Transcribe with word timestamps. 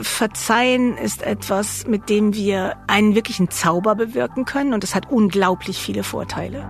Verzeihen 0.00 0.96
ist 0.96 1.22
etwas, 1.22 1.86
mit 1.86 2.08
dem 2.08 2.34
wir 2.34 2.76
einen 2.88 3.14
wirklichen 3.14 3.50
Zauber 3.50 3.94
bewirken 3.94 4.44
können 4.44 4.74
und 4.74 4.82
es 4.82 4.94
hat 4.94 5.10
unglaublich 5.10 5.78
viele 5.78 6.02
Vorteile. 6.02 6.68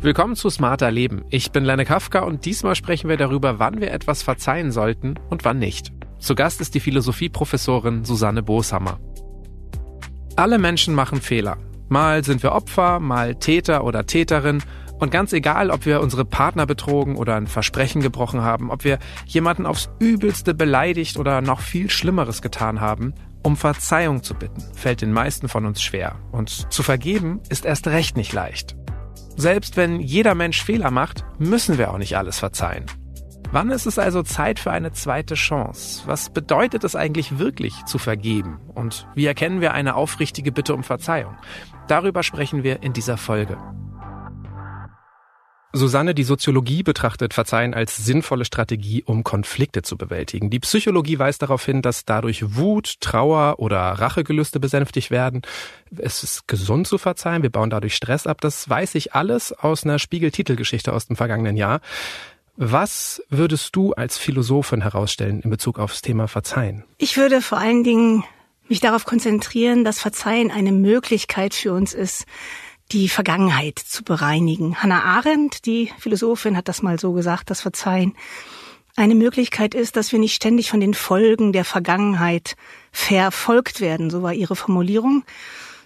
Willkommen 0.00 0.34
zu 0.34 0.50
Smarter 0.50 0.90
Leben. 0.90 1.24
Ich 1.28 1.52
bin 1.52 1.62
Lenne 1.64 1.84
Kafka 1.84 2.20
und 2.20 2.44
diesmal 2.46 2.74
sprechen 2.74 3.08
wir 3.08 3.16
darüber, 3.16 3.58
wann 3.58 3.80
wir 3.80 3.92
etwas 3.92 4.22
verzeihen 4.22 4.72
sollten 4.72 5.14
und 5.28 5.44
wann 5.44 5.58
nicht. 5.58 5.92
Zu 6.18 6.34
Gast 6.34 6.60
ist 6.60 6.74
die 6.74 6.80
Philosophieprofessorin 6.80 8.04
Susanne 8.04 8.42
Boshammer. 8.42 8.98
Alle 10.36 10.58
Menschen 10.58 10.94
machen 10.94 11.20
Fehler. 11.20 11.58
Mal 11.88 12.24
sind 12.24 12.42
wir 12.42 12.52
Opfer, 12.52 12.98
mal 12.98 13.34
Täter 13.34 13.84
oder 13.84 14.06
Täterin 14.06 14.62
und 15.00 15.10
ganz 15.10 15.32
egal, 15.32 15.70
ob 15.70 15.86
wir 15.86 16.00
unsere 16.00 16.24
Partner 16.24 16.66
betrogen 16.66 17.16
oder 17.16 17.34
ein 17.34 17.46
Versprechen 17.46 18.02
gebrochen 18.02 18.42
haben, 18.42 18.70
ob 18.70 18.84
wir 18.84 18.98
jemanden 19.26 19.66
aufs 19.66 19.88
übelste 19.98 20.54
beleidigt 20.54 21.16
oder 21.16 21.40
noch 21.40 21.60
viel 21.60 21.90
Schlimmeres 21.90 22.42
getan 22.42 22.80
haben, 22.80 23.14
um 23.42 23.56
Verzeihung 23.56 24.22
zu 24.22 24.34
bitten, 24.34 24.62
fällt 24.74 25.00
den 25.00 25.12
meisten 25.12 25.48
von 25.48 25.64
uns 25.64 25.82
schwer. 25.82 26.16
Und 26.32 26.70
zu 26.70 26.82
vergeben 26.82 27.40
ist 27.48 27.64
erst 27.64 27.86
recht 27.86 28.16
nicht 28.16 28.32
leicht. 28.34 28.76
Selbst 29.36 29.78
wenn 29.78 30.00
jeder 30.00 30.34
Mensch 30.34 30.62
Fehler 30.62 30.90
macht, 30.90 31.24
müssen 31.38 31.78
wir 31.78 31.90
auch 31.90 31.98
nicht 31.98 32.18
alles 32.18 32.38
verzeihen. 32.38 32.84
Wann 33.52 33.70
ist 33.70 33.86
es 33.86 33.98
also 33.98 34.22
Zeit 34.22 34.60
für 34.60 34.70
eine 34.70 34.92
zweite 34.92 35.34
Chance? 35.34 36.02
Was 36.06 36.30
bedeutet 36.30 36.84
es 36.84 36.94
eigentlich 36.94 37.38
wirklich 37.38 37.84
zu 37.86 37.98
vergeben? 37.98 38.60
Und 38.74 39.08
wie 39.14 39.26
erkennen 39.26 39.60
wir 39.60 39.72
eine 39.72 39.96
aufrichtige 39.96 40.52
Bitte 40.52 40.74
um 40.74 40.84
Verzeihung? 40.84 41.36
Darüber 41.88 42.22
sprechen 42.22 42.62
wir 42.62 42.82
in 42.82 42.92
dieser 42.92 43.16
Folge. 43.16 43.56
Susanne, 45.72 46.14
die 46.14 46.24
Soziologie 46.24 46.82
betrachtet 46.82 47.32
Verzeihen 47.32 47.74
als 47.74 47.96
sinnvolle 47.96 48.44
Strategie, 48.44 49.04
um 49.04 49.22
Konflikte 49.22 49.82
zu 49.82 49.96
bewältigen. 49.96 50.50
Die 50.50 50.58
Psychologie 50.58 51.18
weist 51.18 51.42
darauf 51.42 51.64
hin, 51.64 51.80
dass 51.80 52.04
dadurch 52.04 52.56
Wut, 52.56 53.00
Trauer 53.00 53.58
oder 53.58 53.78
Rachegelüste 53.78 54.58
besänftigt 54.58 55.10
werden. 55.10 55.42
Es 55.96 56.24
ist 56.24 56.48
gesund 56.48 56.88
zu 56.88 56.98
verzeihen, 56.98 57.42
wir 57.42 57.50
bauen 57.50 57.70
dadurch 57.70 57.94
Stress 57.94 58.26
ab. 58.26 58.40
Das 58.40 58.68
weiß 58.68 58.96
ich 58.96 59.14
alles 59.14 59.52
aus 59.52 59.84
einer 59.84 59.98
Spiegel-Titelgeschichte 59.98 60.92
aus 60.92 61.06
dem 61.06 61.16
vergangenen 61.16 61.56
Jahr. 61.56 61.80
Was 62.56 63.22
würdest 63.30 63.74
du 63.76 63.92
als 63.92 64.18
Philosophin 64.18 64.82
herausstellen 64.82 65.40
in 65.40 65.50
Bezug 65.50 65.78
aufs 65.78 66.02
Thema 66.02 66.26
Verzeihen? 66.26 66.84
Ich 66.98 67.16
würde 67.16 67.40
vor 67.40 67.58
allen 67.58 67.84
Dingen 67.84 68.24
mich 68.68 68.80
darauf 68.80 69.04
konzentrieren, 69.04 69.84
dass 69.84 69.98
Verzeihen 70.00 70.50
eine 70.50 70.72
Möglichkeit 70.72 71.54
für 71.54 71.72
uns 71.72 71.94
ist, 71.94 72.26
die 72.92 73.08
Vergangenheit 73.08 73.78
zu 73.78 74.02
bereinigen. 74.02 74.82
Hannah 74.82 75.04
Arendt, 75.04 75.66
die 75.66 75.92
Philosophin, 75.98 76.56
hat 76.56 76.68
das 76.68 76.82
mal 76.82 76.98
so 76.98 77.12
gesagt, 77.12 77.50
das 77.50 77.60
Verzeihen. 77.60 78.14
Eine 78.96 79.14
Möglichkeit 79.14 79.74
ist, 79.74 79.96
dass 79.96 80.12
wir 80.12 80.18
nicht 80.18 80.34
ständig 80.34 80.70
von 80.70 80.80
den 80.80 80.94
Folgen 80.94 81.52
der 81.52 81.64
Vergangenheit 81.64 82.56
verfolgt 82.90 83.80
werden, 83.80 84.10
so 84.10 84.22
war 84.22 84.32
ihre 84.32 84.56
Formulierung, 84.56 85.24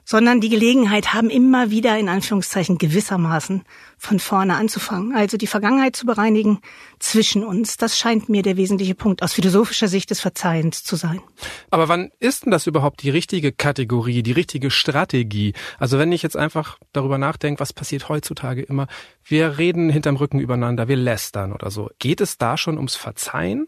sondern 0.05 0.41
die 0.41 0.49
Gelegenheit 0.49 1.15
haben, 1.15 1.31
immer 1.31 1.71
wieder 1.71 1.99
in 1.99 2.09
Anführungszeichen 2.09 2.79
gewissermaßen 2.79 3.63
von 3.97 4.19
vorne 4.19 4.55
anzufangen. 4.55 5.15
Also 5.15 5.37
die 5.37 5.47
Vergangenheit 5.47 5.97
zu 5.97 6.05
bereinigen 6.07 6.61
zwischen 6.99 7.43
uns. 7.45 7.77
Das 7.77 7.99
scheint 7.99 8.29
mir 8.29 8.43
der 8.43 8.57
wesentliche 8.57 8.95
Punkt 8.95 9.23
aus 9.23 9.33
philosophischer 9.33 9.89
Sicht 9.89 10.11
des 10.11 10.21
Verzeihens 10.21 10.85
zu 10.85 10.97
sein. 10.97 11.21
Aber 11.71 11.89
wann 11.89 12.11
ist 12.21 12.45
denn 12.45 12.51
das 12.51 12.67
überhaupt 12.67 13.03
die 13.03 13.11
richtige 13.11 13.53
Kategorie, 13.53 14.23
die 14.23 14.33
richtige 14.33 14.71
Strategie? 14.71 15.55
Also 15.79 15.99
wenn 15.99 16.13
ich 16.13 16.23
jetzt 16.23 16.37
einfach 16.37 16.79
darüber 16.93 17.19
nachdenke, 17.19 17.61
was 17.61 17.73
passiert 17.73 18.09
heutzutage 18.09 18.63
immer, 18.63 18.87
wir 19.25 19.59
reden 19.59 19.89
hinterm 19.89 20.17
Rücken 20.17 20.39
übereinander, 20.39 20.89
wir 20.89 20.97
lästern 20.97 21.53
oder 21.53 21.71
so. 21.71 21.91
Geht 21.99 22.21
es 22.21 22.37
da 22.37 22.59
schon 22.59 22.77
ums 22.77 22.95
Verzeihen? 22.95 23.67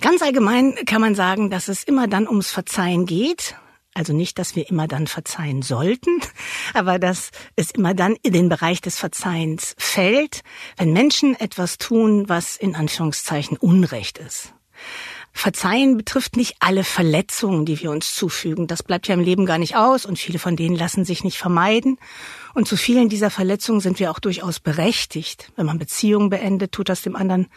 Ganz 0.00 0.20
allgemein 0.20 0.74
kann 0.84 1.00
man 1.00 1.14
sagen, 1.14 1.48
dass 1.48 1.68
es 1.68 1.82
immer 1.82 2.06
dann 2.06 2.28
ums 2.28 2.50
Verzeihen 2.50 3.06
geht, 3.06 3.56
also 3.96 4.12
nicht, 4.12 4.38
dass 4.38 4.54
wir 4.54 4.68
immer 4.68 4.86
dann 4.86 5.06
verzeihen 5.06 5.62
sollten, 5.62 6.20
aber 6.74 6.98
dass 6.98 7.30
es 7.56 7.70
immer 7.70 7.94
dann 7.94 8.16
in 8.22 8.32
den 8.32 8.48
Bereich 8.48 8.80
des 8.80 8.98
Verzeihens 8.98 9.74
fällt, 9.78 10.42
wenn 10.76 10.92
Menschen 10.92 11.34
etwas 11.38 11.78
tun, 11.78 12.28
was 12.28 12.56
in 12.56 12.74
Anführungszeichen 12.74 13.56
Unrecht 13.56 14.18
ist. 14.18 14.52
Verzeihen 15.32 15.98
betrifft 15.98 16.36
nicht 16.36 16.56
alle 16.60 16.82
Verletzungen, 16.82 17.66
die 17.66 17.80
wir 17.80 17.90
uns 17.90 18.14
zufügen. 18.14 18.66
Das 18.66 18.82
bleibt 18.82 19.06
ja 19.06 19.14
im 19.14 19.20
Leben 19.20 19.44
gar 19.44 19.58
nicht 19.58 19.76
aus 19.76 20.06
und 20.06 20.18
viele 20.18 20.38
von 20.38 20.56
denen 20.56 20.76
lassen 20.76 21.04
sich 21.04 21.24
nicht 21.24 21.36
vermeiden. 21.36 21.98
Und 22.54 22.66
zu 22.66 22.76
vielen 22.76 23.10
dieser 23.10 23.30
Verletzungen 23.30 23.80
sind 23.80 23.98
wir 23.98 24.10
auch 24.10 24.18
durchaus 24.18 24.60
berechtigt. 24.60 25.52
Wenn 25.56 25.66
man 25.66 25.78
Beziehungen 25.78 26.30
beendet, 26.30 26.72
tut 26.72 26.88
das 26.88 27.02
dem 27.02 27.16
anderen 27.16 27.48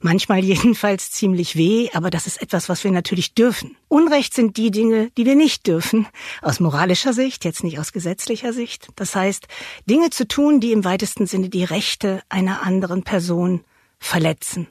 manchmal 0.00 0.40
jedenfalls 0.44 1.10
ziemlich 1.10 1.56
weh, 1.56 1.88
aber 1.92 2.10
das 2.10 2.26
ist 2.26 2.42
etwas, 2.42 2.68
was 2.68 2.84
wir 2.84 2.90
natürlich 2.90 3.34
dürfen. 3.34 3.76
Unrecht 3.88 4.34
sind 4.34 4.56
die 4.56 4.70
Dinge, 4.70 5.10
die 5.16 5.26
wir 5.26 5.36
nicht 5.36 5.66
dürfen, 5.66 6.06
aus 6.42 6.60
moralischer 6.60 7.12
Sicht, 7.12 7.44
jetzt 7.44 7.62
nicht 7.62 7.78
aus 7.78 7.92
gesetzlicher 7.92 8.52
Sicht. 8.52 8.88
Das 8.96 9.14
heißt, 9.14 9.46
Dinge 9.88 10.10
zu 10.10 10.26
tun, 10.26 10.60
die 10.60 10.72
im 10.72 10.84
weitesten 10.84 11.26
Sinne 11.26 11.48
die 11.48 11.64
Rechte 11.64 12.22
einer 12.28 12.62
anderen 12.62 13.02
Person 13.02 13.64
verletzen. 13.98 14.66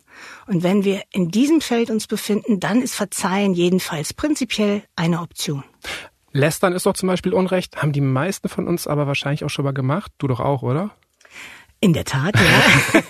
Und 0.48 0.64
wenn 0.64 0.84
wir 0.84 1.04
in 1.12 1.30
diesem 1.30 1.62
Feld 1.62 1.90
uns 1.92 2.08
befinden, 2.08 2.60
dann 2.60 2.82
ist 2.82 2.96
Verzeihen 2.96 3.54
jedenfalls 3.54 4.14
prinzipiell 4.14 4.84
eine 4.96 5.22
Option. 5.22 5.64
Lästern 6.32 6.74
ist 6.74 6.86
doch 6.86 6.94
zum 6.94 7.08
Beispiel 7.08 7.34
Unrecht, 7.34 7.82
haben 7.82 7.92
die 7.92 8.02
meisten 8.02 8.50
von 8.50 8.68
uns 8.68 8.88
aber 8.88 9.08
wahrscheinlich 9.08 9.44
auch 9.44 9.50
schon 9.50 9.66
mal 9.66 9.74
gemacht. 9.74 10.12
Du 10.18 10.28
doch 10.28 10.40
auch, 10.40 10.62
oder? 10.62 10.92
In 11.82 11.94
der 11.94 12.04
Tat, 12.04 12.36
ja. 12.36 13.02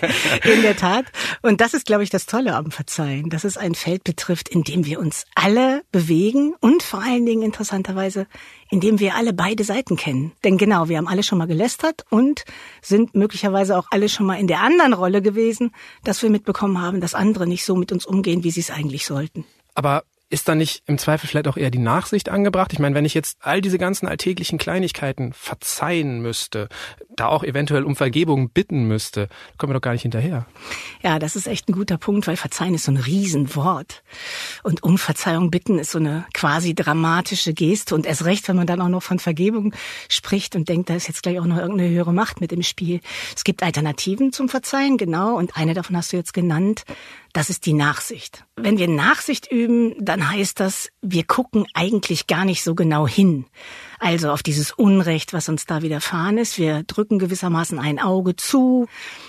in 0.52 0.62
der 0.62 0.76
Tat. 0.76 1.06
Und 1.42 1.60
das 1.60 1.74
ist, 1.74 1.86
glaube 1.86 2.04
ich, 2.04 2.10
das 2.10 2.26
Tolle 2.26 2.54
am 2.54 2.70
Verzeihen, 2.70 3.28
dass 3.28 3.42
es 3.42 3.56
ein 3.56 3.74
Feld 3.74 4.04
betrifft, 4.04 4.48
in 4.48 4.62
dem 4.62 4.86
wir 4.86 5.00
uns 5.00 5.24
alle 5.34 5.82
bewegen 5.90 6.54
und 6.60 6.84
vor 6.84 7.02
allen 7.02 7.26
Dingen 7.26 7.42
interessanterweise, 7.42 8.28
in 8.70 8.78
dem 8.78 9.00
wir 9.00 9.16
alle 9.16 9.32
beide 9.32 9.64
Seiten 9.64 9.96
kennen. 9.96 10.32
Denn 10.44 10.56
genau, 10.56 10.88
wir 10.88 10.98
haben 10.98 11.08
alle 11.08 11.24
schon 11.24 11.38
mal 11.38 11.48
gelästert 11.48 12.04
und 12.10 12.44
sind 12.80 13.16
möglicherweise 13.16 13.76
auch 13.76 13.88
alle 13.90 14.08
schon 14.08 14.26
mal 14.26 14.38
in 14.38 14.46
der 14.46 14.60
anderen 14.60 14.92
Rolle 14.92 15.20
gewesen, 15.20 15.72
dass 16.04 16.22
wir 16.22 16.30
mitbekommen 16.30 16.80
haben, 16.80 17.00
dass 17.00 17.14
andere 17.14 17.48
nicht 17.48 17.64
so 17.64 17.74
mit 17.74 17.90
uns 17.90 18.06
umgehen, 18.06 18.44
wie 18.44 18.52
sie 18.52 18.60
es 18.60 18.70
eigentlich 18.70 19.04
sollten. 19.04 19.44
Aber 19.74 20.04
ist 20.30 20.48
da 20.48 20.54
nicht 20.54 20.84
im 20.86 20.96
Zweifel 20.96 21.26
vielleicht 21.26 21.48
auch 21.48 21.56
eher 21.56 21.70
die 21.70 21.78
Nachsicht 21.78 22.28
angebracht? 22.28 22.72
Ich 22.72 22.78
meine, 22.78 22.94
wenn 22.94 23.04
ich 23.04 23.14
jetzt 23.14 23.38
all 23.40 23.60
diese 23.60 23.78
ganzen 23.78 24.06
alltäglichen 24.06 24.58
Kleinigkeiten 24.58 25.32
verzeihen 25.32 26.22
müsste, 26.22 26.68
da 27.16 27.26
auch 27.26 27.42
eventuell 27.42 27.82
um 27.82 27.96
Vergebung 27.96 28.50
bitten 28.50 28.84
müsste, 28.84 29.28
kommen 29.58 29.70
wir 29.70 29.74
doch 29.74 29.82
gar 29.82 29.92
nicht 29.92 30.02
hinterher. 30.02 30.46
Ja, 31.02 31.18
das 31.18 31.34
ist 31.34 31.48
echt 31.48 31.68
ein 31.68 31.72
guter 31.72 31.98
Punkt, 31.98 32.28
weil 32.28 32.36
Verzeihen 32.36 32.74
ist 32.74 32.84
so 32.84 32.92
ein 32.92 32.96
Riesenwort. 32.96 34.04
Und 34.62 34.84
um 34.84 34.98
Verzeihung 34.98 35.50
bitten 35.50 35.80
ist 35.80 35.90
so 35.90 35.98
eine 35.98 36.24
quasi 36.32 36.74
dramatische 36.76 37.52
Geste. 37.52 37.96
Und 37.96 38.06
erst 38.06 38.24
recht, 38.24 38.46
wenn 38.48 38.56
man 38.56 38.68
dann 38.68 38.80
auch 38.80 38.88
noch 38.88 39.02
von 39.02 39.18
Vergebung 39.18 39.74
spricht 40.08 40.54
und 40.54 40.68
denkt, 40.68 40.90
da 40.90 40.94
ist 40.94 41.08
jetzt 41.08 41.24
gleich 41.24 41.40
auch 41.40 41.46
noch 41.46 41.58
irgendeine 41.58 41.90
höhere 41.90 42.12
Macht 42.12 42.40
mit 42.40 42.52
im 42.52 42.62
Spiel. 42.62 43.00
Es 43.34 43.42
gibt 43.42 43.64
Alternativen 43.64 44.32
zum 44.32 44.48
Verzeihen, 44.48 44.96
genau. 44.96 45.36
Und 45.36 45.56
eine 45.56 45.74
davon 45.74 45.96
hast 45.96 46.12
du 46.12 46.16
jetzt 46.16 46.32
genannt. 46.32 46.84
Das 47.32 47.48
ist 47.48 47.64
die 47.66 47.74
Nachsicht. 47.74 48.44
Wenn 48.56 48.78
wir 48.78 48.88
Nachsicht 48.88 49.50
üben, 49.50 49.94
dann 49.98 50.30
heißt 50.30 50.58
das, 50.58 50.88
wir 51.00 51.22
gucken 51.24 51.64
eigentlich 51.74 52.26
gar 52.26 52.44
nicht 52.44 52.64
so 52.64 52.74
genau 52.74 53.06
hin. 53.06 53.46
Also 54.00 54.30
auf 54.30 54.42
dieses 54.42 54.72
Unrecht, 54.72 55.32
was 55.32 55.48
uns 55.48 55.64
da 55.64 55.82
widerfahren 55.82 56.38
ist. 56.38 56.58
Wir 56.58 56.82
drücken 56.82 57.18
gewissermaßen 57.20 57.78
ein 57.78 58.00
Auge 58.00 58.34
zu. 58.34 58.86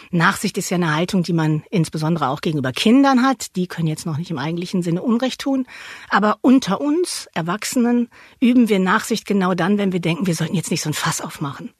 Nachsicht 0.10 0.58
ist 0.58 0.72
ja 0.72 0.76
eine 0.76 0.96
Haltung, 0.96 1.22
die 1.22 1.34
man 1.34 1.64
insbesondere 1.70 2.30
auch 2.30 2.42
gegenüber 2.42 2.72
Kindern 2.72 3.22
hat. 3.22 3.56
Die 3.56 3.68
können 3.68 3.88
jetzt 3.88 4.06
noch 4.06 4.18
nicht 4.18 4.32
im 4.32 4.40
eigentlichen 4.40 4.82
Sinne 4.82 5.04
Unrecht 5.04 5.42
tun. 5.42 5.68
Aber 6.10 6.38
unter 6.42 6.82
uns, 6.82 7.28
Erwachsenen, 7.34 8.10
üben 8.40 8.68
wir 8.68 8.80
Nachsicht 8.80 9.26
genau 9.26 9.54
dann, 9.54 9.78
wenn 9.78 9.92
wir 9.92 10.02
denken, 10.02 10.26
wir 10.26 10.36
sollten 10.36 10.56
jetzt 10.56 10.72
nicht 10.72 10.82
so 10.82 10.90
ein 10.90 10.94
Fass 10.94 11.22
aufmachen. 11.22 11.72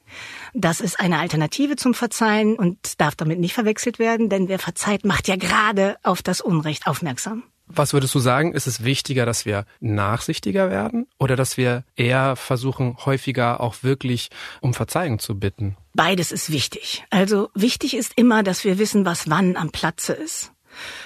Das 0.54 0.80
ist 0.80 1.00
eine 1.00 1.18
Alternative 1.18 1.76
zum 1.76 1.94
Verzeihen 1.94 2.56
und 2.56 3.00
darf 3.00 3.14
damit 3.14 3.38
nicht 3.38 3.54
verwechselt 3.54 3.98
werden, 3.98 4.28
denn 4.28 4.48
wer 4.48 4.58
verzeiht, 4.58 5.04
macht 5.04 5.28
ja 5.28 5.36
gerade 5.36 5.96
auf 6.02 6.22
das 6.22 6.40
Unrecht 6.40 6.86
aufmerksam. 6.86 7.44
Was 7.74 7.92
würdest 7.92 8.14
du 8.14 8.18
sagen? 8.18 8.52
Ist 8.52 8.66
es 8.66 8.84
wichtiger, 8.84 9.24
dass 9.24 9.46
wir 9.46 9.64
nachsichtiger 9.80 10.70
werden 10.70 11.06
oder 11.18 11.36
dass 11.36 11.56
wir 11.56 11.84
eher 11.96 12.36
versuchen, 12.36 12.96
häufiger 13.06 13.60
auch 13.60 13.76
wirklich 13.82 14.28
um 14.60 14.74
Verzeihung 14.74 15.18
zu 15.18 15.38
bitten? 15.38 15.76
Beides 15.94 16.32
ist 16.32 16.52
wichtig. 16.52 17.04
Also 17.10 17.48
wichtig 17.54 17.94
ist 17.96 18.12
immer, 18.16 18.42
dass 18.42 18.64
wir 18.64 18.78
wissen, 18.78 19.04
was 19.04 19.30
wann 19.30 19.56
am 19.56 19.70
Platze 19.70 20.12
ist. 20.12 20.51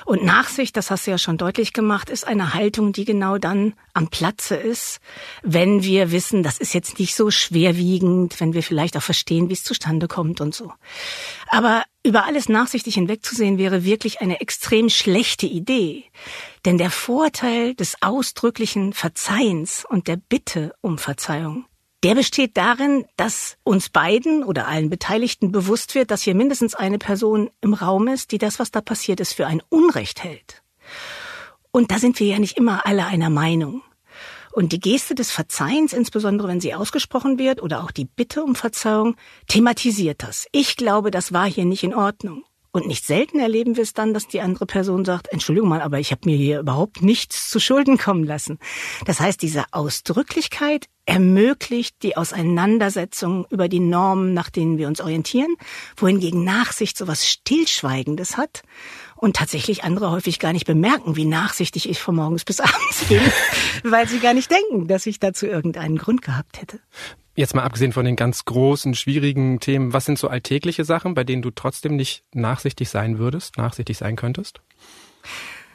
Und 0.04 0.24
Nachsicht, 0.24 0.76
das 0.76 0.90
hast 0.90 1.06
du 1.06 1.10
ja 1.10 1.18
schon 1.18 1.38
deutlich 1.38 1.72
gemacht, 1.72 2.10
ist 2.10 2.26
eine 2.26 2.54
Haltung, 2.54 2.92
die 2.92 3.04
genau 3.04 3.38
dann 3.38 3.74
am 3.92 4.08
Platze 4.08 4.56
ist, 4.56 5.00
wenn 5.42 5.82
wir 5.82 6.12
wissen, 6.12 6.42
das 6.42 6.58
ist 6.58 6.74
jetzt 6.74 6.98
nicht 6.98 7.14
so 7.14 7.30
schwerwiegend, 7.30 8.40
wenn 8.40 8.54
wir 8.54 8.62
vielleicht 8.62 8.96
auch 8.96 9.02
verstehen, 9.02 9.48
wie 9.48 9.54
es 9.54 9.64
zustande 9.64 10.08
kommt 10.08 10.40
und 10.40 10.54
so. 10.54 10.72
Aber 11.48 11.84
über 12.02 12.24
alles 12.24 12.48
nachsichtig 12.48 12.94
hinwegzusehen 12.94 13.58
wäre 13.58 13.84
wirklich 13.84 14.20
eine 14.20 14.40
extrem 14.40 14.88
schlechte 14.88 15.46
Idee. 15.46 16.04
Denn 16.64 16.78
der 16.78 16.90
Vorteil 16.90 17.74
des 17.74 18.00
ausdrücklichen 18.00 18.92
Verzeihens 18.92 19.84
und 19.88 20.08
der 20.08 20.16
Bitte 20.16 20.74
um 20.80 20.98
Verzeihung 20.98 21.65
Der 22.02 22.14
besteht 22.14 22.56
darin, 22.56 23.04
dass 23.16 23.56
uns 23.64 23.88
beiden 23.88 24.44
oder 24.44 24.68
allen 24.68 24.90
Beteiligten 24.90 25.50
bewusst 25.50 25.94
wird, 25.94 26.10
dass 26.10 26.22
hier 26.22 26.34
mindestens 26.34 26.74
eine 26.74 26.98
Person 26.98 27.50
im 27.60 27.74
Raum 27.74 28.08
ist, 28.08 28.32
die 28.32 28.38
das, 28.38 28.58
was 28.58 28.70
da 28.70 28.80
passiert 28.80 29.20
ist, 29.20 29.32
für 29.32 29.46
ein 29.46 29.62
Unrecht 29.70 30.22
hält. 30.22 30.62
Und 31.70 31.90
da 31.90 31.98
sind 31.98 32.20
wir 32.20 32.26
ja 32.26 32.38
nicht 32.38 32.56
immer 32.56 32.86
alle 32.86 33.06
einer 33.06 33.30
Meinung. 33.30 33.82
Und 34.56 34.72
die 34.72 34.80
Geste 34.80 35.14
des 35.14 35.30
Verzeihens, 35.30 35.92
insbesondere 35.92 36.48
wenn 36.48 36.62
sie 36.62 36.72
ausgesprochen 36.72 37.38
wird, 37.38 37.62
oder 37.62 37.84
auch 37.84 37.90
die 37.90 38.06
Bitte 38.06 38.42
um 38.42 38.54
Verzeihung, 38.54 39.16
thematisiert 39.48 40.22
das. 40.22 40.46
Ich 40.50 40.76
glaube, 40.76 41.10
das 41.10 41.34
war 41.34 41.46
hier 41.46 41.66
nicht 41.66 41.82
in 41.82 41.94
Ordnung. 41.94 42.42
Und 42.76 42.86
nicht 42.86 43.06
selten 43.06 43.38
erleben 43.38 43.76
wir 43.76 43.84
es 43.84 43.94
dann, 43.94 44.12
dass 44.12 44.28
die 44.28 44.42
andere 44.42 44.66
Person 44.66 45.06
sagt, 45.06 45.32
Entschuldigung 45.32 45.70
mal, 45.70 45.80
aber 45.80 45.98
ich 45.98 46.10
habe 46.10 46.20
mir 46.26 46.36
hier 46.36 46.60
überhaupt 46.60 47.00
nichts 47.00 47.48
zu 47.48 47.58
Schulden 47.58 47.96
kommen 47.96 48.22
lassen. 48.22 48.58
Das 49.06 49.18
heißt, 49.18 49.40
diese 49.40 49.64
Ausdrücklichkeit 49.70 50.84
ermöglicht 51.06 52.02
die 52.02 52.18
Auseinandersetzung 52.18 53.46
über 53.48 53.70
die 53.70 53.80
Normen, 53.80 54.34
nach 54.34 54.50
denen 54.50 54.76
wir 54.76 54.88
uns 54.88 55.00
orientieren, 55.00 55.56
wohingegen 55.96 56.44
Nachsicht 56.44 56.98
so 56.98 57.08
was 57.08 57.26
Stillschweigendes 57.26 58.36
hat 58.36 58.62
und 59.14 59.36
tatsächlich 59.36 59.82
andere 59.82 60.10
häufig 60.10 60.38
gar 60.38 60.52
nicht 60.52 60.66
bemerken, 60.66 61.16
wie 61.16 61.24
nachsichtig 61.24 61.88
ich 61.88 62.02
von 62.02 62.16
morgens 62.16 62.44
bis 62.44 62.60
abends 62.60 63.04
bin, 63.08 63.22
weil 63.84 64.06
sie 64.06 64.18
gar 64.18 64.34
nicht 64.34 64.50
denken, 64.50 64.86
dass 64.86 65.06
ich 65.06 65.18
dazu 65.18 65.46
irgendeinen 65.46 65.96
Grund 65.96 66.20
gehabt 66.20 66.60
hätte. 66.60 66.80
Jetzt 67.36 67.54
mal 67.54 67.64
abgesehen 67.64 67.92
von 67.92 68.06
den 68.06 68.16
ganz 68.16 68.46
großen, 68.46 68.94
schwierigen 68.94 69.60
Themen, 69.60 69.92
was 69.92 70.06
sind 70.06 70.18
so 70.18 70.28
alltägliche 70.28 70.86
Sachen, 70.86 71.12
bei 71.14 71.22
denen 71.22 71.42
du 71.42 71.50
trotzdem 71.50 71.94
nicht 71.94 72.24
nachsichtig 72.32 72.88
sein 72.88 73.18
würdest, 73.18 73.58
nachsichtig 73.58 73.98
sein 73.98 74.16
könntest? 74.16 74.62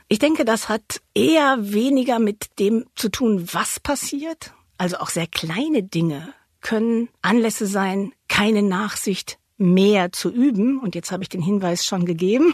Ich 0.07 0.17
denke, 0.17 0.43
das 0.43 0.69
hat 0.69 1.01
eher 1.13 1.57
weniger 1.59 2.17
mit 2.17 2.59
dem 2.59 2.85
zu 2.95 3.09
tun, 3.09 3.47
was 3.53 3.79
passiert. 3.79 4.53
Also 4.79 4.97
auch 4.97 5.09
sehr 5.09 5.27
kleine 5.27 5.83
Dinge 5.83 6.33
können 6.61 7.09
Anlässe 7.21 7.67
sein, 7.67 8.11
keine 8.27 8.63
Nachsicht 8.63 9.37
mehr 9.61 10.11
zu 10.11 10.29
üben. 10.29 10.79
Und 10.79 10.95
jetzt 10.95 11.11
habe 11.11 11.23
ich 11.23 11.29
den 11.29 11.41
Hinweis 11.41 11.85
schon 11.85 12.05
gegeben. 12.05 12.53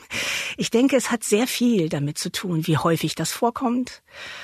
Ich 0.57 0.69
denke, 0.69 0.95
es 0.95 1.09
hat 1.09 1.24
sehr 1.24 1.48
viel 1.48 1.89
damit 1.89 2.18
zu 2.18 2.31
tun, 2.31 2.68
wie 2.68 2.77
häufig 2.77 3.15
das 3.15 3.31
vorkommt, 3.31 4.04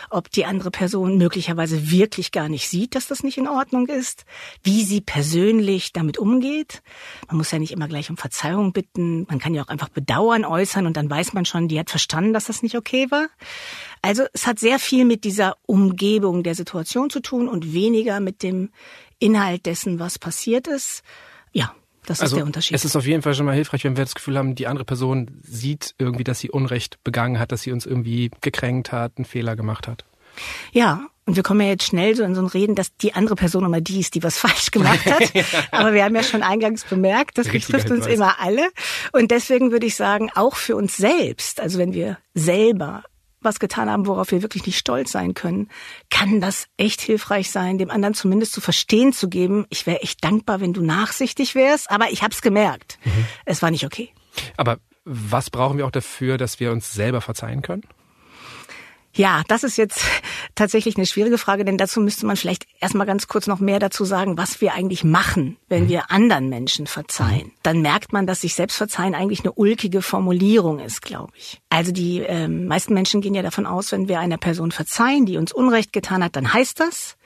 ob 0.10 0.32
die 0.32 0.46
andere 0.46 0.72
Person 0.72 1.18
möglicherweise 1.18 1.92
wirklich 1.92 2.32
gar 2.32 2.50
nicht 2.50 2.70
sieht, 2.70 2.96
dass 2.96 3.08
das 3.08 3.24
nicht 3.24 3.38
in 3.38 3.48
Ordnung 3.48 3.88
ist, 3.88 4.26
wie 4.64 4.84
sie 4.84 5.02
persönlich 5.02 5.92
damit 5.92 6.18
umgeht. 6.18 6.82
Man 7.28 7.38
muss 7.38 7.52
ja 7.52 7.60
nicht 7.60 7.72
immer 7.72 7.88
gleich 7.88 8.10
um 8.10 8.18
Verzeihung 8.18 8.74
bitten. 8.74 9.26
Man 9.30 9.40
kann 9.40 9.54
ja 9.54 9.64
auch 9.64 9.68
einfach 9.68 9.90
Bedauern 9.90 10.46
äußern 10.46 10.88
und 10.88 10.98
dann 10.98 11.10
weiß 11.10 11.34
man 11.34 11.46
schon, 11.46 11.68
die 11.68 11.80
hat 11.80 11.90
verstanden, 11.90 12.34
dass 12.34 12.46
das 12.46 12.64
nicht 12.64 12.78
okay 12.78 13.12
war. 13.12 13.28
Also 14.02 14.24
es 14.34 14.48
hat 14.48 14.60
sehr 14.60 14.80
viel 14.80 15.06
mit 15.06 15.24
dieser 15.24 15.58
Umgebung 15.66 16.44
der 16.44 16.56
Situation 16.56 17.10
zu 17.10 17.22
tun 17.22 17.48
und 17.48 17.74
weniger 17.74 18.20
mit 18.20 18.44
dem 18.44 18.70
Inhalt 19.20 19.66
dessen, 19.66 20.00
was 20.00 20.20
passiert 20.20 20.68
ist. 20.68 21.04
Ja, 21.54 21.74
das 22.06 22.22
also 22.22 22.36
ist 22.36 22.38
der 22.38 22.46
Unterschied. 22.46 22.76
Es 22.76 22.86
ist 22.86 22.96
auf 22.96 23.06
jeden 23.06 23.22
Fall 23.22 23.34
schon 23.34 23.46
mal 23.46 23.56
hilfreich, 23.56 23.84
wenn 23.84 23.98
wir 23.98 24.04
das 24.04 24.16
Gefühl 24.16 24.38
haben, 24.38 24.56
die 24.56 24.68
andere 24.68 24.86
Person 24.86 25.40
sieht 25.42 25.96
irgendwie, 25.98 26.24
dass 26.24 26.40
sie 26.40 26.50
Unrecht 26.50 27.04
begangen 27.04 27.40
hat, 27.40 27.52
dass 27.52 27.62
sie 27.62 27.72
uns 27.72 27.86
irgendwie 27.86 28.32
gekränkt 28.42 28.92
hat, 28.92 29.14
einen 29.18 29.26
Fehler 29.26 29.56
gemacht 29.56 29.88
hat. 29.88 30.06
Ja, 30.72 31.08
und 31.26 31.38
wir 31.38 31.44
kommen 31.44 31.62
ja 31.62 31.68
jetzt 31.68 31.86
schnell 31.86 32.16
so 32.16 32.24
in 32.24 32.36
so 32.36 32.42
ein 32.42 32.48
Reden, 32.48 32.76
dass 32.76 32.96
die 32.98 33.14
andere 33.14 33.36
Person 33.36 33.64
immer 33.64 33.80
die 33.80 34.00
ist, 34.00 34.16
die 34.16 34.24
was 34.24 34.38
falsch 34.40 34.72
gemacht 34.72 35.06
hat. 35.06 35.34
ja. 35.34 35.44
Aber 35.72 35.94
wir 35.94 36.04
haben 36.04 36.16
ja 36.16 36.24
schon 36.24 36.44
eingangs 36.44 36.84
bemerkt, 36.84 37.38
das 37.38 37.52
Richtiger 37.52 37.78
betrifft 37.78 37.92
uns 37.92 38.08
immer 38.08 38.40
alle. 38.40 38.70
Und 39.14 39.32
deswegen 39.32 39.72
würde 39.72 39.86
ich 39.86 39.96
sagen, 39.96 40.30
auch 40.36 40.56
für 40.56 40.76
uns 40.76 40.98
selbst, 40.98 41.62
also 41.62 41.80
wenn 41.80 41.94
wir 41.94 42.18
selber 42.34 43.04
was 43.44 43.60
getan 43.60 43.90
haben, 43.90 44.08
worauf 44.08 44.32
wir 44.32 44.42
wirklich 44.42 44.66
nicht 44.66 44.78
stolz 44.78 45.12
sein 45.12 45.34
können, 45.34 45.70
kann 46.10 46.42
das 46.42 46.68
echt 46.78 47.02
hilfreich 47.02 47.52
sein, 47.52 47.78
dem 47.78 47.92
anderen 47.92 48.14
zumindest 48.14 48.54
zu 48.54 48.62
verstehen 48.62 49.14
zu 49.14 49.30
geben, 49.30 49.66
ich 49.70 49.86
wäre 49.86 50.02
echt 50.02 50.24
dankbar, 50.24 50.62
wenn 50.62 50.74
du 50.74 50.82
nachsichtig 50.82 51.56
wärst, 51.56 51.92
aber 51.92 52.12
ich 52.12 52.24
habe 52.24 52.34
es 52.34 52.42
gemerkt. 52.42 53.00
Mhm. 53.04 53.26
Es 53.46 53.62
war 53.62 53.72
nicht 53.72 53.86
okay. 53.86 54.10
Aber 54.58 54.78
was 55.06 55.50
brauchen 55.50 55.78
wir 55.78 55.86
auch 55.86 55.92
dafür, 55.92 56.38
dass 56.38 56.60
wir 56.60 56.72
uns 56.72 56.94
selber 56.94 57.22
verzeihen 57.22 57.62
können? 57.62 57.84
Ja, 59.16 59.44
das 59.48 59.64
ist 59.64 59.78
jetzt 59.78 60.04
tatsächlich 60.56 60.98
eine 60.98 61.06
schwierige 61.06 61.38
Frage, 61.38 61.66
denn 61.66 61.78
dazu 61.78 62.02
müsste 62.02 62.26
man 62.26 62.36
vielleicht 62.36 62.66
erstmal 62.80 63.08
ganz 63.08 63.28
kurz 63.28 63.48
noch 63.48 63.60
mehr 63.60 63.80
dazu 63.80 64.06
sagen, 64.06 64.38
was 64.38 64.62
wir 64.62 64.74
eigentlich 64.74 65.04
machen, 65.04 65.58
wenn 65.70 65.84
mhm. 65.84 65.90
wir 65.90 66.12
anderen 66.12 66.50
Menschen 66.50 66.88
verzeihen. 66.88 67.52
Dann 67.64 67.82
merkt 67.82 68.14
man, 68.14 68.28
dass 68.28 68.42
sich 68.42 68.56
Selbstverzeihen 68.56 69.16
eigentlich 69.16 69.42
eine 69.42 69.54
ulkige 69.54 70.02
Formulierung 70.02 70.80
ist, 70.80 71.02
glaube 71.02 71.34
ich. 71.36 71.62
Also 71.70 71.92
die 71.92 72.22
äh, 72.22 72.48
meisten 72.48 72.94
Menschen 72.94 73.22
gehen 73.22 73.36
ja 73.36 73.42
davon 73.42 73.66
aus, 73.66 73.92
wenn 73.92 74.08
wir 74.08 74.20
einer 74.20 74.38
Person 74.38 74.72
verzeihen, 74.72 75.26
die 75.26 75.38
uns 75.38 75.52
Unrecht 75.52 75.94
getan 75.94 76.24
hat, 76.24 76.36
dann 76.36 76.54
heißt 76.54 76.80
das, 76.80 77.18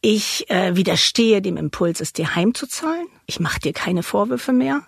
ich 0.00 0.48
äh, 0.48 0.76
widerstehe 0.76 1.42
dem 1.42 1.56
Impuls, 1.56 2.00
es 2.00 2.12
dir 2.12 2.36
heimzuzahlen. 2.36 3.08
Ich 3.26 3.40
mache 3.40 3.60
dir 3.60 3.72
keine 3.72 4.02
Vorwürfe 4.02 4.52
mehr. 4.52 4.82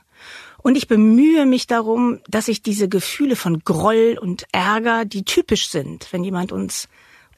Und 0.63 0.77
ich 0.77 0.89
bemühe 0.89 1.47
mich 1.47 1.67
darum, 1.67 2.21
dass 2.29 2.49
ich 2.49 2.63
diese 2.63 2.89
Gefühle 2.89 3.35
von 3.35 3.61
Groll 3.61 4.19
und 4.21 4.45
Ärger, 4.53 5.05
die 5.05 5.25
typisch 5.25 5.69
sind, 5.71 6.13
wenn 6.13 6.23
jemand 6.23 6.53
uns 6.53 6.89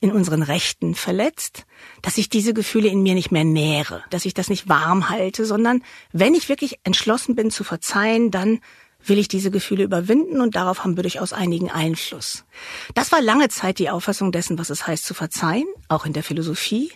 in 0.03 0.11
unseren 0.11 0.43
Rechten 0.43 0.97
verletzt, 0.97 1.65
dass 2.03 2.19
ich 2.19 2.29
diese 2.29 2.53
Gefühle 2.53 2.89
in 2.89 3.03
mir 3.03 3.15
nicht 3.15 3.31
mehr 3.31 3.45
nähre, 3.45 4.03
dass 4.11 4.25
ich 4.25 4.35
das 4.35 4.51
nicht 4.51 4.69
warm 4.69 5.09
halte, 5.09 5.47
sondern 5.47 5.83
wenn 6.13 6.35
ich 6.35 6.49
wirklich 6.49 6.81
entschlossen 6.83 7.37
bin 7.37 7.53
zu 7.53 7.63
verzeihen, 7.63 8.33
dann 8.33 8.59
will 9.05 9.19
ich 9.19 9.29
diese 9.29 9.53
Gefühle 9.53 9.85
überwinden 9.85 10.41
und 10.41 10.57
darauf 10.57 10.83
haben 10.83 10.97
wir 10.97 11.03
durchaus 11.03 11.33
einigen 11.33 11.71
Einfluss. 11.71 12.45
Das 12.95 13.13
war 13.13 13.23
lange 13.23 13.49
Zeit 13.49 13.79
die 13.79 13.91
Auffassung 13.91 14.33
dessen, 14.33 14.59
was 14.59 14.71
es 14.71 14.87
heißt 14.87 15.05
zu 15.05 15.15
verzeihen, 15.15 15.67
auch 15.89 16.05
in 16.05 16.13
der 16.13 16.25
Philosophie. 16.25 16.91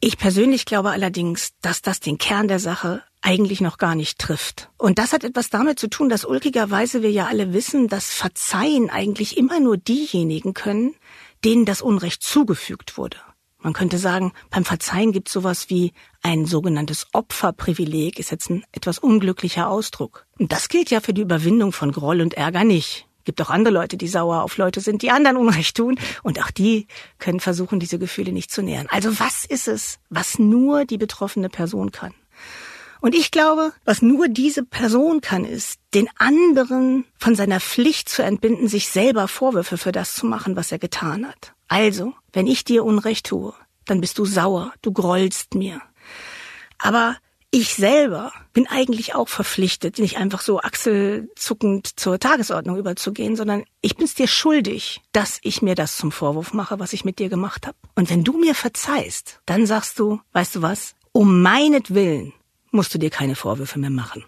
Ich 0.00 0.16
persönlich 0.16 0.64
glaube 0.64 0.90
allerdings, 0.90 1.52
dass 1.60 1.82
das 1.82 2.00
den 2.00 2.16
Kern 2.16 2.48
der 2.48 2.58
Sache 2.58 3.02
eigentlich 3.20 3.60
noch 3.60 3.76
gar 3.76 3.94
nicht 3.94 4.18
trifft. 4.18 4.70
Und 4.78 4.98
das 4.98 5.12
hat 5.12 5.22
etwas 5.22 5.50
damit 5.50 5.78
zu 5.78 5.88
tun, 5.88 6.08
dass 6.08 6.24
ulkigerweise 6.24 7.02
wir 7.02 7.10
ja 7.10 7.26
alle 7.26 7.52
wissen, 7.52 7.88
dass 7.88 8.10
Verzeihen 8.10 8.90
eigentlich 8.90 9.36
immer 9.36 9.60
nur 9.60 9.76
diejenigen 9.76 10.54
können, 10.54 10.94
denen 11.44 11.64
das 11.64 11.82
Unrecht 11.82 12.22
zugefügt 12.22 12.96
wurde. 12.96 13.18
Man 13.58 13.74
könnte 13.74 13.98
sagen, 13.98 14.32
beim 14.50 14.64
Verzeihen 14.64 15.12
gibt 15.12 15.28
es 15.28 15.34
sowas 15.34 15.70
wie 15.70 15.92
ein 16.20 16.46
sogenanntes 16.46 17.06
Opferprivileg, 17.12 18.18
ist 18.18 18.32
jetzt 18.32 18.50
ein 18.50 18.64
etwas 18.72 18.98
unglücklicher 18.98 19.68
Ausdruck. 19.68 20.26
Und 20.38 20.50
das 20.50 20.68
gilt 20.68 20.90
ja 20.90 21.00
für 21.00 21.14
die 21.14 21.22
Überwindung 21.22 21.72
von 21.72 21.92
Groll 21.92 22.20
und 22.20 22.34
Ärger 22.34 22.64
nicht. 22.64 23.06
Gibt 23.24 23.40
auch 23.40 23.50
andere 23.50 23.72
Leute, 23.72 23.96
die 23.96 24.08
sauer 24.08 24.42
auf 24.42 24.56
Leute 24.56 24.80
sind, 24.80 25.02
die 25.02 25.10
anderen 25.10 25.36
Unrecht 25.36 25.76
tun. 25.76 25.96
Und 26.24 26.42
auch 26.42 26.50
die 26.50 26.88
können 27.18 27.38
versuchen, 27.38 27.78
diese 27.78 28.00
Gefühle 28.00 28.32
nicht 28.32 28.50
zu 28.50 28.62
nähern. 28.62 28.88
Also 28.90 29.20
was 29.20 29.44
ist 29.44 29.68
es, 29.68 30.00
was 30.10 30.40
nur 30.40 30.84
die 30.84 30.98
betroffene 30.98 31.48
Person 31.48 31.92
kann? 31.92 32.14
Und 33.02 33.16
ich 33.16 33.32
glaube, 33.32 33.72
was 33.84 34.00
nur 34.00 34.28
diese 34.28 34.62
Person 34.62 35.20
kann, 35.20 35.44
ist, 35.44 35.80
den 35.92 36.08
anderen 36.18 37.04
von 37.18 37.34
seiner 37.34 37.58
Pflicht 37.58 38.08
zu 38.08 38.22
entbinden, 38.22 38.68
sich 38.68 38.88
selber 38.88 39.26
Vorwürfe 39.26 39.76
für 39.76 39.90
das 39.90 40.14
zu 40.14 40.24
machen, 40.24 40.54
was 40.54 40.70
er 40.70 40.78
getan 40.78 41.26
hat. 41.26 41.52
Also, 41.66 42.14
wenn 42.32 42.46
ich 42.46 42.62
dir 42.62 42.84
Unrecht 42.84 43.26
tue, 43.26 43.54
dann 43.86 44.00
bist 44.00 44.18
du 44.18 44.24
sauer, 44.24 44.72
du 44.82 44.92
grollst 44.92 45.56
mir. 45.56 45.82
Aber 46.78 47.16
ich 47.50 47.74
selber 47.74 48.30
bin 48.52 48.68
eigentlich 48.68 49.16
auch 49.16 49.28
verpflichtet, 49.28 49.98
nicht 49.98 50.18
einfach 50.18 50.40
so 50.40 50.60
achselzuckend 50.60 51.98
zur 51.98 52.20
Tagesordnung 52.20 52.76
überzugehen, 52.78 53.34
sondern 53.34 53.64
ich 53.80 53.96
bin's 53.96 54.14
dir 54.14 54.28
schuldig, 54.28 55.00
dass 55.10 55.40
ich 55.42 55.60
mir 55.60 55.74
das 55.74 55.96
zum 55.96 56.12
Vorwurf 56.12 56.52
mache, 56.52 56.78
was 56.78 56.92
ich 56.92 57.04
mit 57.04 57.18
dir 57.18 57.28
gemacht 57.28 57.66
habe. 57.66 57.76
Und 57.96 58.10
wenn 58.10 58.22
du 58.22 58.38
mir 58.38 58.54
verzeihst, 58.54 59.40
dann 59.44 59.66
sagst 59.66 59.98
du, 59.98 60.20
weißt 60.34 60.54
du 60.54 60.62
was, 60.62 60.94
um 61.10 61.42
meinetwillen 61.42 62.32
musst 62.72 62.94
du 62.94 62.98
dir 62.98 63.10
keine 63.10 63.36
Vorwürfe 63.36 63.78
mehr 63.78 63.90
machen. 63.90 64.24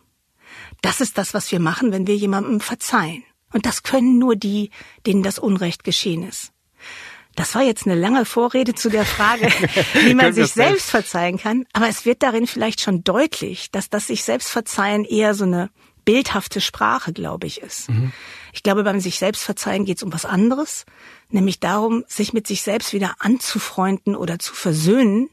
Das 0.82 1.00
ist 1.00 1.18
das, 1.18 1.34
was 1.34 1.50
wir 1.50 1.60
machen, 1.60 1.92
wenn 1.92 2.06
wir 2.06 2.16
jemandem 2.16 2.60
verzeihen. 2.60 3.24
Und 3.52 3.66
das 3.66 3.82
können 3.82 4.18
nur 4.18 4.36
die, 4.36 4.70
denen 5.06 5.22
das 5.22 5.38
Unrecht 5.38 5.84
geschehen 5.84 6.26
ist. 6.26 6.52
Das 7.36 7.54
war 7.54 7.62
jetzt 7.62 7.86
eine 7.86 7.96
lange 7.96 8.24
Vorrede 8.24 8.74
zu 8.74 8.90
der 8.90 9.04
Frage, 9.04 9.46
wie 10.04 10.14
man 10.14 10.32
sich 10.32 10.52
selbst 10.52 10.90
verzeihen 10.90 11.38
kann. 11.38 11.66
Aber 11.72 11.88
es 11.88 12.04
wird 12.04 12.22
darin 12.22 12.46
vielleicht 12.46 12.80
schon 12.80 13.02
deutlich, 13.02 13.70
dass 13.72 13.90
das 13.90 14.06
sich 14.06 14.22
selbst 14.22 14.50
verzeihen 14.50 15.04
eher 15.04 15.34
so 15.34 15.44
eine 15.44 15.70
bildhafte 16.04 16.60
Sprache, 16.60 17.12
glaube 17.12 17.46
ich, 17.46 17.60
ist. 17.62 17.88
Mhm. 17.88 18.12
Ich 18.52 18.62
glaube, 18.62 18.84
beim 18.84 19.00
sich 19.00 19.18
selbst 19.18 19.42
verzeihen 19.42 19.84
geht 19.84 19.96
es 19.96 20.02
um 20.02 20.12
was 20.12 20.24
anderes, 20.24 20.84
nämlich 21.30 21.60
darum, 21.60 22.04
sich 22.06 22.32
mit 22.32 22.46
sich 22.46 22.62
selbst 22.62 22.92
wieder 22.92 23.16
anzufreunden 23.18 24.14
oder 24.14 24.38
zu 24.38 24.54
versöhnen, 24.54 25.28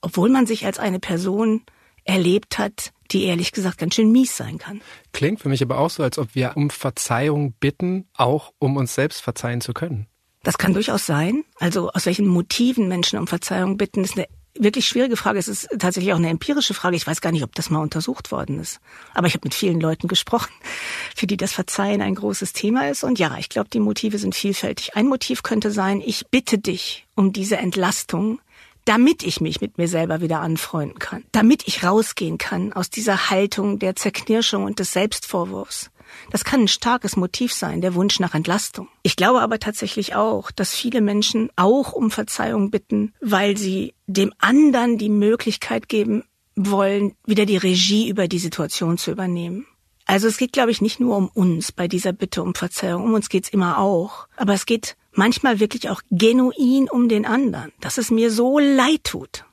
obwohl 0.00 0.30
man 0.30 0.46
sich 0.46 0.64
als 0.64 0.78
eine 0.78 1.00
Person 1.00 1.62
erlebt 2.04 2.58
hat, 2.58 2.92
die 3.10 3.24
ehrlich 3.24 3.52
gesagt 3.52 3.78
ganz 3.78 3.94
schön 3.94 4.12
mies 4.12 4.36
sein 4.36 4.58
kann. 4.58 4.80
Klingt 5.12 5.40
für 5.40 5.48
mich 5.48 5.62
aber 5.62 5.78
auch 5.78 5.90
so, 5.90 6.02
als 6.02 6.18
ob 6.18 6.34
wir 6.34 6.56
um 6.56 6.70
Verzeihung 6.70 7.52
bitten, 7.52 8.08
auch 8.16 8.52
um 8.58 8.76
uns 8.76 8.94
selbst 8.94 9.22
verzeihen 9.22 9.60
zu 9.60 9.72
können. 9.72 10.06
Das 10.42 10.58
kann 10.58 10.74
durchaus 10.74 11.06
sein. 11.06 11.44
Also 11.58 11.90
aus 11.90 12.06
welchen 12.06 12.26
Motiven 12.26 12.88
Menschen 12.88 13.18
um 13.18 13.26
Verzeihung 13.26 13.78
bitten, 13.78 14.04
ist 14.04 14.16
eine 14.16 14.26
wirklich 14.58 14.86
schwierige 14.86 15.16
Frage. 15.16 15.38
Es 15.38 15.48
ist 15.48 15.68
tatsächlich 15.78 16.12
auch 16.12 16.18
eine 16.18 16.28
empirische 16.28 16.74
Frage. 16.74 16.96
Ich 16.96 17.06
weiß 17.06 17.20
gar 17.20 17.32
nicht, 17.32 17.42
ob 17.42 17.54
das 17.54 17.70
mal 17.70 17.80
untersucht 17.80 18.30
worden 18.30 18.60
ist. 18.60 18.78
Aber 19.14 19.26
ich 19.26 19.34
habe 19.34 19.44
mit 19.44 19.54
vielen 19.54 19.80
Leuten 19.80 20.06
gesprochen, 20.06 20.52
für 21.16 21.26
die 21.26 21.36
das 21.36 21.52
Verzeihen 21.52 22.02
ein 22.02 22.14
großes 22.14 22.52
Thema 22.52 22.88
ist. 22.88 23.04
Und 23.04 23.18
ja, 23.18 23.36
ich 23.38 23.48
glaube, 23.48 23.70
die 23.70 23.80
Motive 23.80 24.18
sind 24.18 24.34
vielfältig. 24.34 24.96
Ein 24.96 25.06
Motiv 25.06 25.42
könnte 25.42 25.70
sein, 25.70 26.02
ich 26.04 26.26
bitte 26.30 26.58
dich 26.58 27.06
um 27.14 27.32
diese 27.32 27.56
Entlastung 27.56 28.40
damit 28.84 29.22
ich 29.22 29.40
mich 29.40 29.60
mit 29.60 29.78
mir 29.78 29.88
selber 29.88 30.20
wieder 30.20 30.40
anfreunden 30.40 30.98
kann, 30.98 31.24
damit 31.32 31.66
ich 31.66 31.84
rausgehen 31.84 32.38
kann 32.38 32.72
aus 32.72 32.90
dieser 32.90 33.30
Haltung 33.30 33.78
der 33.78 33.96
Zerknirschung 33.96 34.64
und 34.64 34.78
des 34.78 34.92
Selbstvorwurfs. 34.92 35.90
Das 36.30 36.44
kann 36.44 36.62
ein 36.62 36.68
starkes 36.68 37.16
Motiv 37.16 37.52
sein, 37.52 37.80
der 37.80 37.94
Wunsch 37.94 38.20
nach 38.20 38.34
Entlastung. 38.34 38.88
Ich 39.02 39.16
glaube 39.16 39.40
aber 39.40 39.58
tatsächlich 39.58 40.14
auch, 40.14 40.50
dass 40.50 40.74
viele 40.74 41.00
Menschen 41.00 41.50
auch 41.56 41.92
um 41.92 42.10
Verzeihung 42.10 42.70
bitten, 42.70 43.12
weil 43.20 43.56
sie 43.56 43.94
dem 44.06 44.32
anderen 44.38 44.98
die 44.98 45.08
Möglichkeit 45.08 45.88
geben 45.88 46.24
wollen, 46.56 47.14
wieder 47.26 47.46
die 47.46 47.56
Regie 47.56 48.08
über 48.08 48.28
die 48.28 48.38
Situation 48.38 48.98
zu 48.98 49.10
übernehmen. 49.10 49.66
Also 50.06 50.28
es 50.28 50.36
geht, 50.36 50.52
glaube 50.52 50.70
ich, 50.70 50.80
nicht 50.80 51.00
nur 51.00 51.16
um 51.16 51.28
uns 51.28 51.72
bei 51.72 51.88
dieser 51.88 52.12
Bitte 52.12 52.42
um 52.42 52.54
Verzeihung. 52.54 53.04
Um 53.04 53.14
uns 53.14 53.28
geht's 53.28 53.48
immer 53.48 53.78
auch. 53.78 54.28
Aber 54.36 54.52
es 54.52 54.66
geht 54.66 54.96
manchmal 55.12 55.60
wirklich 55.60 55.88
auch 55.88 56.02
genuin 56.10 56.88
um 56.90 57.08
den 57.08 57.24
anderen, 57.24 57.72
dass 57.80 57.98
es 57.98 58.10
mir 58.10 58.30
so 58.30 58.58
leid 58.58 59.04
tut. 59.04 59.44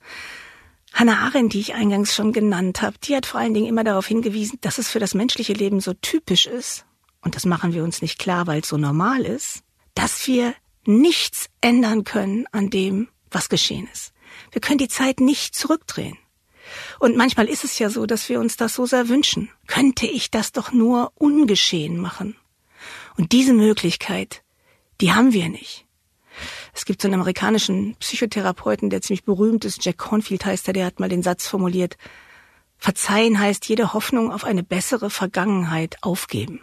Hannah 0.93 1.19
Arendt, 1.19 1.53
die 1.53 1.59
ich 1.61 1.73
eingangs 1.73 2.13
schon 2.13 2.33
genannt 2.33 2.81
habe, 2.81 2.97
die 3.03 3.15
hat 3.15 3.25
vor 3.25 3.39
allen 3.39 3.53
Dingen 3.53 3.67
immer 3.67 3.85
darauf 3.85 4.07
hingewiesen, 4.07 4.59
dass 4.61 4.77
es 4.77 4.89
für 4.89 4.99
das 4.99 5.13
menschliche 5.13 5.53
Leben 5.53 5.79
so 5.79 5.93
typisch 5.93 6.47
ist, 6.47 6.85
und 7.21 7.35
das 7.35 7.45
machen 7.45 7.73
wir 7.73 7.83
uns 7.83 8.01
nicht 8.01 8.19
klar, 8.19 8.47
weil 8.47 8.61
es 8.61 8.67
so 8.67 8.77
normal 8.77 9.21
ist, 9.21 9.63
dass 9.93 10.27
wir 10.27 10.55
nichts 10.85 11.49
ändern 11.61 12.03
können 12.03 12.45
an 12.51 12.69
dem, 12.69 13.09
was 13.29 13.47
geschehen 13.47 13.87
ist. 13.93 14.11
Wir 14.51 14.61
können 14.61 14.79
die 14.79 14.87
Zeit 14.87 15.19
nicht 15.19 15.55
zurückdrehen. 15.55 16.17
Und 16.99 17.15
manchmal 17.15 17.47
ist 17.47 17.63
es 17.63 17.79
ja 17.79 17.89
so, 17.89 18.05
dass 18.05 18.29
wir 18.29 18.39
uns 18.39 18.57
das 18.57 18.73
so 18.73 18.85
sehr 18.85 19.09
wünschen. 19.09 19.49
Könnte 19.67 20.05
ich 20.05 20.31
das 20.31 20.51
doch 20.51 20.71
nur 20.71 21.11
ungeschehen 21.15 21.97
machen? 21.97 22.35
Und 23.17 23.31
diese 23.31 23.53
Möglichkeit, 23.53 24.43
die 24.99 25.13
haben 25.13 25.33
wir 25.33 25.49
nicht. 25.49 25.85
Es 26.73 26.85
gibt 26.85 27.01
so 27.01 27.07
einen 27.07 27.15
amerikanischen 27.15 27.95
Psychotherapeuten, 27.97 28.89
der 28.89 29.01
ziemlich 29.01 29.25
berühmt 29.25 29.65
ist, 29.65 29.83
Jack 29.83 29.97
Cornfield 29.97 30.45
heißt 30.45 30.67
er, 30.67 30.73
der 30.73 30.85
hat 30.85 30.99
mal 30.99 31.09
den 31.09 31.23
Satz 31.23 31.47
formuliert, 31.47 31.97
Verzeihen 32.77 33.39
heißt 33.39 33.67
jede 33.67 33.93
Hoffnung 33.93 34.31
auf 34.31 34.43
eine 34.43 34.63
bessere 34.63 35.09
Vergangenheit 35.09 35.97
aufgeben. 36.01 36.61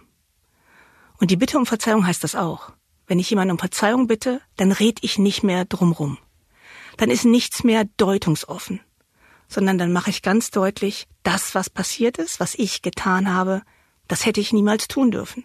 Und 1.20 1.30
die 1.30 1.36
Bitte 1.36 1.58
um 1.58 1.66
Verzeihung 1.66 2.06
heißt 2.06 2.24
das 2.24 2.34
auch. 2.34 2.72
Wenn 3.06 3.18
ich 3.18 3.30
jemanden 3.30 3.52
um 3.52 3.58
Verzeihung 3.58 4.06
bitte, 4.06 4.40
dann 4.56 4.72
red 4.72 4.98
ich 5.02 5.18
nicht 5.18 5.42
mehr 5.42 5.64
drumrum. 5.64 6.18
Dann 6.96 7.10
ist 7.10 7.24
nichts 7.24 7.62
mehr 7.62 7.84
deutungsoffen, 7.96 8.80
sondern 9.48 9.78
dann 9.78 9.92
mache 9.92 10.10
ich 10.10 10.22
ganz 10.22 10.50
deutlich, 10.50 11.06
das, 11.22 11.54
was 11.54 11.70
passiert 11.70 12.18
ist, 12.18 12.40
was 12.40 12.54
ich 12.54 12.82
getan 12.82 13.32
habe, 13.32 13.62
das 14.06 14.26
hätte 14.26 14.40
ich 14.40 14.52
niemals 14.52 14.88
tun 14.88 15.10
dürfen. 15.10 15.44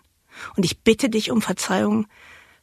Und 0.55 0.65
ich 0.65 0.81
bitte 0.81 1.10
dich 1.10 1.31
um 1.31 1.41
Verzeihung, 1.41 2.07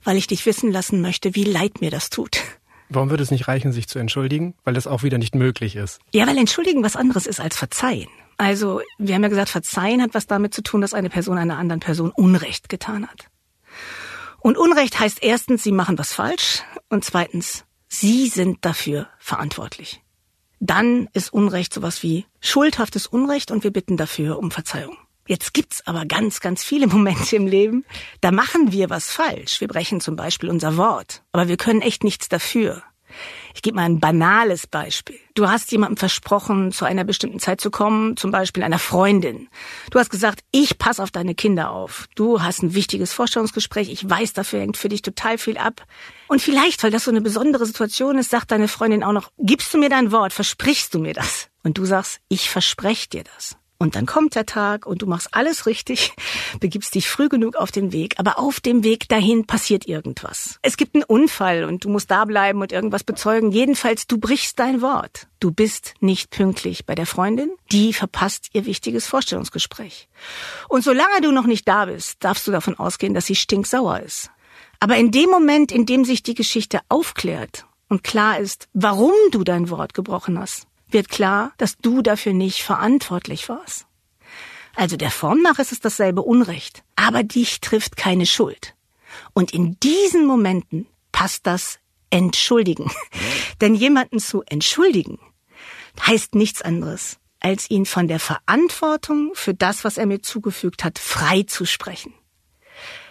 weil 0.02 0.16
ich 0.16 0.26
dich 0.26 0.46
wissen 0.46 0.70
lassen 0.70 1.00
möchte, 1.00 1.34
wie 1.34 1.44
leid 1.44 1.80
mir 1.80 1.90
das 1.90 2.10
tut. 2.10 2.40
Warum 2.88 3.10
würde 3.10 3.22
es 3.22 3.30
nicht 3.30 3.46
reichen, 3.46 3.72
sich 3.72 3.86
zu 3.88 3.98
entschuldigen? 3.98 4.54
Weil 4.64 4.74
das 4.74 4.86
auch 4.86 5.02
wieder 5.02 5.18
nicht 5.18 5.34
möglich 5.34 5.76
ist. 5.76 6.00
Ja, 6.12 6.26
weil 6.26 6.38
entschuldigen 6.38 6.82
was 6.82 6.96
anderes 6.96 7.26
ist 7.26 7.40
als 7.40 7.56
verzeihen. 7.56 8.08
Also, 8.36 8.80
wir 8.98 9.14
haben 9.14 9.22
ja 9.22 9.28
gesagt, 9.28 9.50
verzeihen 9.50 10.02
hat 10.02 10.14
was 10.14 10.26
damit 10.26 10.54
zu 10.54 10.62
tun, 10.62 10.80
dass 10.80 10.94
eine 10.94 11.10
Person 11.10 11.38
einer 11.38 11.58
anderen 11.58 11.80
Person 11.80 12.10
Unrecht 12.10 12.68
getan 12.68 13.06
hat. 13.06 13.28
Und 14.40 14.56
Unrecht 14.56 14.98
heißt 14.98 15.22
erstens, 15.22 15.62
sie 15.62 15.72
machen 15.72 15.98
was 15.98 16.14
falsch 16.14 16.62
und 16.88 17.04
zweitens, 17.04 17.64
sie 17.86 18.28
sind 18.28 18.64
dafür 18.64 19.08
verantwortlich. 19.18 20.02
Dann 20.60 21.08
ist 21.14 21.32
Unrecht 21.32 21.72
sowas 21.72 22.02
wie 22.02 22.26
schuldhaftes 22.40 23.06
Unrecht 23.06 23.50
und 23.50 23.64
wir 23.64 23.72
bitten 23.72 23.96
dafür 23.96 24.38
um 24.38 24.50
Verzeihung. 24.50 24.96
Jetzt 25.26 25.54
gibt's 25.54 25.86
aber 25.86 26.04
ganz, 26.06 26.40
ganz 26.40 26.62
viele 26.62 26.86
Momente 26.88 27.36
im 27.36 27.46
Leben, 27.46 27.84
da 28.20 28.30
machen 28.30 28.72
wir 28.72 28.90
was 28.90 29.10
falsch. 29.10 29.60
Wir 29.60 29.68
brechen 29.68 30.00
zum 30.00 30.16
Beispiel 30.16 30.50
unser 30.50 30.76
Wort, 30.76 31.22
aber 31.32 31.48
wir 31.48 31.56
können 31.56 31.82
echt 31.82 32.04
nichts 32.04 32.28
dafür. 32.28 32.82
Ich 33.54 33.62
gebe 33.62 33.76
mal 33.76 33.84
ein 33.84 34.00
banales 34.00 34.66
Beispiel. 34.66 35.18
Du 35.34 35.48
hast 35.48 35.72
jemandem 35.72 35.96
versprochen, 35.96 36.72
zu 36.72 36.84
einer 36.84 37.04
bestimmten 37.04 37.38
Zeit 37.38 37.60
zu 37.60 37.70
kommen, 37.70 38.16
zum 38.16 38.30
Beispiel 38.30 38.62
einer 38.62 38.78
Freundin. 38.78 39.48
Du 39.90 39.98
hast 39.98 40.10
gesagt, 40.10 40.40
ich 40.50 40.78
passe 40.78 41.02
auf 41.02 41.10
deine 41.10 41.34
Kinder 41.34 41.70
auf. 41.70 42.08
Du 42.14 42.42
hast 42.42 42.62
ein 42.62 42.74
wichtiges 42.74 43.12
Vorstellungsgespräch. 43.12 43.90
Ich 43.90 44.08
weiß, 44.08 44.32
dafür 44.32 44.60
hängt 44.60 44.76
für 44.76 44.88
dich 44.88 45.02
total 45.02 45.38
viel 45.38 45.58
ab. 45.58 45.84
Und 46.28 46.42
vielleicht, 46.42 46.82
weil 46.82 46.90
das 46.90 47.04
so 47.04 47.10
eine 47.10 47.20
besondere 47.20 47.66
Situation 47.66 48.18
ist, 48.18 48.30
sagt 48.30 48.50
deine 48.50 48.68
Freundin 48.68 49.02
auch 49.02 49.12
noch, 49.12 49.30
gibst 49.38 49.72
du 49.74 49.78
mir 49.78 49.88
dein 49.88 50.12
Wort, 50.12 50.32
versprichst 50.32 50.94
du 50.94 50.98
mir 50.98 51.14
das? 51.14 51.48
Und 51.62 51.78
du 51.78 51.84
sagst, 51.84 52.20
ich 52.28 52.48
verspreche 52.48 53.08
dir 53.08 53.24
das. 53.24 53.56
Und 53.82 53.96
dann 53.96 54.04
kommt 54.04 54.34
der 54.34 54.44
Tag 54.44 54.84
und 54.84 55.00
du 55.00 55.06
machst 55.06 55.28
alles 55.32 55.64
richtig, 55.64 56.12
begibst 56.60 56.94
dich 56.94 57.08
früh 57.08 57.30
genug 57.30 57.56
auf 57.56 57.72
den 57.72 57.92
Weg, 57.92 58.16
aber 58.18 58.38
auf 58.38 58.60
dem 58.60 58.84
Weg 58.84 59.08
dahin 59.08 59.46
passiert 59.46 59.88
irgendwas. 59.88 60.58
Es 60.60 60.76
gibt 60.76 60.94
einen 60.94 61.04
Unfall 61.04 61.64
und 61.64 61.86
du 61.86 61.88
musst 61.88 62.10
da 62.10 62.26
bleiben 62.26 62.60
und 62.60 62.72
irgendwas 62.72 63.04
bezeugen. 63.04 63.52
Jedenfalls, 63.52 64.06
du 64.06 64.18
brichst 64.18 64.58
dein 64.58 64.82
Wort. 64.82 65.28
Du 65.40 65.50
bist 65.50 65.94
nicht 66.00 66.28
pünktlich 66.28 66.84
bei 66.84 66.94
der 66.94 67.06
Freundin, 67.06 67.50
die 67.72 67.94
verpasst 67.94 68.50
ihr 68.52 68.66
wichtiges 68.66 69.06
Vorstellungsgespräch. 69.06 70.10
Und 70.68 70.84
solange 70.84 71.22
du 71.22 71.32
noch 71.32 71.46
nicht 71.46 71.66
da 71.66 71.86
bist, 71.86 72.22
darfst 72.22 72.46
du 72.46 72.50
davon 72.52 72.78
ausgehen, 72.78 73.14
dass 73.14 73.24
sie 73.24 73.34
stinksauer 73.34 74.00
ist. 74.00 74.30
Aber 74.78 74.98
in 74.98 75.10
dem 75.10 75.30
Moment, 75.30 75.72
in 75.72 75.86
dem 75.86 76.04
sich 76.04 76.22
die 76.22 76.34
Geschichte 76.34 76.80
aufklärt 76.90 77.64
und 77.88 78.04
klar 78.04 78.38
ist, 78.38 78.68
warum 78.74 79.14
du 79.30 79.42
dein 79.42 79.70
Wort 79.70 79.94
gebrochen 79.94 80.38
hast, 80.38 80.66
wird 80.92 81.08
klar, 81.08 81.52
dass 81.58 81.76
du 81.78 82.02
dafür 82.02 82.32
nicht 82.32 82.62
verantwortlich 82.62 83.48
warst. 83.48 83.86
Also 84.74 84.96
der 84.96 85.10
Form 85.10 85.42
nach 85.42 85.58
ist 85.58 85.72
es 85.72 85.80
dasselbe 85.80 86.22
Unrecht, 86.22 86.84
aber 86.96 87.22
dich 87.22 87.60
trifft 87.60 87.96
keine 87.96 88.26
Schuld. 88.26 88.74
Und 89.32 89.52
in 89.52 89.78
diesen 89.80 90.26
Momenten 90.26 90.86
passt 91.12 91.46
das 91.46 91.78
Entschuldigen. 92.10 92.90
Denn 93.60 93.74
jemanden 93.74 94.20
zu 94.20 94.42
entschuldigen 94.42 95.18
heißt 96.06 96.34
nichts 96.34 96.62
anderes, 96.62 97.18
als 97.40 97.70
ihn 97.70 97.86
von 97.86 98.08
der 98.08 98.20
Verantwortung 98.20 99.32
für 99.34 99.54
das, 99.54 99.84
was 99.84 99.98
er 99.98 100.06
mir 100.06 100.22
zugefügt 100.22 100.84
hat, 100.84 100.98
frei 100.98 101.42
zu 101.42 101.66
sprechen. 101.66 102.14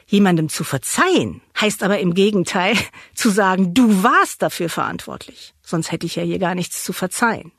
Jemandem 0.05 0.49
zu 0.49 0.63
verzeihen 0.63 1.41
heißt 1.59 1.83
aber 1.83 1.99
im 1.99 2.15
Gegenteil 2.15 2.75
zu 3.13 3.29
sagen, 3.29 3.73
du 3.73 4.01
warst 4.01 4.41
dafür 4.41 4.69
verantwortlich. 4.69 5.53
Sonst 5.61 5.91
hätte 5.91 6.07
ich 6.07 6.15
ja 6.15 6.23
hier 6.23 6.39
gar 6.39 6.55
nichts 6.55 6.83
zu 6.83 6.93
verzeihen. 6.93 7.51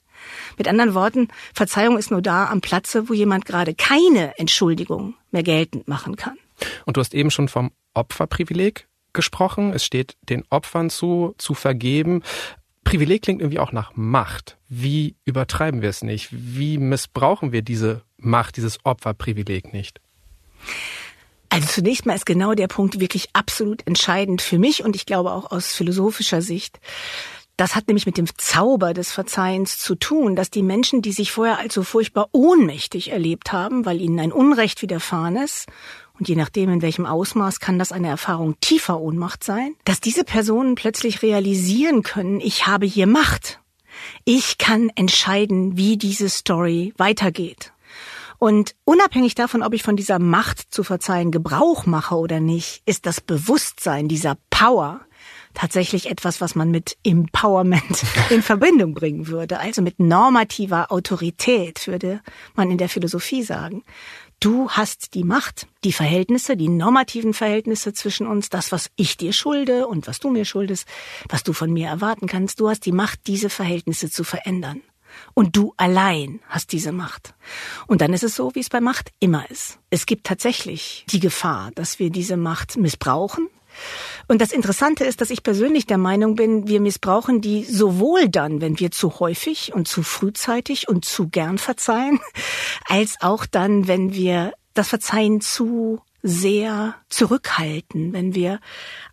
Mit 0.57 0.69
anderen 0.69 0.95
Worten, 0.95 1.29
Verzeihung 1.55 1.99
ist 1.99 2.11
nur 2.11 2.23
da 2.23 2.49
am 2.49 2.61
Platze, 2.61 3.09
wo 3.09 3.13
jemand 3.13 3.45
gerade 3.45 3.75
keine 3.75 4.39
Entschuldigung 4.39 5.15
mehr 5.31 5.43
geltend 5.43 5.89
machen 5.89 6.17
kann. 6.17 6.37
Und 6.85 6.97
du 6.97 7.01
hast 7.01 7.15
eben 7.15 7.31
schon 7.31 7.49
vom 7.49 7.73
Opferprivileg 7.95 8.89
gesprochen. 9.13 9.73
Es 9.73 9.85
steht 9.85 10.17
den 10.29 10.45
Opfern 10.51 10.91
zu, 10.91 11.35
zu 11.39 11.55
vergeben. 11.55 12.23
Privileg 12.85 13.23
klingt 13.23 13.41
irgendwie 13.41 13.59
auch 13.59 13.73
nach 13.73 13.93
Macht. 13.95 14.57
Wie 14.69 15.17
übertreiben 15.25 15.83
wir 15.83 15.89
es 15.89 16.03
nicht? 16.03 16.29
Wie 16.31 16.79
missbrauchen 16.79 17.53
wir 17.53 17.63
diese 17.63 18.03
Macht, 18.17 18.57
dieses 18.57 18.85
Opferprivileg 18.85 19.73
nicht? 19.73 20.01
Also 21.51 21.67
zunächst 21.67 22.07
mal 22.07 22.15
ist 22.15 22.27
genau 22.27 22.55
der 22.55 22.69
Punkt 22.69 23.01
wirklich 23.01 23.29
absolut 23.33 23.87
entscheidend 23.87 24.41
für 24.41 24.59
mich 24.59 24.85
und 24.85 24.95
ich 24.95 25.05
glaube 25.05 25.33
auch 25.33 25.51
aus 25.51 25.75
philosophischer 25.75 26.43
Sicht. 26.43 26.81
Das 27.61 27.77
hat 27.77 27.89
nämlich 27.89 28.07
mit 28.07 28.17
dem 28.17 28.25
Zauber 28.39 28.95
des 28.95 29.13
Verzeihens 29.13 29.79
zu 29.79 29.95
tun, 29.95 30.35
dass 30.35 30.49
die 30.49 30.63
Menschen, 30.63 31.03
die 31.03 31.13
sich 31.13 31.31
vorher 31.31 31.59
als 31.59 31.75
so 31.75 31.83
furchtbar 31.83 32.31
ohnmächtig 32.33 33.13
erlebt 33.13 33.53
haben, 33.53 33.85
weil 33.85 34.01
ihnen 34.01 34.19
ein 34.19 34.33
Unrecht 34.33 34.81
widerfahren 34.81 35.37
ist, 35.37 35.67
und 36.19 36.27
je 36.27 36.37
nachdem, 36.37 36.71
in 36.71 36.81
welchem 36.81 37.05
Ausmaß 37.05 37.61
kann 37.61 37.79
das 37.79 37.93
eine 37.93 38.09
Erfahrung 38.09 38.59
tiefer 38.63 38.99
Ohnmacht 38.99 39.45
sein, 39.45 39.75
dass 39.85 40.01
diese 40.01 40.25
Personen 40.25 40.75
plötzlich 40.75 41.21
realisieren 41.21 42.03
können, 42.03 42.41
ich 42.41 42.67
habe 42.67 42.87
hier 42.87 43.07
Macht. 43.07 43.61
Ich 44.25 44.57
kann 44.57 44.91
entscheiden, 44.95 45.77
wie 45.77 45.99
diese 45.99 46.31
Story 46.31 46.95
weitergeht. 46.97 47.75
Und 48.39 48.75
unabhängig 48.85 49.35
davon, 49.35 49.63
ob 49.63 49.75
ich 49.75 49.83
von 49.83 49.97
dieser 49.97 50.19
Macht 50.19 50.73
zu 50.73 50.83
verzeihen 50.83 51.31
Gebrauch 51.31 51.85
mache 51.85 52.15
oder 52.15 52.41
nicht, 52.41 52.81
ist 52.87 53.05
das 53.05 53.21
Bewusstsein 53.21 54.09
dieser 54.09 54.39
Power, 54.49 55.03
tatsächlich 55.55 56.11
etwas, 56.11 56.41
was 56.41 56.55
man 56.55 56.71
mit 56.71 56.97
Empowerment 57.05 58.05
in 58.31 58.43
Verbindung 58.43 58.95
bringen 58.95 59.27
würde. 59.27 59.59
Also 59.59 59.83
mit 59.83 59.99
normativer 59.99 60.93
Autorität, 60.93 61.87
würde 61.87 62.21
man 62.55 62.71
in 62.71 62.79
der 62.79 62.89
Philosophie 62.89 63.43
sagen. 63.43 63.83
Du 64.41 64.71
hast 64.71 65.13
die 65.13 65.25
Macht, 65.25 65.67
die 65.85 65.93
Verhältnisse, 65.93 66.57
die 66.57 66.69
normativen 66.69 67.35
Verhältnisse 67.35 67.93
zwischen 67.93 68.27
uns, 68.27 68.49
das, 68.49 68.73
was 68.73 68.91
ich 68.97 69.19
dir 69.19 69.35
schulde 69.35 69.87
und 69.87 70.07
was 70.07 70.19
du 70.19 70.31
mir 70.31 70.47
schuldest, 70.47 70.89
was 71.29 71.43
du 71.43 71.53
von 71.53 71.71
mir 71.71 71.89
erwarten 71.89 72.27
kannst. 72.27 72.59
Du 72.59 72.71
hast 72.71 72.87
die 72.87 72.93
Macht, 72.93 73.27
diese 73.27 73.51
Verhältnisse 73.51 74.11
zu 74.11 74.25
verändern. 74.25 74.81
Und 75.35 75.57
du 75.57 75.75
allein 75.77 76.41
hast 76.49 76.73
diese 76.73 76.93
Macht. 76.93 77.35
Und 77.87 78.01
dann 78.01 78.15
ist 78.15 78.23
es 78.23 78.35
so, 78.35 78.55
wie 78.55 78.61
es 78.61 78.71
bei 78.71 78.81
Macht 78.81 79.11
immer 79.21 79.51
ist. 79.51 79.79
Es 79.91 80.07
gibt 80.07 80.25
tatsächlich 80.25 81.05
die 81.11 81.21
Gefahr, 81.21 81.71
dass 81.75 81.99
wir 81.99 82.11
diese 82.11 82.37
Macht 82.37 82.79
missbrauchen, 82.79 83.49
und 84.29 84.41
das 84.41 84.53
Interessante 84.53 85.05
ist, 85.05 85.21
dass 85.21 85.31
ich 85.31 85.43
persönlich 85.43 85.87
der 85.87 85.99
Meinung 85.99 86.37
bin, 86.37 86.69
wir 86.69 86.81
missbrauchen 86.81 87.41
die 87.41 87.65
sowohl 87.65 88.29
dann, 88.29 88.61
wenn 88.61 88.79
wir 88.79 88.91
zu 88.91 89.19
häufig 89.21 89.73
und 89.75 89.89
zu 89.89 90.03
frühzeitig 90.03 90.89
und 90.89 91.05
zu 91.05 91.29
gern 91.29 91.59
verzeihen, 91.59 92.21
als 92.89 93.17
auch 93.21 93.47
dann, 93.47 93.89
wenn 93.89 94.15
wir 94.15 94.53
das 94.75 94.89
Verzeihen 94.89 95.41
zu 95.41 96.01
sehr 96.23 96.95
zurückhalten, 97.09 98.13
wenn 98.13 98.35
wir 98.35 98.61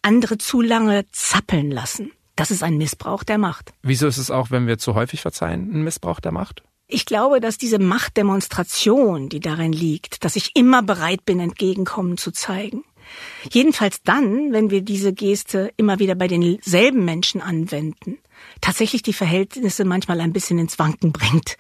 andere 0.02 0.38
zu 0.38 0.62
lange 0.62 1.06
zappeln 1.12 1.72
lassen. 1.72 2.12
Das 2.36 2.52
ist 2.52 2.62
ein 2.62 2.78
Missbrauch 2.78 3.24
der 3.24 3.38
Macht. 3.38 3.74
Wieso 3.82 4.08
ist 4.08 4.18
es 4.18 4.30
auch, 4.30 4.52
wenn 4.52 4.68
wir 4.68 4.78
zu 4.78 4.94
häufig 4.94 5.22
verzeihen, 5.22 5.72
ein 5.74 5.84
Missbrauch 5.84 6.20
der 6.20 6.32
Macht? 6.32 6.64
Ich 6.88 7.06
glaube, 7.06 7.42
dass 7.42 7.58
diese 7.58 7.80
Machtdemonstration, 7.80 9.28
die 9.28 9.40
darin 9.40 9.74
liegt, 9.74 10.24
dass 10.24 10.36
ich 10.36 10.56
immer 10.56 10.84
bereit 10.84 11.26
bin, 11.26 11.40
Entgegenkommen 11.40 12.18
zu 12.18 12.32
zeigen, 12.32 12.84
Jedenfalls 13.52 14.02
dann, 14.04 14.52
wenn 14.52 14.70
wir 14.70 14.82
diese 14.82 15.14
Geste 15.14 15.72
immer 15.78 16.00
wieder 16.00 16.16
bei 16.16 16.28
denselben 16.28 17.06
Menschen 17.06 17.42
anwenden, 17.42 18.18
tatsächlich 18.62 19.02
die 19.02 19.14
Verhältnisse 19.14 19.86
manchmal 19.86 20.22
ein 20.22 20.34
bisschen 20.34 20.60
ins 20.60 20.80
Wanken 20.80 21.12
bringt. 21.12 21.58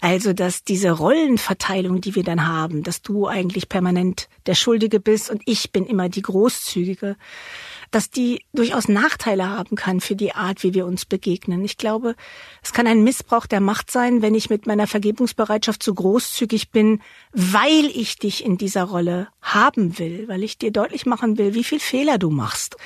Also, 0.00 0.32
dass 0.32 0.64
diese 0.64 0.90
Rollenverteilung, 0.90 2.00
die 2.00 2.14
wir 2.14 2.24
dann 2.24 2.46
haben, 2.46 2.82
dass 2.82 3.02
du 3.02 3.26
eigentlich 3.26 3.68
permanent 3.68 4.28
der 4.46 4.54
Schuldige 4.54 5.00
bist 5.00 5.30
und 5.30 5.42
ich 5.46 5.72
bin 5.72 5.86
immer 5.86 6.08
die 6.08 6.22
Großzügige, 6.22 7.16
dass 7.90 8.10
die 8.10 8.44
durchaus 8.52 8.88
Nachteile 8.88 9.48
haben 9.48 9.76
kann 9.76 10.00
für 10.00 10.16
die 10.16 10.34
Art, 10.34 10.62
wie 10.62 10.74
wir 10.74 10.86
uns 10.86 11.04
begegnen. 11.04 11.64
Ich 11.64 11.76
glaube, 11.76 12.14
es 12.62 12.72
kann 12.72 12.86
ein 12.86 13.04
Missbrauch 13.04 13.46
der 13.46 13.60
Macht 13.60 13.90
sein, 13.90 14.22
wenn 14.22 14.34
ich 14.34 14.50
mit 14.50 14.66
meiner 14.66 14.86
Vergebungsbereitschaft 14.86 15.82
so 15.82 15.94
großzügig 15.94 16.70
bin, 16.70 17.00
weil 17.32 17.86
ich 17.86 18.18
dich 18.18 18.44
in 18.44 18.58
dieser 18.58 18.84
Rolle 18.84 19.28
haben 19.42 19.98
will, 19.98 20.28
weil 20.28 20.42
ich 20.42 20.58
dir 20.58 20.70
deutlich 20.70 21.06
machen 21.06 21.38
will, 21.38 21.54
wie 21.54 21.64
viel 21.64 21.80
Fehler 21.80 22.18
du 22.18 22.30
machst 22.30 22.76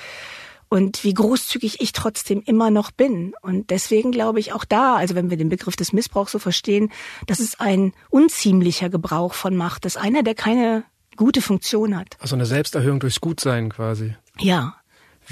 und 0.72 1.04
wie 1.04 1.12
großzügig 1.12 1.82
ich 1.82 1.92
trotzdem 1.92 2.42
immer 2.46 2.70
noch 2.70 2.92
bin. 2.92 3.34
Und 3.42 3.68
deswegen 3.68 4.10
glaube 4.10 4.40
ich 4.40 4.54
auch 4.54 4.64
da, 4.64 4.96
also 4.96 5.14
wenn 5.14 5.28
wir 5.28 5.36
den 5.36 5.50
Begriff 5.50 5.76
des 5.76 5.92
Missbrauchs 5.92 6.32
so 6.32 6.38
verstehen, 6.38 6.90
das 7.26 7.40
ist 7.40 7.60
ein 7.60 7.92
unziemlicher 8.08 8.88
Gebrauch 8.88 9.34
von 9.34 9.54
Macht. 9.54 9.84
Das 9.84 9.96
ist 9.96 10.02
einer, 10.02 10.22
der 10.22 10.34
keine 10.34 10.84
gute 11.16 11.42
Funktion 11.42 11.94
hat. 11.94 12.16
Also 12.20 12.36
eine 12.36 12.46
Selbsterhöhung 12.46 13.00
durchs 13.00 13.20
Gutsein 13.20 13.68
quasi. 13.68 14.16
Ja, 14.38 14.76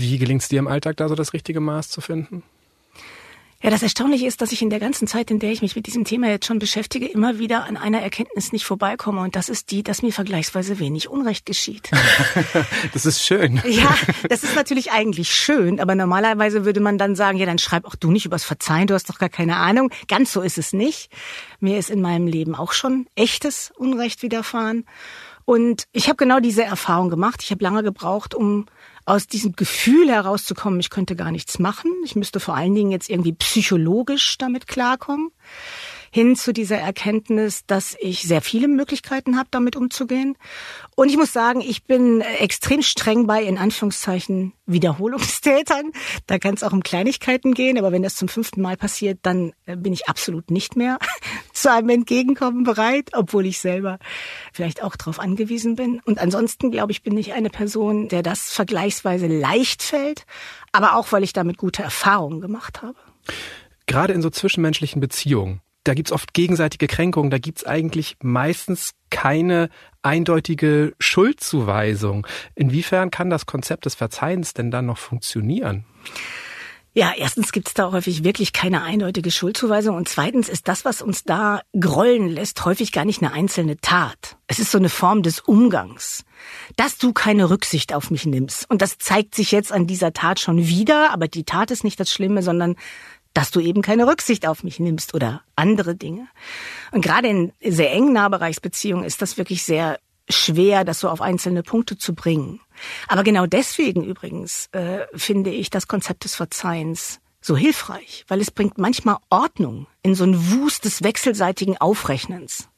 wie 0.01 0.19
gelingt 0.19 0.43
es 0.43 0.49
dir 0.49 0.59
im 0.59 0.69
Alltag 0.69 0.97
da 0.97 1.09
so 1.09 1.15
das 1.15 1.33
richtige 1.33 1.61
Maß 1.61 1.89
zu 1.89 2.01
finden? 2.01 2.43
Ja, 3.63 3.69
das 3.69 3.83
Erstaunliche 3.83 4.27
ist, 4.27 4.41
dass 4.41 4.53
ich 4.53 4.63
in 4.63 4.71
der 4.71 4.81
ganzen 4.81 5.07
Zeit, 5.07 5.31
in 5.31 5.39
der 5.39 5.53
ich 5.53 5.61
mich 5.61 5.77
mit 5.77 5.87
diesem 5.87 6.05
Thema 6.05 6.29
jetzt 6.29 6.47
schon 6.47 6.59
beschäftige, 6.59 7.07
immer 7.07 7.39
wieder 7.39 7.65
an 7.65 7.77
einer 7.77 8.01
Erkenntnis 8.01 8.53
nicht 8.53 8.65
vorbeikomme. 8.65 9.21
Und 9.21 9.37
das 9.37 9.51
ist 9.51 9.71
die, 9.71 9.83
dass 9.83 10.01
mir 10.01 10.15
vergleichsweise 10.15 10.79
wenig 10.79 11.11
Unrecht 11.11 11.45
geschieht. 11.45 11.91
das 12.95 13.05
ist 13.05 13.23
schön. 13.23 13.61
Ja, 13.69 13.95
das 14.31 14.45
ist 14.45 14.57
natürlich 14.57 14.93
eigentlich 14.93 15.31
schön. 15.31 15.79
Aber 15.79 15.95
normalerweise 15.95 16.65
würde 16.65 16.81
man 16.81 16.97
dann 16.97 17.15
sagen, 17.15 17.37
ja, 17.37 17.45
dann 17.45 17.59
schreib 17.59 17.85
auch 17.85 17.97
du 17.97 18.11
nicht 18.11 18.25
übers 18.25 18.45
Verzeihen. 18.45 18.87
Du 18.87 18.95
hast 18.95 19.11
doch 19.11 19.19
gar 19.19 19.29
keine 19.29 19.57
Ahnung. 19.57 19.91
Ganz 20.09 20.33
so 20.33 20.41
ist 20.41 20.57
es 20.57 20.73
nicht. 20.73 21.11
Mir 21.61 21.79
ist 21.79 21.91
in 21.91 22.01
meinem 22.01 22.27
Leben 22.27 22.55
auch 22.55 22.73
schon 22.73 23.09
echtes 23.15 23.73
Unrecht 23.77 24.23
widerfahren. 24.23 24.87
Und 25.45 25.85
ich 25.93 26.09
habe 26.09 26.17
genau 26.17 26.41
diese 26.41 26.65
Erfahrung 26.65 27.11
gemacht. 27.11 27.43
Ich 27.43 27.51
habe 27.51 27.63
lange 27.63 27.83
gebraucht, 27.83 28.35
um 28.35 28.67
aus 29.11 29.27
diesem 29.27 29.57
Gefühl 29.57 30.09
herauszukommen, 30.09 30.79
ich 30.79 30.89
könnte 30.89 31.17
gar 31.17 31.33
nichts 31.33 31.59
machen. 31.59 31.91
Ich 32.05 32.15
müsste 32.15 32.39
vor 32.39 32.55
allen 32.55 32.77
Dingen 32.77 32.93
jetzt 32.93 33.11
irgendwie 33.11 33.33
psychologisch 33.33 34.39
damit 34.39 34.69
klarkommen 34.69 35.33
hin 36.11 36.35
zu 36.35 36.53
dieser 36.53 36.77
Erkenntnis, 36.77 37.65
dass 37.67 37.97
ich 38.01 38.23
sehr 38.23 38.43
viele 38.43 38.67
Möglichkeiten 38.67 39.39
habe, 39.39 39.49
damit 39.53 39.77
umzugehen. 39.77 40.37
Und 40.97 41.09
ich 41.09 41.17
muss 41.17 41.33
sagen, 41.33 41.61
ich 41.61 41.85
bin 41.85 42.21
extrem 42.21 42.83
streng 42.83 43.29
bei, 43.29 43.45
in 43.45 43.59
Anführungszeichen, 43.59 44.53
Wiederholungstätern. 44.67 45.93
Da 46.27 46.39
kann 46.39 46.55
es 46.55 46.63
auch 46.65 46.73
um 46.73 46.83
Kleinigkeiten 46.83 47.55
gehen, 47.55 47.79
aber 47.79 47.93
wenn 47.93 48.03
das 48.03 48.17
zum 48.17 48.29
fünften 48.29 48.61
Mal 48.61 48.77
passiert, 48.77 49.21
dann 49.23 49.53
äh, 49.67 49.77
bin 49.77 49.93
ich 49.93 50.09
absolut 50.09 50.51
nicht 50.51 50.77
mehr 50.77 50.99
zu 51.53 51.73
einem 51.73 51.89
Entgegenkommen 51.91 52.65
bereit, 52.65 53.11
obwohl 53.13 53.47
ich 53.47 53.61
selber 53.61 53.99
vielleicht 54.53 54.83
auch 54.83 54.97
darauf 54.97 55.21
angewiesen 55.21 55.77
bin. 55.77 56.01
Und 56.05 56.19
ansonsten, 56.19 56.73
glaube 56.73 56.91
ich, 56.91 57.03
bin 57.03 57.17
ich 57.17 57.33
eine 57.35 57.51
Person, 57.51 58.09
der 58.09 58.23
das 58.23 58.53
vergleichsweise 58.53 59.29
leicht 59.29 59.83
fällt, 59.83 60.27
aber 60.73 60.97
auch, 60.97 61.13
weil 61.13 61.23
ich 61.23 61.33
damit 61.33 61.57
gute 61.57 61.83
Erfahrungen 61.85 62.41
gemacht 62.41 62.83
habe. 62.83 62.97
Gerade 63.87 64.13
in 64.13 64.23
so 64.23 64.31
zwischenmenschlichen 64.31 65.01
Beziehungen 65.01 65.61
da 65.91 65.95
gibt's 65.95 66.13
oft 66.13 66.35
gegenseitige 66.35 66.87
Kränkungen, 66.87 67.33
da 67.33 67.39
gibt's 67.39 67.67
eigentlich 67.67 68.17
meistens 68.23 68.93
keine 69.11 69.71
eindeutige 70.03 70.95
Schuldzuweisung. 71.01 72.29
Inwiefern 72.55 73.11
kann 73.11 73.29
das 73.29 73.45
Konzept 73.45 73.87
des 73.87 73.97
Verzeihens 73.97 74.55
denn 74.55 74.71
dann 74.71 74.87
noch 74.87 74.99
funktionieren? 74.99 75.85
Ja, 76.93 77.13
erstens 77.17 77.51
gibt's 77.51 77.75
da 77.75 77.91
häufig 77.91 78.23
wirklich 78.23 78.53
keine 78.53 78.83
eindeutige 78.83 79.33
Schuldzuweisung 79.33 79.97
und 79.97 80.09
zweitens 80.09 80.49
ist 80.49 80.69
das, 80.69 80.85
was 80.85 81.03
uns 81.03 81.25
da 81.25 81.61
grollen 81.79 82.29
lässt, 82.29 82.65
häufig 82.65 82.93
gar 82.93 83.05
nicht 83.05 83.21
eine 83.21 83.33
einzelne 83.33 83.77
Tat. 83.77 84.37
Es 84.47 84.61
ist 84.61 84.71
so 84.71 84.79
eine 84.79 84.91
Form 84.91 85.25
des 85.25 85.41
Umgangs, 85.41 86.25
dass 86.77 86.99
du 86.99 87.13
keine 87.13 87.51
Rücksicht 87.51 87.95
auf 87.95 88.13
mich 88.13 88.27
nimmst. 88.27 88.71
Und 88.71 88.81
das 88.81 88.99
zeigt 88.99 89.35
sich 89.35 89.51
jetzt 89.51 89.73
an 89.73 89.89
dieser 89.89 90.13
Tat 90.13 90.39
schon 90.39 90.67
wieder, 90.69 91.13
aber 91.13 91.27
die 91.27 91.45
Tat 91.45 91.73
ist 91.73 91.83
nicht 91.83 91.99
das 91.99 92.13
Schlimme, 92.13 92.43
sondern 92.45 92.77
dass 93.35 93.51
du 93.51 93.61
eben 93.61 93.83
keine 93.83 94.07
Rücksicht 94.07 94.47
auf 94.47 94.65
mich 94.65 94.81
nimmst 94.81 95.15
oder 95.15 95.43
andere 95.57 95.95
Dinge. 95.95 96.29
Und 96.91 97.03
gerade 97.05 97.29
in 97.29 97.53
sehr 97.63 97.93
engen 97.93 98.13
Nahbereichsbeziehungen 98.13 99.05
ist 99.05 99.23
das 99.23 99.37
wirklich 99.37 99.63
sehr 99.63 99.99
schwer, 100.29 100.85
das 100.85 101.01
so 101.01 101.09
auf 101.09 101.21
einzelne 101.21 101.63
Punkte 101.63 101.97
zu 101.99 102.15
bringen. 102.15 102.61
Aber 103.09 103.25
genau 103.25 103.47
deswegen 103.47 104.05
übrigens 104.05 104.69
äh, 104.73 105.07
finde 105.15 105.51
ich 105.51 105.71
das 105.71 105.89
Konzept 105.89 106.25
des 106.25 106.35
Verzeihens 106.35 107.21
so 107.41 107.57
hilfreich, 107.57 108.25
weil 108.29 108.41
es 108.41 108.51
bringt 108.51 108.79
manchmal 108.79 109.17
Ordnung 109.31 109.87
in 110.03 110.15
so 110.15 110.25
ein 110.25 110.53
Wust 110.53 110.85
des 110.85 111.03
wechselseitigen 111.03 111.79
Aufrechnens. 111.79 112.69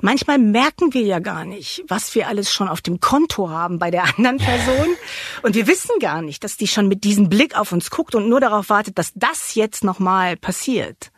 Manchmal 0.00 0.38
merken 0.38 0.94
wir 0.94 1.02
ja 1.02 1.18
gar 1.18 1.44
nicht, 1.44 1.82
was 1.88 2.14
wir 2.14 2.28
alles 2.28 2.52
schon 2.52 2.68
auf 2.68 2.80
dem 2.80 3.00
Konto 3.00 3.50
haben 3.50 3.78
bei 3.80 3.90
der 3.90 4.04
anderen 4.04 4.36
Person. 4.38 4.88
Und 5.42 5.54
wir 5.56 5.66
wissen 5.66 5.98
gar 6.00 6.22
nicht, 6.22 6.44
dass 6.44 6.56
die 6.56 6.68
schon 6.68 6.86
mit 6.86 7.02
diesem 7.02 7.28
Blick 7.28 7.58
auf 7.58 7.72
uns 7.72 7.90
guckt 7.90 8.14
und 8.14 8.28
nur 8.28 8.40
darauf 8.40 8.68
wartet, 8.68 8.98
dass 8.98 9.12
das 9.14 9.54
jetzt 9.54 9.82
nochmal 9.82 10.36
passiert. 10.36 11.10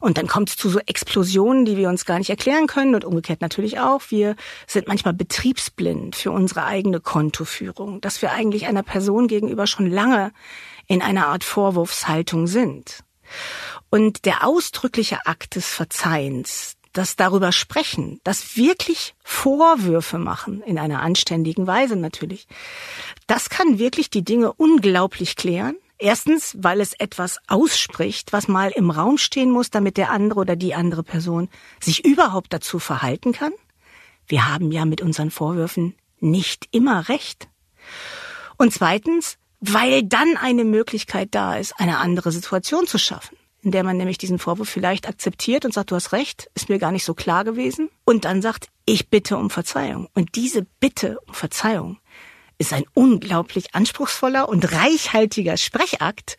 Und 0.00 0.18
dann 0.18 0.28
kommt 0.28 0.50
es 0.50 0.56
zu 0.56 0.68
so 0.68 0.78
Explosionen, 0.78 1.64
die 1.64 1.76
wir 1.76 1.88
uns 1.88 2.04
gar 2.04 2.18
nicht 2.18 2.30
erklären 2.30 2.66
können 2.66 2.94
und 2.94 3.04
umgekehrt 3.04 3.40
natürlich 3.40 3.80
auch. 3.80 4.02
Wir 4.10 4.36
sind 4.66 4.86
manchmal 4.86 5.14
betriebsblind 5.14 6.14
für 6.14 6.30
unsere 6.30 6.64
eigene 6.64 7.00
Kontoführung, 7.00 8.00
dass 8.00 8.22
wir 8.22 8.32
eigentlich 8.32 8.66
einer 8.66 8.82
Person 8.82 9.26
gegenüber 9.26 9.66
schon 9.66 9.90
lange 9.90 10.32
in 10.86 11.02
einer 11.02 11.28
Art 11.28 11.44
Vorwurfshaltung 11.44 12.46
sind. 12.46 13.02
Und 13.90 14.24
der 14.24 14.46
ausdrückliche 14.46 15.26
Akt 15.26 15.56
des 15.56 15.66
Verzeihens, 15.66 16.77
das 16.98 17.14
darüber 17.14 17.52
sprechen, 17.52 18.20
das 18.24 18.56
wirklich 18.56 19.14
Vorwürfe 19.22 20.18
machen, 20.18 20.62
in 20.62 20.80
einer 20.80 21.00
anständigen 21.00 21.68
Weise 21.68 21.94
natürlich, 21.94 22.48
das 23.28 23.50
kann 23.50 23.78
wirklich 23.78 24.10
die 24.10 24.24
Dinge 24.24 24.52
unglaublich 24.52 25.36
klären. 25.36 25.76
Erstens, 25.98 26.56
weil 26.58 26.80
es 26.80 26.94
etwas 26.94 27.38
ausspricht, 27.46 28.32
was 28.32 28.48
mal 28.48 28.70
im 28.70 28.90
Raum 28.90 29.16
stehen 29.16 29.50
muss, 29.50 29.70
damit 29.70 29.96
der 29.96 30.10
andere 30.10 30.40
oder 30.40 30.56
die 30.56 30.74
andere 30.74 31.04
Person 31.04 31.48
sich 31.80 32.04
überhaupt 32.04 32.52
dazu 32.52 32.80
verhalten 32.80 33.32
kann. 33.32 33.52
Wir 34.26 34.48
haben 34.48 34.72
ja 34.72 34.84
mit 34.84 35.00
unseren 35.00 35.30
Vorwürfen 35.30 35.94
nicht 36.18 36.66
immer 36.72 37.08
recht. 37.08 37.48
Und 38.56 38.72
zweitens, 38.72 39.38
weil 39.60 40.02
dann 40.02 40.36
eine 40.36 40.64
Möglichkeit 40.64 41.28
da 41.30 41.56
ist, 41.56 41.74
eine 41.78 41.98
andere 41.98 42.32
Situation 42.32 42.88
zu 42.88 42.98
schaffen 42.98 43.36
in 43.68 43.72
der 43.72 43.84
man 43.84 43.98
nämlich 43.98 44.16
diesen 44.16 44.38
Vorwurf 44.38 44.70
vielleicht 44.70 45.06
akzeptiert 45.06 45.66
und 45.66 45.74
sagt, 45.74 45.90
du 45.90 45.94
hast 45.94 46.12
recht, 46.12 46.50
ist 46.54 46.70
mir 46.70 46.78
gar 46.78 46.90
nicht 46.90 47.04
so 47.04 47.12
klar 47.12 47.44
gewesen. 47.44 47.90
Und 48.06 48.24
dann 48.24 48.40
sagt, 48.40 48.68
ich 48.86 49.10
bitte 49.10 49.36
um 49.36 49.50
Verzeihung. 49.50 50.08
Und 50.14 50.36
diese 50.36 50.66
Bitte 50.80 51.18
um 51.26 51.34
Verzeihung 51.34 51.98
ist 52.58 52.72
ein 52.72 52.84
unglaublich 52.92 53.74
anspruchsvoller 53.74 54.48
und 54.48 54.72
reichhaltiger 54.72 55.56
Sprechakt, 55.56 56.36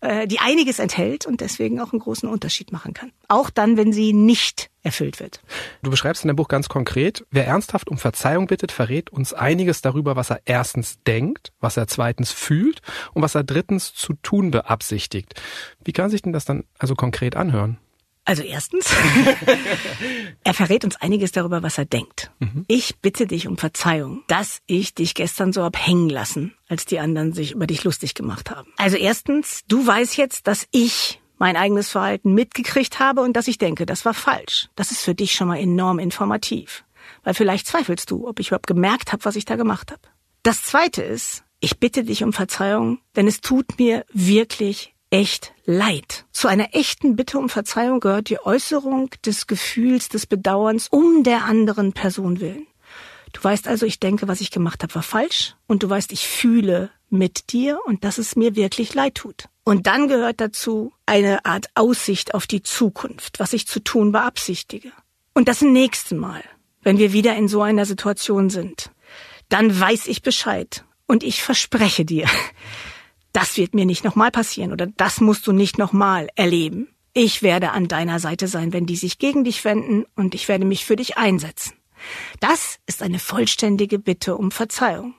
äh, 0.00 0.26
die 0.26 0.40
einiges 0.40 0.80
enthält 0.80 1.24
und 1.24 1.40
deswegen 1.40 1.80
auch 1.80 1.92
einen 1.92 2.00
großen 2.00 2.28
Unterschied 2.28 2.72
machen 2.72 2.94
kann. 2.94 3.12
Auch 3.28 3.48
dann, 3.48 3.76
wenn 3.76 3.92
sie 3.92 4.12
nicht 4.12 4.70
erfüllt 4.82 5.20
wird. 5.20 5.40
Du 5.82 5.90
beschreibst 5.90 6.24
in 6.24 6.28
deinem 6.28 6.36
Buch 6.36 6.48
ganz 6.48 6.68
konkret, 6.68 7.24
wer 7.30 7.46
ernsthaft 7.46 7.88
um 7.88 7.98
Verzeihung 7.98 8.48
bittet, 8.48 8.72
verrät 8.72 9.10
uns 9.10 9.32
einiges 9.32 9.80
darüber, 9.80 10.16
was 10.16 10.30
er 10.30 10.40
erstens 10.44 10.98
denkt, 11.06 11.52
was 11.60 11.76
er 11.76 11.86
zweitens 11.86 12.32
fühlt 12.32 12.82
und 13.14 13.22
was 13.22 13.36
er 13.36 13.44
drittens 13.44 13.94
zu 13.94 14.14
tun 14.14 14.50
beabsichtigt. 14.50 15.40
Wie 15.84 15.92
kann 15.92 16.10
sich 16.10 16.22
denn 16.22 16.32
das 16.32 16.44
dann 16.44 16.64
also 16.78 16.96
konkret 16.96 17.36
anhören? 17.36 17.78
Also 18.24 18.42
erstens, 18.42 18.86
er 20.44 20.54
verrät 20.54 20.84
uns 20.84 20.96
einiges 20.96 21.32
darüber, 21.32 21.62
was 21.64 21.76
er 21.76 21.86
denkt. 21.86 22.30
Mhm. 22.38 22.64
Ich 22.68 22.98
bitte 22.98 23.26
dich 23.26 23.48
um 23.48 23.58
Verzeihung, 23.58 24.22
dass 24.28 24.60
ich 24.66 24.94
dich 24.94 25.14
gestern 25.14 25.52
so 25.52 25.64
hab 25.64 25.76
hängen 25.76 26.08
lassen, 26.08 26.54
als 26.68 26.86
die 26.86 27.00
anderen 27.00 27.32
sich 27.32 27.52
über 27.52 27.66
dich 27.66 27.82
lustig 27.82 28.14
gemacht 28.14 28.50
haben. 28.50 28.72
Also 28.76 28.96
erstens, 28.96 29.62
du 29.66 29.84
weißt 29.84 30.16
jetzt, 30.16 30.46
dass 30.46 30.68
ich 30.70 31.20
mein 31.38 31.56
eigenes 31.56 31.90
Verhalten 31.90 32.34
mitgekriegt 32.34 33.00
habe 33.00 33.22
und 33.22 33.36
dass 33.36 33.48
ich 33.48 33.58
denke, 33.58 33.86
das 33.86 34.04
war 34.04 34.14
falsch. 34.14 34.68
Das 34.76 34.92
ist 34.92 35.02
für 35.02 35.16
dich 35.16 35.32
schon 35.32 35.48
mal 35.48 35.58
enorm 35.58 35.98
informativ. 35.98 36.84
Weil 37.24 37.34
vielleicht 37.34 37.66
zweifelst 37.66 38.08
du, 38.12 38.28
ob 38.28 38.38
ich 38.38 38.48
überhaupt 38.48 38.68
gemerkt 38.68 39.12
habe, 39.12 39.24
was 39.24 39.34
ich 39.34 39.44
da 39.44 39.56
gemacht 39.56 39.90
habe. 39.90 40.02
Das 40.44 40.62
Zweite 40.62 41.02
ist, 41.02 41.42
ich 41.58 41.80
bitte 41.80 42.04
dich 42.04 42.22
um 42.22 42.32
Verzeihung, 42.32 43.00
denn 43.16 43.26
es 43.26 43.40
tut 43.40 43.78
mir 43.78 44.04
wirklich 44.12 44.94
echt 45.12 45.52
leid. 45.64 46.24
Zu 46.32 46.48
einer 46.48 46.74
echten 46.74 47.16
Bitte 47.16 47.38
um 47.38 47.48
Verzeihung 47.48 48.00
gehört 48.00 48.30
die 48.30 48.40
Äußerung 48.40 49.10
des 49.24 49.46
Gefühls 49.46 50.08
des 50.08 50.26
Bedauerns 50.26 50.88
um 50.88 51.22
der 51.22 51.44
anderen 51.44 51.92
Person 51.92 52.40
willen. 52.40 52.66
Du 53.32 53.44
weißt 53.44 53.68
also, 53.68 53.86
ich 53.86 54.00
denke, 54.00 54.26
was 54.28 54.40
ich 54.40 54.50
gemacht 54.50 54.82
habe, 54.82 54.94
war 54.94 55.02
falsch 55.02 55.54
und 55.66 55.82
du 55.82 55.90
weißt, 55.90 56.12
ich 56.12 56.26
fühle 56.26 56.90
mit 57.08 57.52
dir 57.52 57.78
und 57.84 58.04
dass 58.04 58.18
es 58.18 58.36
mir 58.36 58.56
wirklich 58.56 58.94
leid 58.94 59.16
tut. 59.16 59.48
Und 59.64 59.86
dann 59.86 60.08
gehört 60.08 60.40
dazu 60.40 60.92
eine 61.06 61.44
Art 61.44 61.66
Aussicht 61.74 62.34
auf 62.34 62.46
die 62.46 62.62
Zukunft, 62.62 63.38
was 63.38 63.52
ich 63.52 63.66
zu 63.66 63.80
tun 63.80 64.12
beabsichtige. 64.12 64.92
Und 65.34 65.48
das 65.48 65.60
nächste 65.62 66.14
Mal, 66.14 66.42
wenn 66.82 66.98
wir 66.98 67.12
wieder 67.12 67.36
in 67.36 67.48
so 67.48 67.62
einer 67.62 67.86
Situation 67.86 68.50
sind, 68.50 68.90
dann 69.48 69.78
weiß 69.78 70.08
ich 70.08 70.22
Bescheid 70.22 70.84
und 71.06 71.22
ich 71.22 71.42
verspreche 71.42 72.04
dir, 72.04 72.26
das 73.32 73.56
wird 73.56 73.74
mir 73.74 73.86
nicht 73.86 74.04
nochmal 74.04 74.30
passieren 74.30 74.72
oder 74.72 74.86
das 74.86 75.20
musst 75.20 75.46
du 75.46 75.52
nicht 75.52 75.78
nochmal 75.78 76.28
erleben. 76.34 76.88
Ich 77.14 77.42
werde 77.42 77.72
an 77.72 77.88
deiner 77.88 78.18
Seite 78.18 78.48
sein, 78.48 78.72
wenn 78.72 78.86
die 78.86 78.96
sich 78.96 79.18
gegen 79.18 79.44
dich 79.44 79.64
wenden 79.64 80.06
und 80.16 80.34
ich 80.34 80.48
werde 80.48 80.64
mich 80.64 80.84
für 80.84 80.96
dich 80.96 81.18
einsetzen. 81.18 81.74
Das 82.40 82.78
ist 82.86 83.02
eine 83.02 83.18
vollständige 83.18 83.98
Bitte 83.98 84.36
um 84.36 84.50
Verzeihung. 84.50 85.14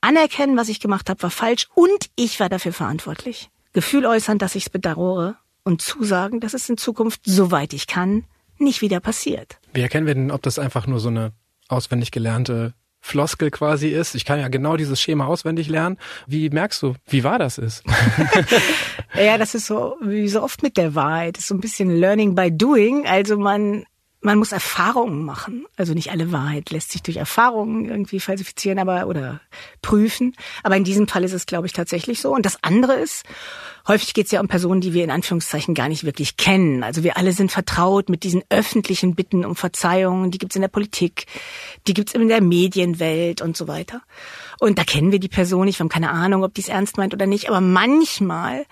Anerkennen, 0.00 0.56
was 0.56 0.68
ich 0.68 0.80
gemacht 0.80 1.08
habe, 1.10 1.22
war 1.22 1.30
falsch 1.30 1.68
und 1.74 2.10
ich 2.14 2.38
war 2.38 2.48
dafür 2.48 2.72
verantwortlich. 2.72 3.50
Gefühl 3.72 4.06
äußern, 4.06 4.38
dass 4.38 4.54
ich 4.54 4.64
es 4.66 4.70
bedauere 4.70 5.36
und 5.64 5.82
zusagen, 5.82 6.40
dass 6.40 6.54
es 6.54 6.68
in 6.68 6.76
Zukunft, 6.76 7.22
soweit 7.24 7.72
ich 7.72 7.86
kann, 7.86 8.24
nicht 8.58 8.80
wieder 8.80 9.00
passiert. 9.00 9.58
Wie 9.72 9.80
erkennen 9.80 10.06
wir 10.06 10.14
denn, 10.14 10.30
ob 10.30 10.42
das 10.42 10.58
einfach 10.58 10.86
nur 10.86 11.00
so 11.00 11.08
eine 11.08 11.32
auswendig 11.68 12.10
gelernte 12.10 12.74
Floskel 13.04 13.50
quasi 13.50 13.88
ist. 13.88 14.14
Ich 14.14 14.24
kann 14.24 14.40
ja 14.40 14.48
genau 14.48 14.78
dieses 14.78 14.98
Schema 14.98 15.26
auswendig 15.26 15.68
lernen. 15.68 15.98
Wie 16.26 16.48
merkst 16.48 16.82
du, 16.82 16.94
wie 17.06 17.22
wahr 17.22 17.38
das 17.38 17.58
ist? 17.58 17.84
ja, 19.14 19.36
das 19.36 19.54
ist 19.54 19.66
so 19.66 19.96
wie 20.00 20.26
so 20.26 20.42
oft 20.42 20.62
mit 20.62 20.78
der 20.78 20.94
Wahrheit. 20.94 21.36
Das 21.36 21.42
ist 21.44 21.48
so 21.48 21.54
ein 21.54 21.60
bisschen 21.60 21.90
Learning 21.94 22.34
by 22.34 22.50
Doing. 22.50 23.06
Also 23.06 23.36
man 23.36 23.84
man 24.24 24.38
muss 24.38 24.52
Erfahrungen 24.52 25.22
machen. 25.24 25.66
Also 25.76 25.92
nicht 25.92 26.10
alle 26.10 26.32
Wahrheit 26.32 26.70
lässt 26.70 26.92
sich 26.92 27.02
durch 27.02 27.18
Erfahrungen 27.18 27.88
irgendwie 27.88 28.20
falsifizieren, 28.20 28.78
aber 28.78 29.06
oder 29.06 29.40
prüfen. 29.82 30.34
Aber 30.62 30.76
in 30.76 30.84
diesem 30.84 31.06
Fall 31.06 31.24
ist 31.24 31.34
es, 31.34 31.44
glaube 31.44 31.66
ich, 31.66 31.74
tatsächlich 31.74 32.20
so. 32.20 32.34
Und 32.34 32.46
das 32.46 32.58
andere 32.62 32.94
ist, 32.94 33.24
häufig 33.86 34.14
geht 34.14 34.26
es 34.26 34.32
ja 34.32 34.40
um 34.40 34.48
Personen, 34.48 34.80
die 34.80 34.94
wir 34.94 35.04
in 35.04 35.10
Anführungszeichen 35.10 35.74
gar 35.74 35.90
nicht 35.90 36.04
wirklich 36.04 36.38
kennen. 36.38 36.82
Also 36.82 37.04
wir 37.04 37.18
alle 37.18 37.32
sind 37.32 37.52
vertraut 37.52 38.08
mit 38.08 38.22
diesen 38.22 38.42
öffentlichen 38.48 39.14
Bitten 39.14 39.44
um 39.44 39.56
Verzeihung. 39.56 40.30
Die 40.30 40.38
gibt's 40.38 40.56
in 40.56 40.62
der 40.62 40.68
Politik, 40.68 41.26
die 41.86 41.92
gibt's 41.92 42.14
in 42.14 42.26
der 42.28 42.40
Medienwelt 42.40 43.42
und 43.42 43.58
so 43.58 43.68
weiter. 43.68 44.00
Und 44.58 44.78
da 44.78 44.84
kennen 44.84 45.12
wir 45.12 45.20
die 45.20 45.28
Person 45.28 45.66
nicht. 45.66 45.78
Wir 45.78 45.84
haben 45.84 45.90
keine 45.90 46.10
Ahnung, 46.10 46.44
ob 46.44 46.54
die 46.54 46.62
es 46.62 46.68
ernst 46.68 46.96
meint 46.96 47.12
oder 47.12 47.26
nicht. 47.26 47.50
Aber 47.50 47.60
manchmal 47.60 48.64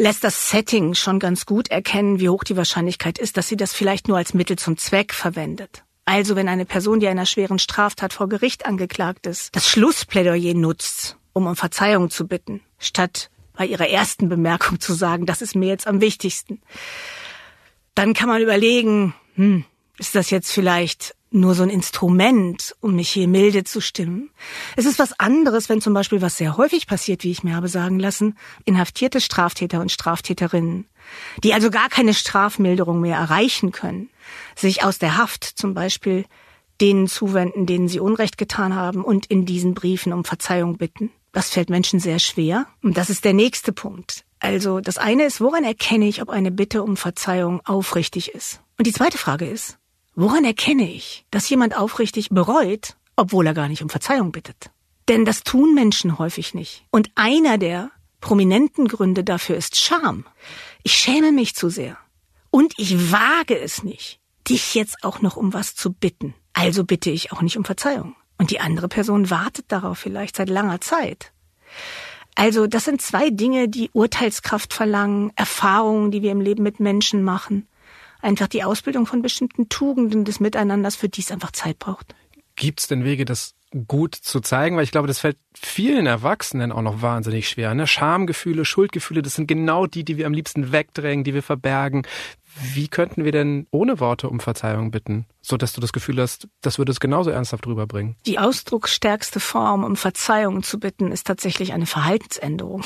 lässt 0.00 0.24
das 0.24 0.50
Setting 0.50 0.94
schon 0.94 1.18
ganz 1.18 1.46
gut 1.46 1.70
erkennen, 1.70 2.20
wie 2.20 2.28
hoch 2.28 2.42
die 2.42 2.56
Wahrscheinlichkeit 2.56 3.18
ist, 3.18 3.36
dass 3.36 3.48
sie 3.48 3.56
das 3.56 3.72
vielleicht 3.72 4.08
nur 4.08 4.16
als 4.16 4.34
Mittel 4.34 4.58
zum 4.58 4.76
Zweck 4.76 5.12
verwendet. 5.12 5.84
Also 6.06 6.34
wenn 6.34 6.48
eine 6.48 6.64
Person, 6.64 6.98
die 6.98 7.08
einer 7.08 7.26
schweren 7.26 7.58
Straftat 7.58 8.12
vor 8.12 8.28
Gericht 8.28 8.66
angeklagt 8.66 9.26
ist, 9.26 9.54
das 9.54 9.68
Schlussplädoyer 9.68 10.54
nutzt, 10.54 11.16
um 11.32 11.46
um 11.46 11.54
Verzeihung 11.54 12.10
zu 12.10 12.26
bitten, 12.26 12.62
statt 12.78 13.30
bei 13.52 13.66
ihrer 13.66 13.88
ersten 13.88 14.28
Bemerkung 14.28 14.80
zu 14.80 14.94
sagen, 14.94 15.26
das 15.26 15.42
ist 15.42 15.54
mir 15.54 15.68
jetzt 15.68 15.86
am 15.86 16.00
wichtigsten, 16.00 16.60
dann 17.94 18.14
kann 18.14 18.28
man 18.28 18.42
überlegen, 18.42 19.14
hm, 19.34 19.64
ist 19.98 20.14
das 20.14 20.30
jetzt 20.30 20.50
vielleicht 20.50 21.14
nur 21.30 21.54
so 21.54 21.62
ein 21.62 21.70
Instrument, 21.70 22.74
um 22.80 22.96
mich 22.96 23.10
hier 23.10 23.28
milde 23.28 23.64
zu 23.64 23.80
stimmen. 23.80 24.30
Es 24.76 24.84
ist 24.84 24.98
was 24.98 25.18
anderes, 25.18 25.68
wenn 25.68 25.80
zum 25.80 25.94
Beispiel, 25.94 26.20
was 26.20 26.36
sehr 26.36 26.56
häufig 26.56 26.86
passiert, 26.86 27.22
wie 27.22 27.30
ich 27.30 27.44
mir 27.44 27.54
habe 27.54 27.68
sagen 27.68 27.98
lassen, 27.98 28.36
inhaftierte 28.64 29.20
Straftäter 29.20 29.80
und 29.80 29.92
Straftäterinnen, 29.92 30.86
die 31.44 31.54
also 31.54 31.70
gar 31.70 31.88
keine 31.88 32.14
Strafmilderung 32.14 33.00
mehr 33.00 33.16
erreichen 33.16 33.70
können, 33.70 34.10
sich 34.56 34.82
aus 34.82 34.98
der 34.98 35.16
Haft 35.16 35.44
zum 35.44 35.74
Beispiel 35.74 36.24
denen 36.80 37.06
zuwenden, 37.06 37.66
denen 37.66 37.88
sie 37.88 38.00
Unrecht 38.00 38.38
getan 38.38 38.74
haben 38.74 39.04
und 39.04 39.26
in 39.26 39.44
diesen 39.44 39.74
Briefen 39.74 40.12
um 40.12 40.24
Verzeihung 40.24 40.78
bitten. 40.78 41.10
Das 41.32 41.50
fällt 41.50 41.70
Menschen 41.70 42.00
sehr 42.00 42.18
schwer. 42.18 42.66
Und 42.82 42.96
das 42.96 43.10
ist 43.10 43.24
der 43.24 43.34
nächste 43.34 43.72
Punkt. 43.72 44.24
Also 44.40 44.80
das 44.80 44.98
eine 44.98 45.24
ist, 45.24 45.40
woran 45.40 45.64
erkenne 45.64 46.08
ich, 46.08 46.22
ob 46.22 46.30
eine 46.30 46.50
Bitte 46.50 46.82
um 46.82 46.96
Verzeihung 46.96 47.60
aufrichtig 47.64 48.34
ist? 48.34 48.60
Und 48.78 48.86
die 48.86 48.92
zweite 48.92 49.18
Frage 49.18 49.46
ist, 49.46 49.78
Woran 50.14 50.44
erkenne 50.44 50.90
ich, 50.90 51.24
dass 51.30 51.48
jemand 51.48 51.76
aufrichtig 51.76 52.30
bereut, 52.30 52.96
obwohl 53.16 53.46
er 53.46 53.54
gar 53.54 53.68
nicht 53.68 53.82
um 53.82 53.88
Verzeihung 53.88 54.32
bittet? 54.32 54.70
Denn 55.08 55.24
das 55.24 55.44
tun 55.44 55.74
Menschen 55.74 56.18
häufig 56.18 56.54
nicht. 56.54 56.84
Und 56.90 57.10
einer 57.14 57.58
der 57.58 57.90
prominenten 58.20 58.88
Gründe 58.88 59.24
dafür 59.24 59.56
ist 59.56 59.76
Scham. 59.76 60.26
Ich 60.82 60.92
schäme 60.92 61.32
mich 61.32 61.54
zu 61.54 61.68
sehr. 61.68 61.96
Und 62.50 62.74
ich 62.76 63.12
wage 63.12 63.58
es 63.58 63.82
nicht, 63.82 64.20
dich 64.48 64.74
jetzt 64.74 65.04
auch 65.04 65.22
noch 65.22 65.36
um 65.36 65.52
was 65.52 65.74
zu 65.74 65.92
bitten. 65.92 66.34
Also 66.52 66.84
bitte 66.84 67.10
ich 67.10 67.32
auch 67.32 67.42
nicht 67.42 67.56
um 67.56 67.64
Verzeihung. 67.64 68.16
Und 68.36 68.50
die 68.50 68.60
andere 68.60 68.88
Person 68.88 69.30
wartet 69.30 69.66
darauf 69.68 69.98
vielleicht 69.98 70.36
seit 70.36 70.48
langer 70.48 70.80
Zeit. 70.80 71.32
Also 72.34 72.66
das 72.66 72.84
sind 72.84 73.00
zwei 73.00 73.30
Dinge, 73.30 73.68
die 73.68 73.90
Urteilskraft 73.92 74.72
verlangen, 74.72 75.32
Erfahrungen, 75.36 76.10
die 76.10 76.22
wir 76.22 76.32
im 76.32 76.40
Leben 76.40 76.62
mit 76.62 76.80
Menschen 76.80 77.22
machen 77.22 77.66
einfach 78.22 78.48
die 78.48 78.64
Ausbildung 78.64 79.06
von 79.06 79.22
bestimmten 79.22 79.68
Tugenden 79.68 80.24
des 80.24 80.40
Miteinanders, 80.40 80.96
für 80.96 81.08
die 81.08 81.20
es 81.20 81.30
einfach 81.30 81.52
Zeit 81.52 81.78
braucht. 81.78 82.14
Gibt 82.56 82.80
es 82.80 82.88
denn 82.88 83.04
Wege, 83.04 83.24
das 83.24 83.54
gut 83.86 84.14
zu 84.14 84.40
zeigen? 84.40 84.76
Weil 84.76 84.84
ich 84.84 84.90
glaube, 84.90 85.08
das 85.08 85.18
fällt 85.18 85.38
vielen 85.54 86.06
Erwachsenen 86.06 86.72
auch 86.72 86.82
noch 86.82 87.02
wahnsinnig 87.02 87.48
schwer. 87.48 87.74
Ne? 87.74 87.86
Schamgefühle, 87.86 88.64
Schuldgefühle, 88.64 89.22
das 89.22 89.34
sind 89.34 89.46
genau 89.46 89.86
die, 89.86 90.04
die 90.04 90.16
wir 90.16 90.26
am 90.26 90.34
liebsten 90.34 90.72
wegdrängen, 90.72 91.24
die 91.24 91.34
wir 91.34 91.42
verbergen. 91.42 92.06
Wie 92.74 92.88
könnten 92.88 93.24
wir 93.24 93.32
denn 93.32 93.66
ohne 93.70 94.00
Worte 94.00 94.28
um 94.28 94.40
Verzeihung 94.40 94.90
bitten, 94.90 95.26
so 95.40 95.56
dass 95.56 95.72
du 95.72 95.80
das 95.80 95.92
Gefühl 95.92 96.20
hast, 96.20 96.48
das 96.62 96.78
würde 96.78 96.90
es 96.90 96.98
genauso 96.98 97.30
ernsthaft 97.30 97.66
rüberbringen? 97.66 98.16
Die 98.26 98.38
ausdrucksstärkste 98.38 99.38
Form, 99.38 99.84
um 99.84 99.96
Verzeihung 99.96 100.62
zu 100.64 100.80
bitten, 100.80 101.12
ist 101.12 101.26
tatsächlich 101.26 101.72
eine 101.72 101.86
Verhaltensänderung. 101.86 102.84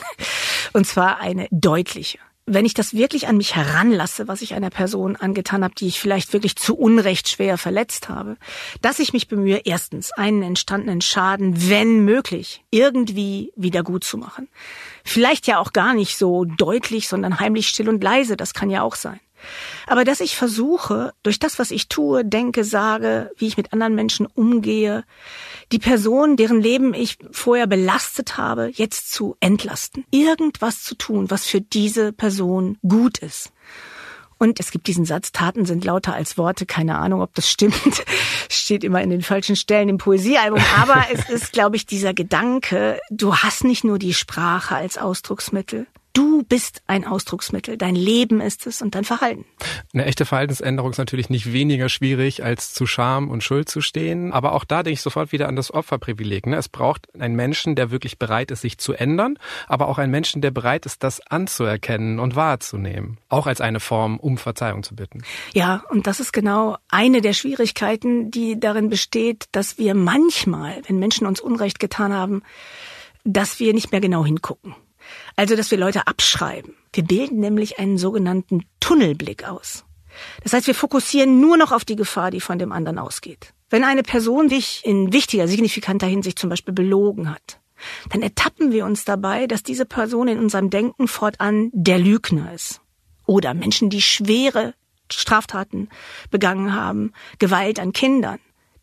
Und 0.74 0.86
zwar 0.86 1.18
eine 1.18 1.48
deutliche 1.50 2.18
wenn 2.46 2.66
ich 2.66 2.74
das 2.74 2.92
wirklich 2.92 3.26
an 3.26 3.38
mich 3.38 3.56
heranlasse, 3.56 4.28
was 4.28 4.42
ich 4.42 4.54
einer 4.54 4.70
Person 4.70 5.16
angetan 5.16 5.64
habe, 5.64 5.74
die 5.74 5.86
ich 5.86 6.00
vielleicht 6.00 6.32
wirklich 6.32 6.56
zu 6.56 6.76
Unrecht 6.76 7.28
schwer 7.28 7.56
verletzt 7.56 8.08
habe, 8.08 8.36
dass 8.82 8.98
ich 8.98 9.12
mich 9.12 9.28
bemühe, 9.28 9.62
erstens 9.64 10.12
einen 10.12 10.42
entstandenen 10.42 11.00
Schaden, 11.00 11.70
wenn 11.70 12.04
möglich, 12.04 12.62
irgendwie 12.70 13.52
wieder 13.56 13.82
gut 13.82 14.04
zu 14.04 14.18
machen. 14.18 14.48
Vielleicht 15.04 15.46
ja 15.46 15.58
auch 15.58 15.72
gar 15.72 15.94
nicht 15.94 16.18
so 16.18 16.44
deutlich, 16.44 17.08
sondern 17.08 17.40
heimlich 17.40 17.68
still 17.68 17.88
und 17.88 18.02
leise, 18.02 18.36
das 18.36 18.52
kann 18.52 18.68
ja 18.68 18.82
auch 18.82 18.94
sein. 18.94 19.20
Aber 19.86 20.04
dass 20.04 20.20
ich 20.20 20.36
versuche, 20.36 21.12
durch 21.22 21.38
das, 21.38 21.58
was 21.58 21.70
ich 21.70 21.88
tue, 21.88 22.24
denke, 22.24 22.64
sage, 22.64 23.30
wie 23.36 23.46
ich 23.46 23.56
mit 23.56 23.72
anderen 23.72 23.94
Menschen 23.94 24.26
umgehe, 24.26 25.04
die 25.72 25.78
Person, 25.78 26.36
deren 26.36 26.60
Leben 26.60 26.94
ich 26.94 27.18
vorher 27.30 27.66
belastet 27.66 28.36
habe, 28.36 28.70
jetzt 28.72 29.12
zu 29.12 29.36
entlasten. 29.40 30.04
Irgendwas 30.10 30.82
zu 30.82 30.94
tun, 30.94 31.30
was 31.30 31.46
für 31.46 31.60
diese 31.60 32.12
Person 32.12 32.78
gut 32.82 33.18
ist. 33.18 33.52
Und 34.38 34.60
es 34.60 34.70
gibt 34.70 34.88
diesen 34.88 35.04
Satz, 35.04 35.32
Taten 35.32 35.64
sind 35.64 35.84
lauter 35.84 36.12
als 36.12 36.36
Worte. 36.36 36.66
Keine 36.66 36.98
Ahnung, 36.98 37.22
ob 37.22 37.34
das 37.34 37.50
stimmt. 37.50 38.04
Steht 38.50 38.84
immer 38.84 39.02
in 39.02 39.10
den 39.10 39.22
falschen 39.22 39.56
Stellen 39.56 39.88
im 39.88 39.98
Poesiealbum. 39.98 40.60
Aber 40.76 41.06
es 41.12 41.30
ist, 41.30 41.52
glaube 41.52 41.76
ich, 41.76 41.86
dieser 41.86 42.14
Gedanke, 42.14 43.00
du 43.10 43.36
hast 43.36 43.64
nicht 43.64 43.84
nur 43.84 43.98
die 43.98 44.14
Sprache 44.14 44.74
als 44.74 44.98
Ausdrucksmittel, 44.98 45.86
Du 46.14 46.44
bist 46.44 46.80
ein 46.86 47.04
Ausdrucksmittel, 47.04 47.76
dein 47.76 47.96
Leben 47.96 48.40
ist 48.40 48.68
es 48.68 48.82
und 48.82 48.94
dein 48.94 49.02
Verhalten. 49.02 49.44
Eine 49.92 50.04
echte 50.04 50.24
Verhaltensänderung 50.24 50.92
ist 50.92 50.98
natürlich 50.98 51.28
nicht 51.28 51.52
weniger 51.52 51.88
schwierig, 51.88 52.44
als 52.44 52.72
zu 52.72 52.86
Scham 52.86 53.28
und 53.30 53.42
Schuld 53.42 53.68
zu 53.68 53.80
stehen. 53.80 54.32
Aber 54.32 54.52
auch 54.52 54.64
da 54.64 54.84
denke 54.84 54.94
ich 54.94 55.02
sofort 55.02 55.32
wieder 55.32 55.48
an 55.48 55.56
das 55.56 55.74
Opferprivileg. 55.74 56.46
Ne? 56.46 56.56
Es 56.56 56.68
braucht 56.68 57.12
einen 57.18 57.34
Menschen, 57.34 57.74
der 57.74 57.90
wirklich 57.90 58.16
bereit 58.16 58.52
ist, 58.52 58.60
sich 58.60 58.78
zu 58.78 58.92
ändern, 58.92 59.40
aber 59.66 59.88
auch 59.88 59.98
einen 59.98 60.12
Menschen, 60.12 60.40
der 60.40 60.52
bereit 60.52 60.86
ist, 60.86 61.02
das 61.02 61.20
anzuerkennen 61.20 62.20
und 62.20 62.36
wahrzunehmen. 62.36 63.18
Auch 63.28 63.48
als 63.48 63.60
eine 63.60 63.80
Form, 63.80 64.20
um 64.20 64.38
Verzeihung 64.38 64.84
zu 64.84 64.94
bitten. 64.94 65.24
Ja, 65.52 65.82
und 65.90 66.06
das 66.06 66.20
ist 66.20 66.32
genau 66.32 66.76
eine 66.88 67.22
der 67.22 67.32
Schwierigkeiten, 67.32 68.30
die 68.30 68.60
darin 68.60 68.88
besteht, 68.88 69.46
dass 69.50 69.78
wir 69.78 69.96
manchmal, 69.96 70.80
wenn 70.86 71.00
Menschen 71.00 71.26
uns 71.26 71.40
Unrecht 71.40 71.80
getan 71.80 72.12
haben, 72.12 72.42
dass 73.24 73.58
wir 73.58 73.74
nicht 73.74 73.90
mehr 73.90 74.00
genau 74.00 74.24
hingucken. 74.24 74.76
Also, 75.36 75.56
dass 75.56 75.70
wir 75.70 75.78
Leute 75.78 76.06
abschreiben. 76.06 76.74
Wir 76.92 77.04
bilden 77.04 77.40
nämlich 77.40 77.78
einen 77.78 77.98
sogenannten 77.98 78.64
Tunnelblick 78.80 79.48
aus. 79.48 79.84
Das 80.42 80.52
heißt, 80.52 80.66
wir 80.66 80.74
fokussieren 80.74 81.40
nur 81.40 81.56
noch 81.56 81.72
auf 81.72 81.84
die 81.84 81.96
Gefahr, 81.96 82.30
die 82.30 82.40
von 82.40 82.58
dem 82.58 82.72
anderen 82.72 82.98
ausgeht. 82.98 83.52
Wenn 83.70 83.84
eine 83.84 84.02
Person 84.02 84.48
dich 84.48 84.82
in 84.84 85.12
wichtiger, 85.12 85.48
signifikanter 85.48 86.06
Hinsicht 86.06 86.38
zum 86.38 86.50
Beispiel 86.50 86.74
belogen 86.74 87.30
hat, 87.30 87.58
dann 88.10 88.22
ertappen 88.22 88.70
wir 88.70 88.84
uns 88.84 89.04
dabei, 89.04 89.46
dass 89.46 89.62
diese 89.62 89.84
Person 89.84 90.28
in 90.28 90.38
unserem 90.38 90.70
Denken 90.70 91.08
fortan 91.08 91.70
der 91.72 91.98
Lügner 91.98 92.52
ist. 92.52 92.80
Oder 93.26 93.54
Menschen, 93.54 93.90
die 93.90 94.02
schwere 94.02 94.74
Straftaten 95.10 95.88
begangen 96.30 96.74
haben, 96.74 97.12
Gewalt 97.38 97.80
an 97.80 97.92
Kindern, 97.92 98.38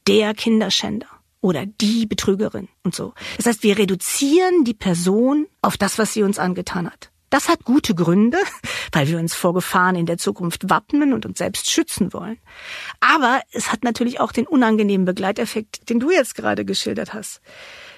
der 0.07 0.33
Kinderschänder 0.33 1.07
oder 1.41 1.65
die 1.65 2.05
Betrügerin 2.05 2.69
und 2.83 2.95
so. 2.95 3.13
Das 3.37 3.47
heißt, 3.47 3.63
wir 3.63 3.77
reduzieren 3.77 4.63
die 4.63 4.73
Person 4.73 5.47
auf 5.61 5.75
das, 5.75 5.97
was 5.97 6.13
sie 6.13 6.23
uns 6.23 6.39
angetan 6.39 6.89
hat. 6.89 7.11
Das 7.31 7.47
hat 7.47 7.63
gute 7.63 7.95
Gründe, 7.95 8.37
weil 8.91 9.07
wir 9.07 9.17
uns 9.17 9.33
vor 9.33 9.53
Gefahren 9.53 9.95
in 9.95 10.05
der 10.05 10.17
Zukunft 10.17 10.69
wappnen 10.69 11.13
und 11.13 11.25
uns 11.25 11.39
selbst 11.39 11.71
schützen 11.71 12.13
wollen. 12.13 12.37
Aber 12.99 13.41
es 13.51 13.71
hat 13.71 13.83
natürlich 13.83 14.19
auch 14.19 14.31
den 14.31 14.45
unangenehmen 14.45 15.05
Begleiteffekt, 15.05 15.89
den 15.89 15.99
du 15.99 16.11
jetzt 16.11 16.35
gerade 16.35 16.63
geschildert 16.63 17.13
hast. 17.13 17.41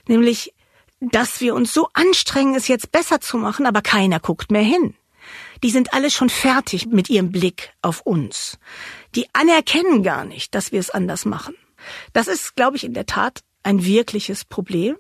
Nämlich, 0.08 0.54
dass 1.02 1.42
wir 1.42 1.56
uns 1.56 1.74
so 1.74 1.90
anstrengen, 1.94 2.56
es 2.56 2.68
jetzt 2.68 2.92
besser 2.92 3.20
zu 3.20 3.38
machen, 3.38 3.66
aber 3.66 3.82
keiner 3.82 4.20
guckt 4.20 4.52
mehr 4.52 4.64
hin. 4.64 4.96
Die 5.64 5.72
sind 5.72 5.94
alle 5.94 6.12
schon 6.12 6.30
fertig 6.30 6.86
mit 6.88 7.10
ihrem 7.10 7.32
Blick 7.32 7.74
auf 7.82 8.02
uns. 8.02 8.60
Die 9.16 9.28
anerkennen 9.34 10.04
gar 10.04 10.26
nicht, 10.26 10.54
dass 10.54 10.72
wir 10.72 10.80
es 10.80 10.90
anders 10.90 11.26
machen. 11.26 11.56
Das 12.14 12.28
ist, 12.28 12.56
glaube 12.56 12.78
ich, 12.78 12.84
in 12.84 12.94
der 12.94 13.06
Tat 13.06 13.42
ein 13.64 13.86
wirkliches 13.86 14.46
Problem. 14.46 14.98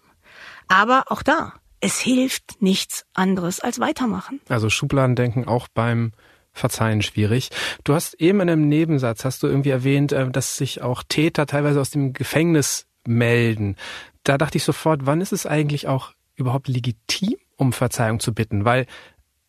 Aber 0.67 1.05
auch 1.09 1.23
da, 1.23 1.53
es 1.79 1.99
hilft 1.99 2.61
nichts 2.61 3.05
anderes 3.13 3.59
als 3.59 3.79
weitermachen. 3.79 4.39
Also 4.47 4.69
Schubladendenken 4.69 5.47
auch 5.47 5.67
beim 5.67 6.13
Verzeihen 6.53 7.01
schwierig. 7.01 7.49
Du 7.83 7.93
hast 7.93 8.13
eben 8.15 8.39
in 8.39 8.49
einem 8.49 8.69
Nebensatz, 8.69 9.25
hast 9.25 9.43
du 9.43 9.47
irgendwie 9.47 9.71
erwähnt, 9.71 10.11
äh, 10.11 10.29
dass 10.29 10.55
sich 10.55 10.81
auch 10.81 11.03
Täter 11.07 11.45
teilweise 11.45 11.81
aus 11.81 11.89
dem 11.89 12.13
Gefängnis 12.13 12.85
melden. 13.05 13.75
Da 14.23 14.37
dachte 14.37 14.57
ich 14.57 14.63
sofort, 14.63 15.05
wann 15.05 15.19
ist 15.19 15.33
es 15.33 15.45
eigentlich 15.45 15.87
auch 15.87 16.13
überhaupt 16.35 16.67
legitim, 16.67 17.35
um 17.57 17.73
Verzeihung 17.73 18.19
zu 18.19 18.33
bitten? 18.33 18.65
Weil, 18.65 18.85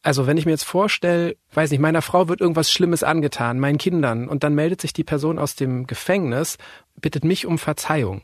also 0.05 0.27
wenn 0.27 0.37
ich 0.37 0.45
mir 0.45 0.53
jetzt 0.53 0.64
vorstelle, 0.64 1.37
weiß 1.55 1.71
nicht, 1.71 1.81
meiner 1.81 2.03
Frau 2.03 2.29
wird 2.29 2.43
irgendwas 2.43 2.71
Schlimmes 2.71 3.03
angetan, 3.03 3.59
meinen 3.59 3.79
Kindern, 3.79 4.29
und 4.29 4.45
dann 4.45 4.55
meldet 4.55 4.83
sich 4.83 4.93
die 4.93 5.03
Person 5.03 5.38
aus 5.38 5.57
dem 5.57 5.87
Gefängnis, 5.87 6.59
bittet 7.01 7.25
mich 7.25 7.47
um 7.47 7.59
Verzeihung. 7.59 8.23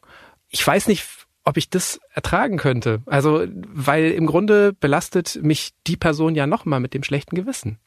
Ich 0.51 0.65
weiß 0.65 0.89
nicht, 0.89 1.07
ob 1.43 1.57
ich 1.57 1.71
das 1.71 1.99
ertragen 2.13 2.59
könnte. 2.59 3.01
Also, 3.07 3.47
weil 3.49 4.11
im 4.11 4.27
Grunde 4.27 4.75
belastet 4.75 5.41
mich 5.43 5.71
die 5.87 5.97
Person 5.97 6.35
ja 6.35 6.47
nochmal 6.47 6.81
mit 6.81 6.93
dem 6.93 7.03
schlechten 7.03 7.35
Gewissen. 7.35 7.79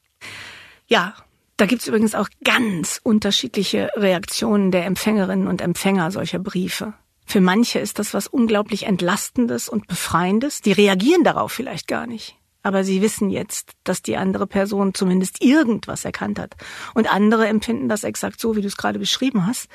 Ja, 0.88 1.14
da 1.58 1.68
gibt's 1.68 1.88
übrigens 1.88 2.16
auch 2.16 2.30
ganz 2.44 3.00
unterschiedliche 3.04 3.92
Reaktionen 3.96 4.72
der 4.72 4.86
Empfängerinnen 4.86 5.48
und 5.48 5.62
Empfänger 5.62 6.10
solcher 6.10 6.40
Briefe. 6.40 6.94
Für 7.28 7.42
manche 7.42 7.78
ist 7.78 8.00
das 8.00 8.16
was 8.16 8.28
unglaublich 8.28 8.88
Entlastendes 8.88 9.70
und 9.70 9.88
Befreiendes. 9.88 10.62
Die 10.62 10.72
reagieren 10.72 11.24
darauf 11.24 11.52
vielleicht 11.52 11.88
gar 11.88 12.08
nicht. 12.08 12.38
Aber 12.64 12.84
sie 12.84 13.02
wissen 13.02 13.30
jetzt, 13.30 13.74
dass 13.84 14.02
die 14.02 14.18
andere 14.18 14.48
Person 14.48 14.94
zumindest 14.94 15.44
irgendwas 15.44 16.06
erkannt 16.06 16.40
hat. 16.40 16.56
Und 16.94 17.14
andere 17.14 17.48
empfinden 17.48 17.90
das 17.90 18.04
exakt 18.04 18.40
so, 18.40 18.56
wie 18.56 18.62
du 18.62 18.68
es 18.68 18.78
gerade 18.78 19.00
beschrieben 19.00 19.46
hast. 19.46 19.68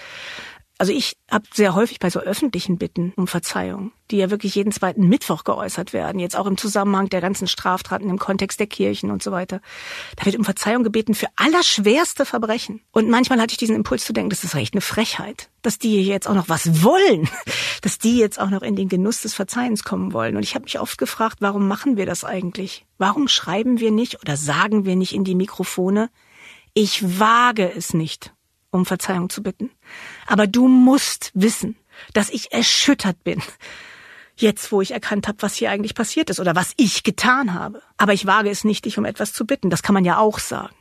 Also 0.80 0.92
ich 0.92 1.16
habe 1.28 1.44
sehr 1.52 1.74
häufig 1.74 1.98
bei 1.98 2.08
so 2.08 2.20
öffentlichen 2.20 2.78
Bitten 2.78 3.12
um 3.16 3.26
Verzeihung, 3.26 3.90
die 4.12 4.18
ja 4.18 4.30
wirklich 4.30 4.54
jeden 4.54 4.70
zweiten 4.70 5.08
Mittwoch 5.08 5.42
geäußert 5.42 5.92
werden, 5.92 6.20
jetzt 6.20 6.36
auch 6.36 6.46
im 6.46 6.56
Zusammenhang 6.56 7.08
der 7.08 7.20
ganzen 7.20 7.48
Straftaten 7.48 8.08
im 8.08 8.20
Kontext 8.20 8.60
der 8.60 8.68
Kirchen 8.68 9.10
und 9.10 9.20
so 9.20 9.32
weiter. 9.32 9.60
Da 10.14 10.24
wird 10.24 10.36
um 10.36 10.44
Verzeihung 10.44 10.84
gebeten 10.84 11.14
für 11.14 11.26
allerschwerste 11.34 12.24
Verbrechen. 12.24 12.80
Und 12.92 13.10
manchmal 13.10 13.40
hatte 13.40 13.52
ich 13.52 13.58
diesen 13.58 13.74
Impuls 13.74 14.04
zu 14.04 14.12
denken, 14.12 14.30
das 14.30 14.44
ist 14.44 14.54
recht 14.54 14.72
eine 14.72 14.80
Frechheit, 14.80 15.50
dass 15.62 15.80
die 15.80 16.00
jetzt 16.00 16.28
auch 16.28 16.34
noch 16.34 16.48
was 16.48 16.84
wollen, 16.84 17.28
dass 17.82 17.98
die 17.98 18.16
jetzt 18.16 18.38
auch 18.38 18.50
noch 18.50 18.62
in 18.62 18.76
den 18.76 18.88
Genuss 18.88 19.22
des 19.22 19.34
Verzeihens 19.34 19.82
kommen 19.82 20.12
wollen. 20.12 20.36
Und 20.36 20.44
ich 20.44 20.54
habe 20.54 20.62
mich 20.62 20.78
oft 20.78 20.96
gefragt, 20.96 21.38
warum 21.40 21.66
machen 21.66 21.96
wir 21.96 22.06
das 22.06 22.22
eigentlich? 22.22 22.86
Warum 22.98 23.26
schreiben 23.26 23.80
wir 23.80 23.90
nicht 23.90 24.20
oder 24.22 24.36
sagen 24.36 24.84
wir 24.84 24.94
nicht 24.94 25.12
in 25.12 25.24
die 25.24 25.34
Mikrofone, 25.34 26.08
ich 26.72 27.18
wage 27.18 27.68
es 27.74 27.94
nicht, 27.94 28.32
um 28.70 28.86
Verzeihung 28.86 29.30
zu 29.30 29.42
bitten. 29.42 29.70
Aber 30.26 30.46
du 30.46 30.68
musst 30.68 31.30
wissen, 31.34 31.76
dass 32.12 32.30
ich 32.30 32.52
erschüttert 32.52 33.22
bin. 33.24 33.42
Jetzt, 34.36 34.70
wo 34.70 34.80
ich 34.80 34.92
erkannt 34.92 35.26
habe, 35.26 35.42
was 35.42 35.54
hier 35.54 35.70
eigentlich 35.70 35.94
passiert 35.94 36.30
ist 36.30 36.38
oder 36.38 36.54
was 36.54 36.72
ich 36.76 37.02
getan 37.02 37.54
habe. 37.54 37.82
Aber 37.96 38.12
ich 38.12 38.26
wage 38.26 38.50
es 38.50 38.62
nicht, 38.62 38.84
dich 38.84 38.96
um 38.96 39.04
etwas 39.04 39.32
zu 39.32 39.44
bitten. 39.44 39.68
Das 39.68 39.82
kann 39.82 39.94
man 39.94 40.04
ja 40.04 40.18
auch 40.18 40.38
sagen. 40.38 40.74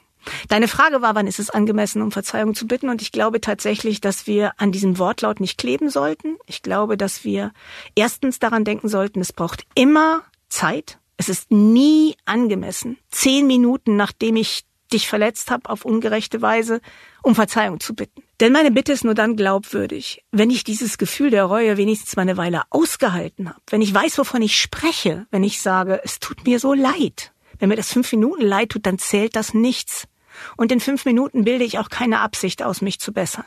Deine 0.47 0.67
Frage 0.67 1.01
war, 1.01 1.15
wann 1.15 1.27
ist 1.27 1.39
es 1.39 1.49
angemessen, 1.49 2.01
um 2.01 2.11
Verzeihung 2.11 2.53
zu 2.53 2.67
bitten? 2.67 2.89
Und 2.89 3.01
ich 3.01 3.11
glaube 3.11 3.41
tatsächlich, 3.41 4.01
dass 4.01 4.27
wir 4.27 4.51
an 4.57 4.71
diesem 4.71 4.99
Wortlaut 4.99 5.39
nicht 5.39 5.57
kleben 5.57 5.89
sollten. 5.89 6.37
Ich 6.45 6.61
glaube, 6.61 6.97
dass 6.97 7.23
wir 7.23 7.51
erstens 7.95 8.39
daran 8.39 8.63
denken 8.63 8.89
sollten, 8.89 9.21
es 9.21 9.33
braucht 9.33 9.63
immer 9.75 10.23
Zeit. 10.49 10.99
Es 11.17 11.29
ist 11.29 11.51
nie 11.51 12.15
angemessen, 12.25 12.99
zehn 13.09 13.47
Minuten 13.47 13.95
nachdem 13.95 14.35
ich 14.35 14.65
dich 14.93 15.07
verletzt 15.07 15.51
habe 15.51 15.69
auf 15.69 15.85
ungerechte 15.85 16.41
Weise, 16.41 16.81
um 17.23 17.35
Verzeihung 17.35 17.79
zu 17.79 17.95
bitten. 17.95 18.23
Denn 18.39 18.53
meine 18.53 18.71
Bitte 18.71 18.91
ist 18.91 19.03
nur 19.03 19.15
dann 19.15 19.35
glaubwürdig, 19.35 20.23
wenn 20.31 20.49
ich 20.49 20.63
dieses 20.63 20.97
Gefühl 20.97 21.29
der 21.29 21.45
Reue 21.45 21.77
wenigstens 21.77 22.15
mal 22.15 22.23
eine 22.23 22.37
Weile 22.37 22.63
ausgehalten 22.69 23.49
habe, 23.49 23.61
wenn 23.69 23.81
ich 23.81 23.93
weiß, 23.93 24.17
wovon 24.17 24.41
ich 24.41 24.57
spreche, 24.57 25.25
wenn 25.31 25.43
ich 25.43 25.61
sage, 25.61 26.01
es 26.03 26.19
tut 26.19 26.45
mir 26.45 26.59
so 26.59 26.73
leid. 26.73 27.33
Wenn 27.59 27.69
mir 27.69 27.75
das 27.75 27.91
fünf 27.91 28.11
Minuten 28.11 28.43
leid 28.43 28.69
tut, 28.69 28.85
dann 28.85 28.99
zählt 28.99 29.35
das 29.35 29.53
nichts. 29.53 30.07
Und 30.55 30.71
in 30.71 30.79
fünf 30.79 31.05
Minuten 31.05 31.43
bilde 31.43 31.63
ich 31.63 31.79
auch 31.79 31.89
keine 31.89 32.19
Absicht 32.19 32.61
aus, 32.61 32.81
mich 32.81 32.99
zu 32.99 33.11
bessern. 33.11 33.45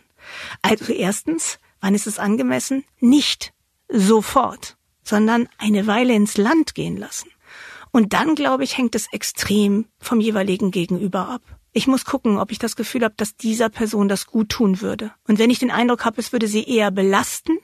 Also 0.62 0.92
erstens, 0.92 1.58
wann 1.80 1.94
ist 1.94 2.06
es 2.06 2.18
angemessen? 2.18 2.84
Nicht 2.98 3.52
sofort, 3.88 4.76
sondern 5.04 5.48
eine 5.58 5.86
Weile 5.86 6.14
ins 6.14 6.36
Land 6.36 6.74
gehen 6.74 6.96
lassen. 6.96 7.30
Und 7.92 8.12
dann, 8.12 8.34
glaube 8.34 8.64
ich, 8.64 8.76
hängt 8.76 8.94
es 8.94 9.12
extrem 9.12 9.86
vom 9.98 10.20
jeweiligen 10.20 10.70
Gegenüber 10.70 11.28
ab. 11.28 11.42
Ich 11.72 11.86
muss 11.86 12.04
gucken, 12.04 12.38
ob 12.38 12.50
ich 12.50 12.58
das 12.58 12.76
Gefühl 12.76 13.04
habe, 13.04 13.14
dass 13.16 13.36
dieser 13.36 13.68
Person 13.68 14.08
das 14.08 14.26
gut 14.26 14.48
tun 14.48 14.80
würde. 14.80 15.12
Und 15.28 15.38
wenn 15.38 15.50
ich 15.50 15.60
den 15.60 15.70
Eindruck 15.70 16.04
habe, 16.04 16.20
es 16.20 16.32
würde 16.32 16.48
sie 16.48 16.64
eher 16.64 16.90
belasten, 16.90 17.58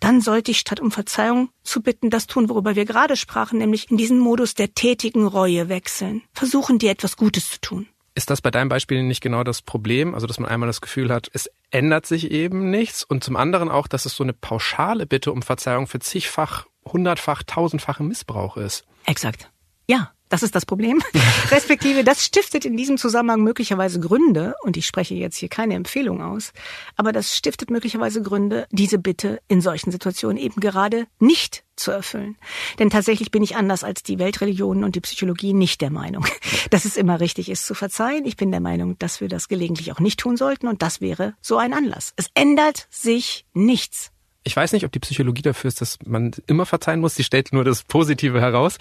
dann 0.00 0.20
sollte 0.20 0.50
ich 0.50 0.58
statt 0.58 0.80
um 0.80 0.90
Verzeihung 0.90 1.50
zu 1.62 1.80
bitten, 1.80 2.10
das 2.10 2.26
tun, 2.26 2.48
worüber 2.48 2.74
wir 2.74 2.84
gerade 2.84 3.16
sprachen, 3.16 3.58
nämlich 3.58 3.90
in 3.90 3.96
diesen 3.96 4.18
Modus 4.18 4.54
der 4.54 4.74
tätigen 4.74 5.26
Reue 5.26 5.68
wechseln. 5.68 6.22
Versuchen, 6.32 6.78
dir 6.78 6.90
etwas 6.90 7.16
Gutes 7.16 7.50
zu 7.50 7.60
tun. 7.60 7.86
Ist 8.16 8.30
das 8.30 8.40
bei 8.40 8.50
deinem 8.50 8.68
Beispiel 8.68 9.02
nicht 9.02 9.20
genau 9.20 9.42
das 9.42 9.62
Problem? 9.62 10.14
Also, 10.14 10.26
dass 10.26 10.38
man 10.38 10.48
einmal 10.48 10.68
das 10.68 10.80
Gefühl 10.80 11.12
hat, 11.12 11.28
es 11.32 11.50
ändert 11.70 12.06
sich 12.06 12.30
eben 12.30 12.70
nichts 12.70 13.02
und 13.02 13.24
zum 13.24 13.36
anderen 13.36 13.68
auch, 13.70 13.88
dass 13.88 14.06
es 14.06 14.14
so 14.14 14.22
eine 14.22 14.32
pauschale 14.32 15.06
Bitte 15.06 15.32
um 15.32 15.42
Verzeihung 15.42 15.88
für 15.88 15.98
zigfach, 15.98 16.66
hundertfach, 16.84 17.42
tausendfache 17.42 18.04
Missbrauch 18.04 18.56
ist. 18.56 18.84
Exakt. 19.06 19.50
Ja, 19.86 20.12
das 20.30 20.42
ist 20.42 20.54
das 20.54 20.66
Problem. 20.66 21.00
Respektive, 21.50 22.02
das 22.02 22.24
stiftet 22.24 22.64
in 22.64 22.76
diesem 22.76 22.98
Zusammenhang 22.98 23.42
möglicherweise 23.42 24.00
Gründe, 24.00 24.54
und 24.62 24.76
ich 24.76 24.86
spreche 24.86 25.14
jetzt 25.14 25.36
hier 25.36 25.48
keine 25.48 25.74
Empfehlung 25.74 26.22
aus, 26.22 26.52
aber 26.96 27.12
das 27.12 27.36
stiftet 27.36 27.70
möglicherweise 27.70 28.22
Gründe, 28.22 28.66
diese 28.72 28.98
Bitte 28.98 29.40
in 29.46 29.60
solchen 29.60 29.92
Situationen 29.92 30.38
eben 30.38 30.60
gerade 30.60 31.06
nicht 31.20 31.62
zu 31.76 31.90
erfüllen. 31.90 32.36
Denn 32.78 32.90
tatsächlich 32.90 33.30
bin 33.30 33.42
ich 33.42 33.56
anders 33.56 33.84
als 33.84 34.02
die 34.02 34.18
Weltreligionen 34.18 34.82
und 34.82 34.96
die 34.96 35.00
Psychologie 35.00 35.52
nicht 35.52 35.80
der 35.80 35.90
Meinung, 35.90 36.26
dass 36.70 36.84
es 36.84 36.96
immer 36.96 37.20
richtig 37.20 37.48
ist 37.48 37.66
zu 37.66 37.74
verzeihen. 37.74 38.24
Ich 38.24 38.36
bin 38.36 38.50
der 38.50 38.60
Meinung, 38.60 38.98
dass 38.98 39.20
wir 39.20 39.28
das 39.28 39.48
gelegentlich 39.48 39.92
auch 39.92 40.00
nicht 40.00 40.18
tun 40.18 40.36
sollten, 40.36 40.66
und 40.66 40.82
das 40.82 41.00
wäre 41.00 41.34
so 41.42 41.58
ein 41.58 41.72
Anlass. 41.72 42.12
Es 42.16 42.30
ändert 42.34 42.88
sich 42.90 43.44
nichts. 43.52 44.10
Ich 44.46 44.54
weiß 44.54 44.72
nicht, 44.72 44.84
ob 44.84 44.92
die 44.92 45.00
Psychologie 45.00 45.42
dafür 45.42 45.68
ist, 45.68 45.80
dass 45.80 45.98
man 46.04 46.32
immer 46.46 46.66
verzeihen 46.66 47.00
muss. 47.00 47.14
Sie 47.14 47.24
stellt 47.24 47.52
nur 47.52 47.64
das 47.64 47.82
Positive 47.82 48.40
heraus. 48.40 48.76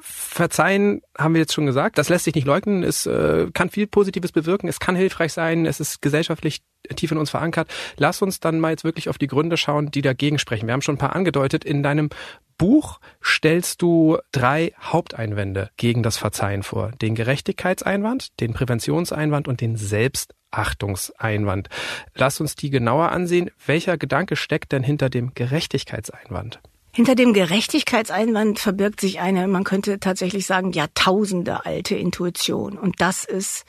Verzeihen 0.00 1.02
haben 1.18 1.34
wir 1.34 1.40
jetzt 1.40 1.54
schon 1.54 1.66
gesagt. 1.66 1.98
Das 1.98 2.08
lässt 2.08 2.24
sich 2.24 2.36
nicht 2.36 2.46
leugnen. 2.46 2.84
Es 2.84 3.04
äh, 3.04 3.48
kann 3.52 3.68
viel 3.68 3.88
Positives 3.88 4.30
bewirken. 4.30 4.68
Es 4.68 4.78
kann 4.78 4.94
hilfreich 4.94 5.32
sein. 5.32 5.66
Es 5.66 5.80
ist 5.80 6.00
gesellschaftlich 6.02 6.60
tief 6.96 7.12
in 7.12 7.18
uns 7.18 7.30
verankert. 7.30 7.68
Lass 7.96 8.22
uns 8.22 8.40
dann 8.40 8.60
mal 8.60 8.70
jetzt 8.70 8.84
wirklich 8.84 9.08
auf 9.08 9.18
die 9.18 9.26
Gründe 9.26 9.56
schauen, 9.56 9.90
die 9.90 10.02
dagegen 10.02 10.38
sprechen. 10.38 10.66
Wir 10.66 10.72
haben 10.72 10.82
schon 10.82 10.96
ein 10.96 10.98
paar 10.98 11.16
angedeutet. 11.16 11.64
In 11.64 11.82
deinem 11.82 12.10
Buch 12.56 13.00
stellst 13.22 13.82
du 13.82 14.18
drei 14.32 14.72
Haupteinwände 14.80 15.70
gegen 15.76 16.02
das 16.02 16.16
Verzeihen 16.16 16.62
vor. 16.62 16.90
Den 17.00 17.14
Gerechtigkeitseinwand, 17.14 18.40
den 18.40 18.52
Präventionseinwand 18.52 19.48
und 19.48 19.60
den 19.60 19.76
Selbst 19.76 20.34
Achtungseinwand. 20.50 21.68
Lass 22.14 22.40
uns 22.40 22.56
die 22.56 22.70
genauer 22.70 23.12
ansehen. 23.12 23.50
Welcher 23.66 23.96
Gedanke 23.96 24.34
steckt 24.34 24.72
denn 24.72 24.82
hinter 24.82 25.10
dem 25.10 25.34
Gerechtigkeitseinwand? 25.34 26.60
Hinter 26.92 27.14
dem 27.14 27.32
Gerechtigkeitseinwand 27.32 28.58
verbirgt 28.58 29.00
sich 29.00 29.20
eine, 29.20 29.46
man 29.46 29.62
könnte 29.62 30.00
tatsächlich 30.00 30.46
sagen, 30.46 30.72
Jahrtausende 30.72 31.64
alte 31.64 31.94
Intuition. 31.94 32.76
Und 32.78 33.00
das 33.00 33.24
ist 33.24 33.64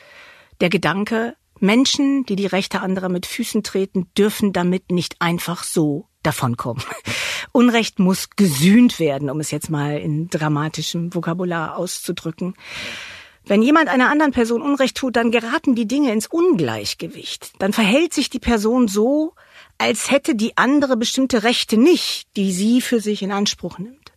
der 0.61 0.69
Gedanke, 0.69 1.35
Menschen, 1.61 2.25
die 2.25 2.35
die 2.35 2.45
Rechte 2.45 2.81
anderer 2.81 3.09
mit 3.09 3.25
Füßen 3.25 3.63
treten, 3.63 4.09
dürfen 4.17 4.53
damit 4.53 4.91
nicht 4.91 5.15
einfach 5.19 5.63
so 5.63 6.07
davonkommen. 6.23 6.83
Unrecht 7.51 7.99
muss 7.99 8.29
gesühnt 8.35 8.99
werden, 8.99 9.29
um 9.29 9.39
es 9.39 9.51
jetzt 9.51 9.69
mal 9.69 9.97
in 9.97 10.29
dramatischem 10.29 11.13
Vokabular 11.13 11.77
auszudrücken. 11.77 12.55
Wenn 13.45 13.61
jemand 13.63 13.89
einer 13.89 14.09
anderen 14.11 14.31
Person 14.31 14.61
Unrecht 14.61 14.97
tut, 14.97 15.15
dann 15.15 15.31
geraten 15.31 15.73
die 15.73 15.87
Dinge 15.87 16.11
ins 16.11 16.27
Ungleichgewicht. 16.27 17.53
Dann 17.59 17.73
verhält 17.73 18.13
sich 18.13 18.29
die 18.29 18.39
Person 18.39 18.87
so, 18.87 19.33
als 19.77 20.11
hätte 20.11 20.35
die 20.35 20.55
andere 20.57 20.97
bestimmte 20.97 21.43
Rechte 21.43 21.77
nicht, 21.77 22.27
die 22.35 22.51
sie 22.51 22.81
für 22.81 22.99
sich 22.99 23.23
in 23.23 23.31
Anspruch 23.31 23.79
nimmt. 23.79 24.11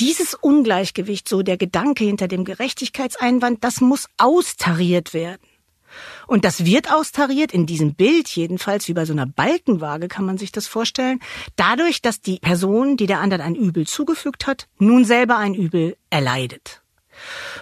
Dieses 0.00 0.34
Ungleichgewicht, 0.34 1.28
so 1.28 1.42
der 1.42 1.58
Gedanke 1.58 2.04
hinter 2.04 2.28
dem 2.28 2.44
Gerechtigkeitseinwand, 2.44 3.62
das 3.62 3.80
muss 3.80 4.08
austariert 4.16 5.12
werden. 5.12 5.42
Und 6.32 6.46
das 6.46 6.64
wird 6.64 6.90
austariert, 6.90 7.52
in 7.52 7.66
diesem 7.66 7.94
Bild 7.94 8.26
jedenfalls, 8.26 8.88
wie 8.88 8.94
bei 8.94 9.04
so 9.04 9.12
einer 9.12 9.26
Balkenwaage 9.26 10.08
kann 10.08 10.24
man 10.24 10.38
sich 10.38 10.50
das 10.50 10.66
vorstellen, 10.66 11.20
dadurch, 11.56 12.00
dass 12.00 12.22
die 12.22 12.38
Person, 12.38 12.96
die 12.96 13.04
der 13.04 13.20
anderen 13.20 13.42
ein 13.42 13.54
Übel 13.54 13.86
zugefügt 13.86 14.46
hat, 14.46 14.66
nun 14.78 15.04
selber 15.04 15.36
ein 15.36 15.54
Übel 15.54 15.94
erleidet. 16.08 16.80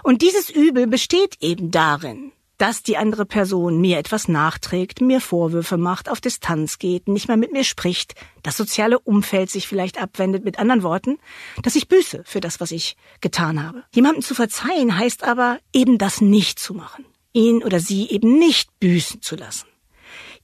Und 0.04 0.22
dieses 0.22 0.50
Übel 0.50 0.87
besteht 0.87 1.38
eben 1.40 1.72
darin, 1.72 2.30
dass 2.59 2.85
die 2.85 2.96
andere 2.96 3.26
Person 3.26 3.80
mir 3.80 3.98
etwas 3.98 4.28
nachträgt, 4.28 5.00
mir 5.00 5.20
Vorwürfe 5.20 5.76
macht, 5.76 6.09
auf 6.09 6.20
Distanz 6.20 6.78
geht, 6.78 7.09
nicht 7.09 7.26
mehr 7.26 7.37
mit 7.37 7.50
mir 7.50 7.64
spricht, 7.64 8.14
das 8.44 8.56
soziale 8.56 9.00
Umfeld 9.00 9.50
sich 9.50 9.66
vielleicht 9.66 10.00
abwendet, 10.00 10.44
mit 10.44 10.61
anderen 10.61 10.85
Worten, 10.85 11.18
dass 11.64 11.74
ich 11.74 11.88
büße 11.88 12.22
für 12.24 12.40
das, 12.40 12.61
was 12.61 12.70
ich 12.70 12.96
getan 13.20 13.64
habe. 13.66 13.83
Jemandem 13.92 14.22
zu 14.22 14.37
verzeihen 14.37 14.96
heißt 14.96 15.24
aber 15.24 15.59
eben 15.72 15.98
das 15.98 16.20
nicht 16.20 16.61
zu 16.61 16.72
machen, 16.72 17.04
ihn 17.32 17.62
oder 17.62 17.80
sie 17.80 18.08
eben 18.08 18.38
nicht 18.38 18.78
büßen 18.80 19.22
zu 19.22 19.36
lassen, 19.36 19.66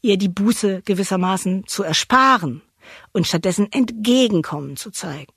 ihr 0.03 0.17
die 0.17 0.29
Buße 0.29 0.83
gewissermaßen 0.85 1.67
zu 1.67 1.83
ersparen 1.83 2.63
und 3.13 3.27
stattdessen 3.27 3.71
Entgegenkommen 3.73 4.77
zu 4.77 4.91
zeigen. 4.91 5.33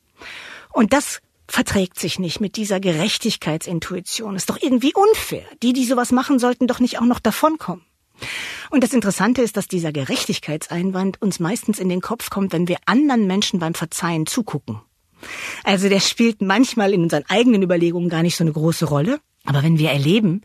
Und 0.72 0.94
das 0.94 1.22
verträgt 1.48 2.00
sich 2.00 2.20
nicht 2.20 2.40
mit 2.40 2.58
dieser 2.58 2.80
Gerechtigkeitsintuition. 2.80 4.36
Ist 4.36 4.50
doch 4.50 4.62
irgendwie 4.62 4.94
unfair. 4.94 5.46
Die, 5.64 5.74
die 5.74 5.86
sowas 5.86 6.12
machen, 6.12 6.38
sollten 6.38 6.68
doch 6.68 6.80
nicht 6.80 7.00
auch 7.00 7.06
noch 7.06 7.20
davonkommen. 7.20 7.84
Und 8.70 8.84
das 8.84 8.94
Interessante 8.94 9.42
ist, 9.42 9.58
dass 9.58 9.68
dieser 9.68 9.92
Gerechtigkeitseinwand 9.92 11.22
uns 11.22 11.40
meistens 11.40 11.80
in 11.80 11.90
den 11.90 12.02
Kopf 12.02 12.30
kommt, 12.30 12.54
wenn 12.54 12.68
wir 12.68 12.78
anderen 12.86 13.26
Menschen 13.26 13.60
beim 13.60 13.74
Verzeihen 13.74 14.28
zugucken. 14.28 14.82
Also 15.64 15.90
der 15.90 16.00
spielt 16.00 16.42
manchmal 16.42 16.94
in 16.94 17.04
unseren 17.04 17.26
eigenen 17.28 17.64
Überlegungen 17.64 18.10
gar 18.10 18.22
nicht 18.22 18.36
so 18.36 18.44
eine 18.44 18.54
große 18.54 18.86
Rolle. 18.86 19.20
Aber 19.46 19.64
wenn 19.64 19.80
wir 19.80 19.90
erleben, 19.90 20.42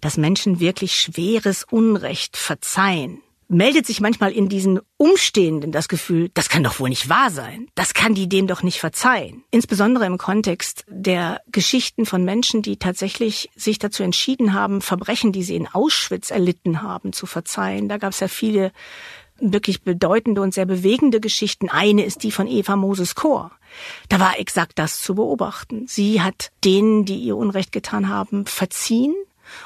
dass 0.00 0.16
Menschen 0.16 0.60
wirklich 0.60 0.94
schweres 0.94 1.64
Unrecht 1.64 2.36
verzeihen, 2.36 3.20
meldet 3.48 3.86
sich 3.86 4.00
manchmal 4.00 4.32
in 4.32 4.48
diesen 4.48 4.80
Umstehenden 4.98 5.72
das 5.72 5.88
Gefühl, 5.88 6.30
das 6.34 6.48
kann 6.48 6.62
doch 6.62 6.78
wohl 6.78 6.90
nicht 6.90 7.08
wahr 7.08 7.30
sein. 7.30 7.68
Das 7.74 7.94
kann 7.94 8.14
die 8.14 8.28
dem 8.28 8.46
doch 8.46 8.62
nicht 8.62 8.78
verzeihen. 8.78 9.42
Insbesondere 9.50 10.04
im 10.04 10.18
Kontext 10.18 10.84
der 10.88 11.40
Geschichten 11.50 12.04
von 12.04 12.24
Menschen, 12.24 12.62
die 12.62 12.76
tatsächlich 12.76 13.48
sich 13.56 13.78
dazu 13.78 14.02
entschieden 14.02 14.52
haben, 14.52 14.82
Verbrechen, 14.82 15.32
die 15.32 15.42
sie 15.42 15.56
in 15.56 15.66
Auschwitz 15.66 16.30
erlitten 16.30 16.82
haben, 16.82 17.12
zu 17.12 17.26
verzeihen. 17.26 17.88
Da 17.88 17.96
gab 17.96 18.12
es 18.12 18.20
ja 18.20 18.28
viele 18.28 18.70
wirklich 19.40 19.82
bedeutende 19.82 20.42
und 20.42 20.52
sehr 20.52 20.66
bewegende 20.66 21.20
Geschichten. 21.20 21.68
Eine 21.68 22.04
ist 22.04 22.22
die 22.24 22.32
von 22.32 22.48
Eva 22.48 22.76
Moses 22.76 23.14
Chor. 23.14 23.52
Da 24.08 24.18
war 24.18 24.38
exakt 24.38 24.78
das 24.78 25.00
zu 25.00 25.14
beobachten. 25.14 25.86
Sie 25.86 26.20
hat 26.20 26.50
denen, 26.64 27.04
die 27.04 27.18
ihr 27.18 27.36
Unrecht 27.36 27.72
getan 27.72 28.08
haben, 28.08 28.46
verziehen 28.46 29.14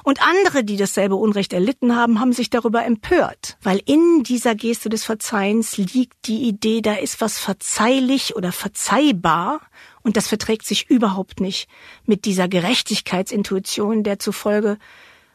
und 0.02 0.22
andere, 0.22 0.64
die 0.64 0.76
dasselbe 0.76 1.16
Unrecht 1.16 1.52
erlitten 1.52 1.96
haben, 1.96 2.20
haben 2.20 2.32
sich 2.32 2.50
darüber 2.50 2.84
empört, 2.84 3.56
weil 3.62 3.80
in 3.84 4.22
dieser 4.22 4.54
Geste 4.54 4.88
des 4.88 5.04
Verzeihens 5.04 5.76
liegt 5.76 6.26
die 6.26 6.42
Idee, 6.42 6.80
da 6.80 6.94
ist 6.94 7.20
was 7.20 7.38
verzeihlich 7.38 8.36
oder 8.36 8.52
verzeihbar 8.52 9.60
und 10.02 10.16
das 10.16 10.28
verträgt 10.28 10.66
sich 10.66 10.90
überhaupt 10.90 11.40
nicht 11.40 11.68
mit 12.06 12.24
dieser 12.24 12.48
Gerechtigkeitsintuition, 12.48 14.02
der 14.02 14.18
zufolge 14.18 14.78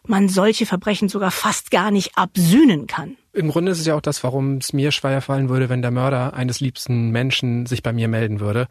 man 0.10 0.30
solche 0.30 0.66
Verbrechen 0.66 1.10
sogar 1.10 1.32
fast 1.32 1.72
gar 1.72 1.92
nicht 1.92 2.18
absühnen 2.18 2.88
kann. 2.88 3.18
Im 3.34 3.50
Grunde 3.50 3.72
ist 3.72 3.80
es 3.80 3.86
ja 3.86 3.96
auch 3.96 4.02
das, 4.02 4.24
warum 4.24 4.58
es 4.58 4.74
mir 4.74 4.92
schwer 4.92 5.22
fallen 5.22 5.50
würde, 5.50 5.70
wenn 5.70 5.82
der 5.82 5.92
Mörder 5.92 6.34
eines 6.34 6.60
liebsten 6.60 7.12
Menschen 7.12 7.66
sich 7.66 7.84
bei 7.84 7.94
mir 7.94 8.08
melden 8.08 8.40
würde. 8.40 8.68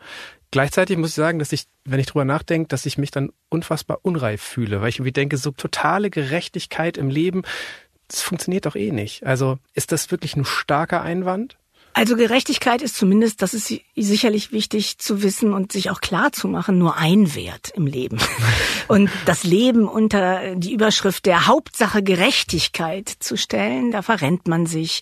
Gleichzeitig 0.51 0.97
muss 0.97 1.11
ich 1.11 1.15
sagen, 1.15 1.39
dass 1.39 1.53
ich, 1.53 1.67
wenn 1.85 2.01
ich 2.01 2.07
drüber 2.07 2.25
nachdenke, 2.25 2.69
dass 2.69 2.87
ich 2.87 2.99
mich 2.99 3.11
dann 3.11 3.31
unfassbar 3.49 4.01
unreif 4.03 4.43
fühle, 4.43 4.81
weil 4.81 4.89
ich 4.89 4.97
irgendwie 4.97 5.13
denke, 5.13 5.37
so 5.37 5.51
totale 5.51 6.11
Gerechtigkeit 6.11 6.97
im 6.97 7.11
Leben, 7.11 7.43
das 8.09 8.23
funktioniert 8.23 8.67
doch 8.67 8.77
eh 8.77 8.93
nicht. 8.93 9.27
Also 9.27 9.59
ist 9.75 9.93
das 9.93 10.11
wirklich 10.11 10.37
ein 10.37 10.45
starker 10.45 11.03
Einwand? 11.03 11.59
Also 11.97 12.15
Gerechtigkeit 12.15 12.83
ist 12.83 12.95
zumindest, 12.95 13.41
das 13.41 13.55
ist 13.55 13.73
sicherlich 13.97 14.53
wichtig 14.53 14.99
zu 14.99 15.23
wissen 15.23 15.55
und 15.55 15.73
sich 15.73 15.89
auch 15.89 16.03
klar 16.03 16.31
zu 16.31 16.47
machen, 16.47 16.77
nur 16.77 16.99
ein 16.99 17.35
Wert 17.35 17.73
im 17.75 17.87
Leben. 17.87 18.19
Und 18.89 19.11
das 19.25 19.43
Leben 19.43 19.89
unter 19.89 20.55
die 20.55 20.73
Überschrift 20.73 21.27
der 21.27 21.47
Hauptsache 21.47 22.03
Gerechtigkeit 22.03 23.09
zu 23.09 23.37
stellen, 23.37 23.91
da 23.91 24.03
verrennt 24.03 24.47
man 24.47 24.67
sich. 24.67 25.01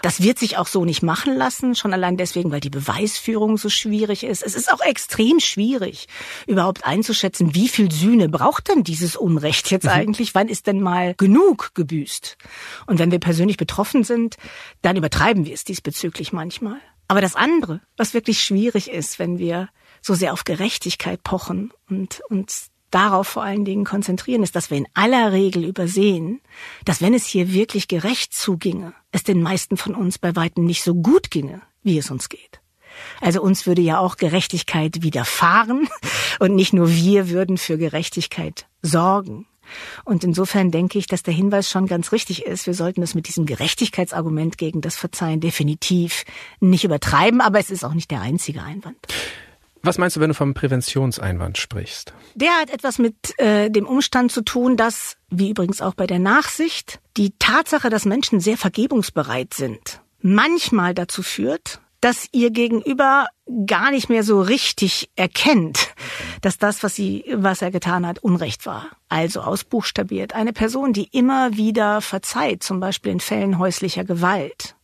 Das 0.00 0.22
wird 0.22 0.38
sich 0.38 0.56
auch 0.56 0.68
so 0.68 0.84
nicht 0.84 1.02
machen 1.02 1.36
lassen, 1.36 1.74
schon 1.74 1.92
allein 1.92 2.16
deswegen, 2.16 2.52
weil 2.52 2.60
die 2.60 2.70
Beweisführung 2.70 3.58
so 3.58 3.68
schwierig 3.68 4.22
ist. 4.22 4.42
Es 4.42 4.54
ist 4.54 4.72
auch 4.72 4.80
extrem 4.80 5.40
schwierig, 5.40 6.06
überhaupt 6.46 6.86
einzuschätzen, 6.86 7.54
wie 7.54 7.68
viel 7.68 7.90
Sühne 7.90 8.28
braucht 8.28 8.68
denn 8.68 8.84
dieses 8.84 9.16
Unrecht 9.16 9.70
jetzt 9.72 9.84
mhm. 9.84 9.90
eigentlich? 9.90 10.34
Wann 10.36 10.48
ist 10.48 10.68
denn 10.68 10.80
mal 10.80 11.14
genug 11.16 11.72
gebüßt? 11.74 12.38
Und 12.86 13.00
wenn 13.00 13.10
wir 13.10 13.18
persönlich 13.18 13.56
betroffen 13.56 14.04
sind, 14.04 14.36
dann 14.82 14.96
übertreiben 14.96 15.44
wir 15.44 15.52
es 15.52 15.64
diesbezüglich 15.64 16.27
ich 16.28 16.32
manchmal. 16.32 16.80
Aber 17.08 17.20
das 17.22 17.36
andere, 17.36 17.80
was 17.96 18.12
wirklich 18.12 18.42
schwierig 18.42 18.90
ist, 18.90 19.18
wenn 19.18 19.38
wir 19.38 19.70
so 20.02 20.14
sehr 20.14 20.32
auf 20.34 20.44
Gerechtigkeit 20.44 21.22
pochen 21.22 21.72
und 21.88 22.20
uns 22.28 22.70
darauf 22.90 23.28
vor 23.28 23.42
allen 23.42 23.64
Dingen 23.64 23.84
konzentrieren, 23.84 24.42
ist, 24.42 24.54
dass 24.54 24.70
wir 24.70 24.78
in 24.78 24.88
aller 24.94 25.32
Regel 25.32 25.64
übersehen, 25.64 26.40
dass 26.84 27.00
wenn 27.00 27.14
es 27.14 27.26
hier 27.26 27.52
wirklich 27.52 27.88
gerecht 27.88 28.34
zuginge, 28.34 28.94
es 29.10 29.22
den 29.22 29.42
meisten 29.42 29.76
von 29.76 29.94
uns 29.94 30.18
bei 30.18 30.36
weitem 30.36 30.64
nicht 30.64 30.82
so 30.82 30.94
gut 30.94 31.30
ginge, 31.30 31.62
wie 31.82 31.98
es 31.98 32.10
uns 32.10 32.28
geht. 32.28 32.60
Also 33.20 33.42
uns 33.42 33.66
würde 33.66 33.82
ja 33.82 33.98
auch 33.98 34.16
Gerechtigkeit 34.16 35.02
widerfahren 35.02 35.88
und 36.40 36.54
nicht 36.54 36.72
nur 36.72 36.90
wir 36.90 37.30
würden 37.30 37.56
für 37.56 37.78
Gerechtigkeit 37.78 38.66
sorgen. 38.82 39.46
Und 40.04 40.24
insofern 40.24 40.70
denke 40.70 40.98
ich, 40.98 41.06
dass 41.06 41.22
der 41.22 41.34
Hinweis 41.34 41.70
schon 41.70 41.86
ganz 41.86 42.12
richtig 42.12 42.44
ist. 42.44 42.66
Wir 42.66 42.74
sollten 42.74 43.00
das 43.00 43.14
mit 43.14 43.28
diesem 43.28 43.46
Gerechtigkeitsargument 43.46 44.58
gegen 44.58 44.80
das 44.80 44.96
Verzeihen 44.96 45.40
definitiv 45.40 46.24
nicht 46.60 46.84
übertreiben, 46.84 47.40
aber 47.40 47.58
es 47.58 47.70
ist 47.70 47.84
auch 47.84 47.94
nicht 47.94 48.10
der 48.10 48.20
einzige 48.20 48.62
Einwand. 48.62 48.98
Was 49.82 49.98
meinst 49.98 50.16
du, 50.16 50.20
wenn 50.20 50.28
du 50.28 50.34
vom 50.34 50.54
Präventionseinwand 50.54 51.56
sprichst? 51.56 52.12
Der 52.34 52.50
hat 52.60 52.70
etwas 52.70 52.98
mit 52.98 53.38
äh, 53.38 53.70
dem 53.70 53.86
Umstand 53.86 54.32
zu 54.32 54.42
tun, 54.42 54.76
dass, 54.76 55.16
wie 55.30 55.50
übrigens 55.50 55.80
auch 55.80 55.94
bei 55.94 56.06
der 56.06 56.18
Nachsicht, 56.18 57.00
die 57.16 57.32
Tatsache, 57.38 57.88
dass 57.88 58.04
Menschen 58.04 58.40
sehr 58.40 58.56
vergebungsbereit 58.56 59.54
sind, 59.54 60.00
manchmal 60.20 60.94
dazu 60.94 61.22
führt, 61.22 61.80
dass 62.00 62.28
ihr 62.32 62.50
Gegenüber 62.50 63.26
gar 63.66 63.90
nicht 63.90 64.08
mehr 64.08 64.22
so 64.22 64.40
richtig 64.40 65.10
erkennt, 65.16 65.94
dass 66.40 66.58
das, 66.58 66.82
was 66.82 66.94
sie, 66.94 67.24
was 67.34 67.62
er 67.62 67.70
getan 67.70 68.06
hat, 68.06 68.20
Unrecht 68.20 68.66
war. 68.66 68.86
Also 69.08 69.40
ausbuchstabiert. 69.40 70.34
Eine 70.34 70.52
Person, 70.52 70.92
die 70.92 71.08
immer 71.10 71.56
wieder 71.56 72.00
verzeiht, 72.00 72.62
zum 72.62 72.80
Beispiel 72.80 73.12
in 73.12 73.20
Fällen 73.20 73.58
häuslicher 73.58 74.04
Gewalt, 74.04 74.76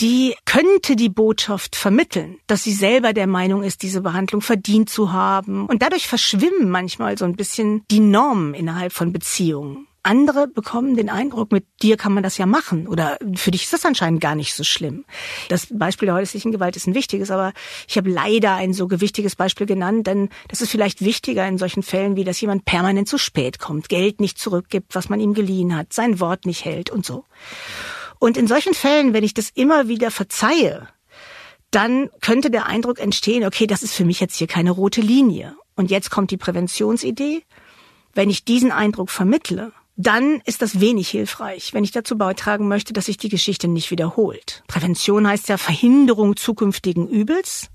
die 0.00 0.34
könnte 0.46 0.96
die 0.96 1.10
Botschaft 1.10 1.76
vermitteln, 1.76 2.38
dass 2.46 2.62
sie 2.62 2.72
selber 2.72 3.12
der 3.12 3.26
Meinung 3.26 3.62
ist, 3.62 3.82
diese 3.82 4.00
Behandlung 4.00 4.40
verdient 4.40 4.88
zu 4.88 5.12
haben. 5.12 5.66
Und 5.66 5.82
dadurch 5.82 6.08
verschwimmen 6.08 6.70
manchmal 6.70 7.18
so 7.18 7.26
ein 7.26 7.36
bisschen 7.36 7.84
die 7.90 8.00
Normen 8.00 8.54
innerhalb 8.54 8.94
von 8.94 9.12
Beziehungen. 9.12 9.86
Andere 10.02 10.48
bekommen 10.48 10.96
den 10.96 11.10
Eindruck, 11.10 11.52
mit 11.52 11.66
dir 11.82 11.96
kann 11.96 12.14
man 12.14 12.22
das 12.22 12.38
ja 12.38 12.46
machen 12.46 12.88
oder 12.88 13.18
für 13.34 13.50
dich 13.50 13.64
ist 13.64 13.72
das 13.72 13.84
anscheinend 13.84 14.20
gar 14.20 14.34
nicht 14.34 14.54
so 14.54 14.64
schlimm. 14.64 15.04
Das 15.48 15.66
Beispiel 15.70 16.06
der 16.06 16.14
häuslichen 16.14 16.52
Gewalt 16.52 16.76
ist 16.76 16.86
ein 16.86 16.94
wichtiges, 16.94 17.30
aber 17.30 17.52
ich 17.86 17.96
habe 17.96 18.10
leider 18.10 18.54
ein 18.54 18.72
so 18.72 18.88
gewichtiges 18.88 19.36
Beispiel 19.36 19.66
genannt, 19.66 20.06
denn 20.06 20.30
das 20.48 20.62
ist 20.62 20.70
vielleicht 20.70 21.04
wichtiger 21.04 21.46
in 21.46 21.58
solchen 21.58 21.82
Fällen, 21.82 22.16
wie 22.16 22.24
dass 22.24 22.40
jemand 22.40 22.64
permanent 22.64 23.08
zu 23.08 23.18
spät 23.18 23.58
kommt, 23.58 23.88
Geld 23.88 24.20
nicht 24.20 24.38
zurückgibt, 24.38 24.94
was 24.94 25.08
man 25.08 25.20
ihm 25.20 25.34
geliehen 25.34 25.76
hat, 25.76 25.92
sein 25.92 26.18
Wort 26.18 26.46
nicht 26.46 26.64
hält 26.64 26.90
und 26.90 27.04
so. 27.04 27.24
Und 28.18 28.36
in 28.36 28.46
solchen 28.46 28.74
Fällen, 28.74 29.12
wenn 29.12 29.24
ich 29.24 29.34
das 29.34 29.50
immer 29.50 29.88
wieder 29.88 30.10
verzeihe, 30.10 30.88
dann 31.70 32.10
könnte 32.20 32.50
der 32.50 32.66
Eindruck 32.66 32.98
entstehen, 32.98 33.44
okay, 33.44 33.66
das 33.66 33.82
ist 33.82 33.94
für 33.94 34.04
mich 34.04 34.20
jetzt 34.20 34.36
hier 34.36 34.46
keine 34.46 34.70
rote 34.70 35.00
Linie. 35.00 35.56
Und 35.76 35.90
jetzt 35.90 36.10
kommt 36.10 36.30
die 36.30 36.36
Präventionsidee. 36.36 37.42
Wenn 38.12 38.28
ich 38.28 38.44
diesen 38.44 38.72
Eindruck 38.72 39.10
vermittle, 39.10 39.72
dann 40.00 40.40
ist 40.46 40.62
das 40.62 40.80
wenig 40.80 41.08
hilfreich, 41.10 41.74
wenn 41.74 41.84
ich 41.84 41.92
dazu 41.92 42.16
beitragen 42.16 42.68
möchte, 42.68 42.92
dass 42.92 43.06
sich 43.06 43.18
die 43.18 43.28
Geschichte 43.28 43.68
nicht 43.68 43.90
wiederholt. 43.90 44.62
Prävention 44.66 45.26
heißt 45.26 45.48
ja 45.48 45.58
Verhinderung 45.58 46.36
zukünftigen 46.36 47.08
Übels. 47.08 47.68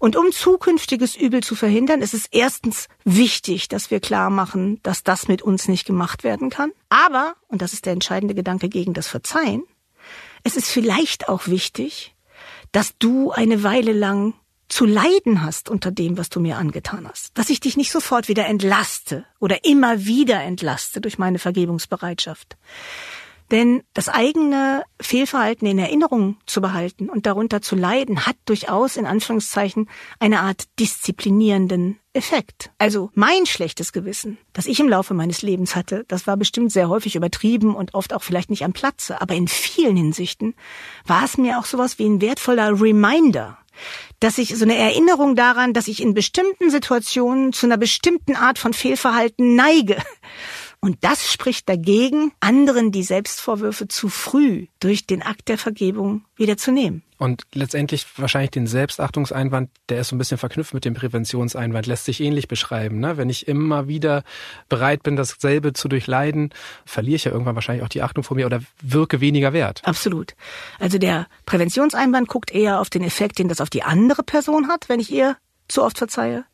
Und 0.00 0.16
um 0.16 0.32
zukünftiges 0.32 1.16
Übel 1.16 1.42
zu 1.42 1.54
verhindern, 1.54 2.02
ist 2.02 2.14
es 2.14 2.26
erstens 2.26 2.88
wichtig, 3.04 3.68
dass 3.68 3.90
wir 3.90 4.00
klar 4.00 4.28
machen, 4.28 4.80
dass 4.82 5.04
das 5.04 5.28
mit 5.28 5.40
uns 5.40 5.68
nicht 5.68 5.86
gemacht 5.86 6.24
werden 6.24 6.50
kann. 6.50 6.72
Aber, 6.88 7.36
und 7.48 7.62
das 7.62 7.72
ist 7.72 7.86
der 7.86 7.92
entscheidende 7.92 8.34
Gedanke 8.34 8.68
gegen 8.68 8.92
das 8.92 9.06
Verzeihen, 9.06 9.62
es 10.42 10.56
ist 10.56 10.68
vielleicht 10.68 11.28
auch 11.28 11.46
wichtig, 11.46 12.14
dass 12.72 12.98
du 12.98 13.30
eine 13.30 13.62
Weile 13.62 13.92
lang 13.92 14.34
zu 14.68 14.84
leiden 14.84 15.42
hast 15.42 15.68
unter 15.68 15.90
dem, 15.90 16.18
was 16.18 16.28
du 16.28 16.40
mir 16.40 16.56
angetan 16.56 17.08
hast. 17.08 17.36
Dass 17.38 17.50
ich 17.50 17.60
dich 17.60 17.76
nicht 17.76 17.92
sofort 17.92 18.28
wieder 18.28 18.46
entlaste 18.46 19.24
oder 19.38 19.64
immer 19.64 20.04
wieder 20.04 20.42
entlaste 20.42 21.00
durch 21.00 21.18
meine 21.18 21.38
Vergebungsbereitschaft. 21.38 22.56
Denn 23.50 23.84
das 23.94 24.08
eigene 24.08 24.82
Fehlverhalten 25.00 25.68
in 25.68 25.78
Erinnerung 25.78 26.36
zu 26.46 26.60
behalten 26.60 27.08
und 27.08 27.26
darunter 27.26 27.62
zu 27.62 27.76
leiden, 27.76 28.26
hat 28.26 28.36
durchaus 28.44 28.96
in 28.96 29.06
Anführungszeichen 29.06 29.88
eine 30.18 30.40
Art 30.40 30.64
disziplinierenden 30.80 32.00
Effekt. 32.12 32.72
Also 32.78 33.10
mein 33.14 33.46
schlechtes 33.46 33.92
Gewissen, 33.92 34.38
das 34.52 34.66
ich 34.66 34.80
im 34.80 34.88
Laufe 34.88 35.14
meines 35.14 35.42
Lebens 35.42 35.76
hatte, 35.76 36.04
das 36.08 36.26
war 36.26 36.36
bestimmt 36.36 36.72
sehr 36.72 36.88
häufig 36.88 37.14
übertrieben 37.14 37.76
und 37.76 37.94
oft 37.94 38.12
auch 38.14 38.22
vielleicht 38.22 38.50
nicht 38.50 38.64
am 38.64 38.72
Platze, 38.72 39.20
aber 39.20 39.34
in 39.34 39.46
vielen 39.46 39.96
Hinsichten 39.96 40.54
war 41.04 41.24
es 41.24 41.38
mir 41.38 41.58
auch 41.58 41.66
sowas 41.66 42.00
wie 42.00 42.06
ein 42.06 42.20
wertvoller 42.20 42.80
Reminder, 42.80 43.58
dass 44.20 44.38
ich 44.38 44.56
so 44.56 44.64
eine 44.64 44.76
Erinnerung 44.76 45.36
daran, 45.36 45.72
dass 45.72 45.88
ich 45.88 46.02
in 46.02 46.14
bestimmten 46.14 46.70
Situationen 46.70 47.52
zu 47.52 47.66
einer 47.66 47.76
bestimmten 47.76 48.36
Art 48.36 48.58
von 48.58 48.72
Fehlverhalten 48.72 49.54
neige 49.54 49.96
Und 50.80 50.98
das 51.00 51.32
spricht 51.32 51.68
dagegen, 51.68 52.32
anderen 52.40 52.92
die 52.92 53.02
Selbstvorwürfe 53.02 53.88
zu 53.88 54.08
früh 54.08 54.66
durch 54.78 55.06
den 55.06 55.22
Akt 55.22 55.48
der 55.48 55.58
Vergebung 55.58 56.24
wieder 56.36 56.56
zu 56.56 56.70
nehmen. 56.70 57.02
Und 57.18 57.44
letztendlich 57.54 58.06
wahrscheinlich 58.16 58.50
den 58.50 58.66
Selbstachtungseinwand, 58.66 59.70
der 59.88 60.00
ist 60.00 60.08
so 60.08 60.16
ein 60.16 60.18
bisschen 60.18 60.36
verknüpft 60.36 60.74
mit 60.74 60.84
dem 60.84 60.92
Präventionseinwand, 60.94 61.86
lässt 61.86 62.04
sich 62.04 62.20
ähnlich 62.20 62.46
beschreiben. 62.46 63.00
Ne? 63.00 63.16
Wenn 63.16 63.30
ich 63.30 63.48
immer 63.48 63.88
wieder 63.88 64.22
bereit 64.68 65.02
bin, 65.02 65.16
dasselbe 65.16 65.72
zu 65.72 65.88
durchleiden, 65.88 66.50
verliere 66.84 67.16
ich 67.16 67.24
ja 67.24 67.32
irgendwann 67.32 67.54
wahrscheinlich 67.54 67.84
auch 67.84 67.88
die 67.88 68.02
Achtung 68.02 68.22
vor 68.22 68.36
mir 68.36 68.44
oder 68.44 68.60
wirke 68.82 69.20
weniger 69.20 69.54
wert. 69.54 69.80
Absolut. 69.84 70.34
Also 70.78 70.98
der 70.98 71.26
Präventionseinwand 71.46 72.28
guckt 72.28 72.52
eher 72.52 72.80
auf 72.80 72.90
den 72.90 73.02
Effekt, 73.02 73.38
den 73.38 73.48
das 73.48 73.62
auf 73.62 73.70
die 73.70 73.82
andere 73.82 74.22
Person 74.22 74.68
hat, 74.68 74.88
wenn 74.88 75.00
ich 75.00 75.10
ihr 75.10 75.36
zu 75.68 75.82
oft 75.82 75.96
verzeihe. 75.96 76.44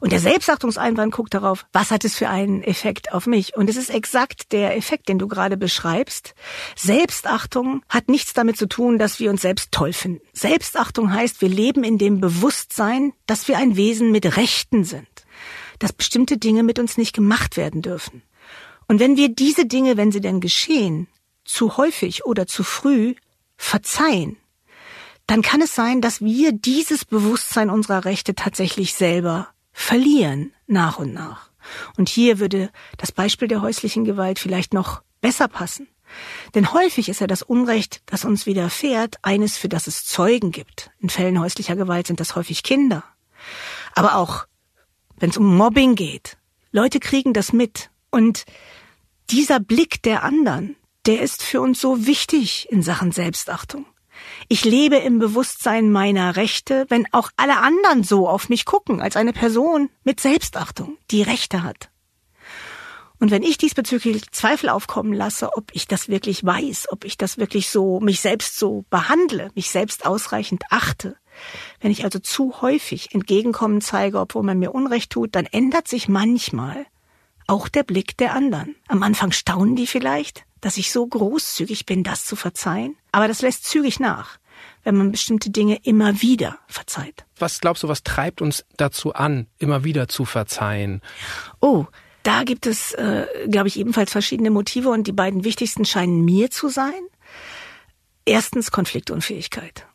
Und 0.00 0.12
der 0.12 0.20
Selbstachtungseinwand 0.20 1.12
guckt 1.12 1.34
darauf, 1.34 1.66
was 1.72 1.90
hat 1.90 2.04
es 2.04 2.16
für 2.16 2.28
einen 2.28 2.62
Effekt 2.62 3.12
auf 3.12 3.26
mich? 3.26 3.56
Und 3.56 3.70
es 3.70 3.76
ist 3.76 3.90
exakt 3.90 4.52
der 4.52 4.76
Effekt, 4.76 5.08
den 5.08 5.18
du 5.18 5.28
gerade 5.28 5.56
beschreibst. 5.56 6.34
Selbstachtung 6.76 7.82
hat 7.88 8.08
nichts 8.08 8.32
damit 8.32 8.56
zu 8.56 8.66
tun, 8.66 8.98
dass 8.98 9.20
wir 9.20 9.30
uns 9.30 9.42
selbst 9.42 9.72
toll 9.72 9.92
finden. 9.92 10.20
Selbstachtung 10.32 11.12
heißt, 11.12 11.40
wir 11.40 11.48
leben 11.48 11.84
in 11.84 11.98
dem 11.98 12.20
Bewusstsein, 12.20 13.12
dass 13.26 13.48
wir 13.48 13.58
ein 13.58 13.76
Wesen 13.76 14.10
mit 14.10 14.36
Rechten 14.36 14.84
sind. 14.84 15.08
Dass 15.78 15.92
bestimmte 15.92 16.38
Dinge 16.38 16.62
mit 16.62 16.78
uns 16.78 16.96
nicht 16.96 17.12
gemacht 17.12 17.56
werden 17.56 17.82
dürfen. 17.82 18.22
Und 18.88 19.00
wenn 19.00 19.16
wir 19.16 19.28
diese 19.28 19.66
Dinge, 19.66 19.96
wenn 19.96 20.12
sie 20.12 20.20
denn 20.20 20.40
geschehen, 20.40 21.08
zu 21.44 21.76
häufig 21.76 22.24
oder 22.24 22.46
zu 22.46 22.62
früh 22.62 23.14
verzeihen, 23.56 24.36
dann 25.26 25.42
kann 25.42 25.62
es 25.62 25.74
sein, 25.74 26.00
dass 26.00 26.20
wir 26.20 26.52
dieses 26.52 27.04
Bewusstsein 27.04 27.70
unserer 27.70 28.04
Rechte 28.04 28.34
tatsächlich 28.34 28.94
selber 28.94 29.48
verlieren, 29.72 30.52
nach 30.66 30.98
und 30.98 31.14
nach. 31.14 31.50
Und 31.96 32.08
hier 32.08 32.38
würde 32.38 32.70
das 32.98 33.12
Beispiel 33.12 33.48
der 33.48 33.62
häuslichen 33.62 34.04
Gewalt 34.04 34.38
vielleicht 34.38 34.74
noch 34.74 35.02
besser 35.20 35.48
passen. 35.48 35.86
Denn 36.54 36.72
häufig 36.72 37.08
ist 37.08 37.20
ja 37.20 37.26
das 37.26 37.42
Unrecht, 37.42 38.02
das 38.06 38.24
uns 38.24 38.44
widerfährt, 38.44 39.16
eines, 39.22 39.56
für 39.56 39.68
das 39.68 39.86
es 39.86 40.04
Zeugen 40.04 40.50
gibt. 40.50 40.90
In 40.98 41.08
Fällen 41.08 41.40
häuslicher 41.40 41.76
Gewalt 41.76 42.06
sind 42.06 42.20
das 42.20 42.36
häufig 42.36 42.62
Kinder. 42.62 43.04
Aber 43.94 44.16
auch, 44.16 44.46
wenn 45.16 45.30
es 45.30 45.36
um 45.36 45.56
Mobbing 45.56 45.94
geht, 45.94 46.36
Leute 46.70 47.00
kriegen 47.00 47.32
das 47.32 47.52
mit. 47.52 47.90
Und 48.10 48.44
dieser 49.30 49.60
Blick 49.60 50.02
der 50.02 50.22
anderen, 50.22 50.76
der 51.06 51.22
ist 51.22 51.42
für 51.42 51.60
uns 51.60 51.80
so 51.80 52.06
wichtig 52.06 52.68
in 52.70 52.82
Sachen 52.82 53.12
Selbstachtung. 53.12 53.86
Ich 54.48 54.64
lebe 54.64 54.96
im 54.96 55.18
Bewusstsein 55.18 55.90
meiner 55.90 56.36
Rechte, 56.36 56.86
wenn 56.88 57.06
auch 57.12 57.30
alle 57.36 57.58
anderen 57.58 58.04
so 58.04 58.28
auf 58.28 58.48
mich 58.48 58.64
gucken, 58.64 59.00
als 59.00 59.16
eine 59.16 59.32
Person 59.32 59.90
mit 60.04 60.20
Selbstachtung, 60.20 60.98
die 61.10 61.22
Rechte 61.22 61.62
hat. 61.62 61.90
Und 63.18 63.30
wenn 63.30 63.44
ich 63.44 63.56
diesbezüglich 63.56 64.32
Zweifel 64.32 64.68
aufkommen 64.68 65.12
lasse, 65.12 65.56
ob 65.56 65.70
ich 65.74 65.86
das 65.86 66.08
wirklich 66.08 66.44
weiß, 66.44 66.88
ob 66.90 67.04
ich 67.04 67.16
das 67.16 67.38
wirklich 67.38 67.68
so, 67.68 68.00
mich 68.00 68.20
selbst 68.20 68.58
so 68.58 68.84
behandle, 68.90 69.50
mich 69.54 69.70
selbst 69.70 70.04
ausreichend 70.04 70.64
achte, 70.70 71.16
wenn 71.80 71.92
ich 71.92 72.02
also 72.02 72.18
zu 72.18 72.60
häufig 72.62 73.14
Entgegenkommen 73.14 73.80
zeige, 73.80 74.18
obwohl 74.18 74.42
man 74.42 74.58
mir 74.58 74.72
Unrecht 74.72 75.12
tut, 75.12 75.36
dann 75.36 75.46
ändert 75.46 75.86
sich 75.86 76.08
manchmal 76.08 76.84
auch 77.46 77.68
der 77.68 77.84
Blick 77.84 78.16
der 78.16 78.34
anderen. 78.34 78.74
Am 78.88 79.02
Anfang 79.02 79.30
staunen 79.30 79.76
die 79.76 79.86
vielleicht, 79.86 80.44
dass 80.62 80.78
ich 80.78 80.90
so 80.90 81.06
großzügig 81.06 81.84
bin, 81.84 82.02
das 82.02 82.24
zu 82.24 82.34
verzeihen. 82.36 82.96
Aber 83.10 83.28
das 83.28 83.42
lässt 83.42 83.64
zügig 83.64 84.00
nach, 84.00 84.38
wenn 84.84 84.96
man 84.96 85.12
bestimmte 85.12 85.50
Dinge 85.50 85.78
immer 85.82 86.22
wieder 86.22 86.58
verzeiht. 86.68 87.26
Was 87.38 87.60
glaubst 87.60 87.82
du, 87.82 87.88
was 87.88 88.02
treibt 88.02 88.40
uns 88.40 88.64
dazu 88.78 89.12
an, 89.12 89.48
immer 89.58 89.84
wieder 89.84 90.08
zu 90.08 90.24
verzeihen? 90.24 91.02
Oh, 91.60 91.86
da 92.22 92.44
gibt 92.44 92.66
es, 92.66 92.92
äh, 92.92 93.26
glaube 93.50 93.68
ich, 93.68 93.78
ebenfalls 93.78 94.12
verschiedene 94.12 94.50
Motive 94.50 94.88
und 94.88 95.06
die 95.06 95.12
beiden 95.12 95.44
wichtigsten 95.44 95.84
scheinen 95.84 96.24
mir 96.24 96.50
zu 96.50 96.68
sein. 96.68 97.02
Erstens 98.24 98.70
Konfliktunfähigkeit. 98.70 99.86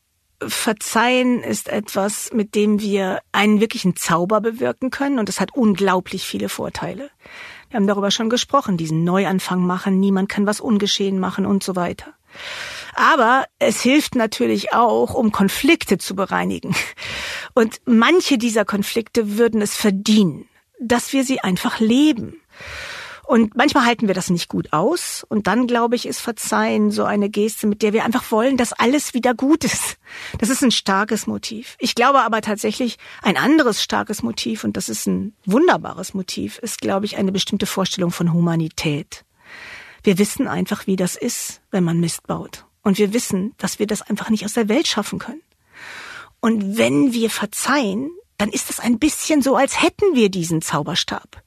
Verzeihen 0.45 1.41
ist 1.41 1.69
etwas, 1.69 2.31
mit 2.33 2.53
dem 2.53 2.79
wir 2.79 3.21
einen 3.31 3.59
wirklichen 3.59 3.95
Zauber 3.95 4.41
bewirken 4.41 4.91
können 4.91 5.17
und 5.17 5.29
es 5.29 5.39
hat 5.39 5.55
unglaublich 5.55 6.27
viele 6.27 6.49
Vorteile. 6.49 7.09
Wir 7.69 7.77
haben 7.77 7.87
darüber 7.87 8.11
schon 8.11 8.29
gesprochen, 8.29 8.77
diesen 8.77 9.03
Neuanfang 9.03 9.59
machen, 9.61 9.99
niemand 9.99 10.29
kann 10.29 10.45
was 10.45 10.61
ungeschehen 10.61 11.19
machen 11.19 11.45
und 11.45 11.63
so 11.63 11.75
weiter. 11.75 12.13
Aber 12.95 13.45
es 13.59 13.81
hilft 13.81 14.15
natürlich 14.15 14.73
auch, 14.73 15.13
um 15.13 15.31
Konflikte 15.31 15.97
zu 15.97 16.15
bereinigen. 16.15 16.75
Und 17.53 17.81
manche 17.85 18.37
dieser 18.37 18.65
Konflikte 18.65 19.37
würden 19.37 19.61
es 19.61 19.75
verdienen, 19.75 20.47
dass 20.79 21.13
wir 21.13 21.23
sie 21.23 21.41
einfach 21.41 21.79
leben. 21.79 22.41
Und 23.27 23.57
manchmal 23.57 23.85
halten 23.85 24.07
wir 24.07 24.15
das 24.15 24.29
nicht 24.29 24.47
gut 24.47 24.71
aus. 24.71 25.25
Und 25.27 25.47
dann, 25.47 25.67
glaube 25.67 25.97
ich, 25.97 26.05
ist 26.05 26.21
Verzeihen 26.21 26.91
so 26.91 27.03
eine 27.03 27.29
Geste, 27.29 27.67
mit 27.67 27.81
der 27.81 27.91
wir 27.91 28.05
einfach 28.05 28.31
wollen, 28.31 28.55
dass 28.55 28.71
alles 28.71 29.13
wieder 29.13 29.33
gut 29.33 29.65
ist. 29.65 29.97
Das 30.39 30.47
ist 30.49 30.63
ein 30.63 30.71
starkes 30.71 31.27
Motiv. 31.27 31.75
Ich 31.77 31.93
glaube 31.93 32.21
aber 32.21 32.39
tatsächlich, 32.39 32.97
ein 33.21 33.35
anderes 33.35 33.83
starkes 33.83 34.23
Motiv, 34.23 34.63
und 34.63 34.77
das 34.77 34.87
ist 34.87 35.07
ein 35.07 35.33
wunderbares 35.45 36.13
Motiv, 36.13 36.57
ist, 36.59 36.79
glaube 36.79 37.05
ich, 37.05 37.17
eine 37.17 37.33
bestimmte 37.33 37.65
Vorstellung 37.65 38.11
von 38.11 38.31
Humanität. 38.31 39.25
Wir 40.03 40.17
wissen 40.17 40.47
einfach, 40.47 40.87
wie 40.87 40.95
das 40.95 41.17
ist, 41.17 41.59
wenn 41.69 41.83
man 41.83 41.99
Mist 41.99 42.27
baut. 42.27 42.63
Und 42.81 42.97
wir 42.97 43.11
wissen, 43.11 43.53
dass 43.57 43.77
wir 43.77 43.87
das 43.87 44.03
einfach 44.03 44.29
nicht 44.29 44.45
aus 44.45 44.53
der 44.53 44.69
Welt 44.69 44.87
schaffen 44.87 45.19
können. 45.19 45.41
Und 46.39 46.77
wenn 46.77 47.11
wir 47.11 47.29
verzeihen, 47.29 48.09
dann 48.37 48.47
ist 48.47 48.69
es 48.69 48.79
ein 48.79 48.99
bisschen 48.99 49.41
so, 49.41 49.57
als 49.57 49.81
hätten 49.81 50.15
wir 50.15 50.29
diesen 50.29 50.61
Zauberstab. 50.61 51.43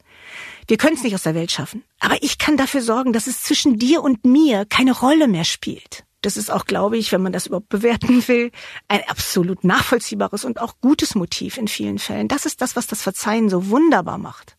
Wir 0.70 0.76
können 0.76 0.94
es 0.94 1.02
nicht 1.02 1.16
aus 1.16 1.24
der 1.24 1.34
Welt 1.34 1.50
schaffen. 1.50 1.82
Aber 1.98 2.22
ich 2.22 2.38
kann 2.38 2.56
dafür 2.56 2.80
sorgen, 2.80 3.12
dass 3.12 3.26
es 3.26 3.42
zwischen 3.42 3.76
dir 3.76 4.04
und 4.04 4.24
mir 4.24 4.64
keine 4.64 4.92
Rolle 4.92 5.26
mehr 5.26 5.42
spielt. 5.42 6.04
Das 6.22 6.36
ist 6.36 6.48
auch, 6.48 6.64
glaube 6.64 6.96
ich, 6.96 7.10
wenn 7.10 7.22
man 7.22 7.32
das 7.32 7.48
überhaupt 7.48 7.70
bewerten 7.70 8.28
will, 8.28 8.52
ein 8.86 9.02
absolut 9.08 9.64
nachvollziehbares 9.64 10.44
und 10.44 10.60
auch 10.60 10.74
gutes 10.80 11.16
Motiv 11.16 11.56
in 11.56 11.66
vielen 11.66 11.98
Fällen. 11.98 12.28
Das 12.28 12.46
ist 12.46 12.62
das, 12.62 12.76
was 12.76 12.86
das 12.86 13.02
Verzeihen 13.02 13.48
so 13.48 13.68
wunderbar 13.68 14.16
macht. 14.16 14.56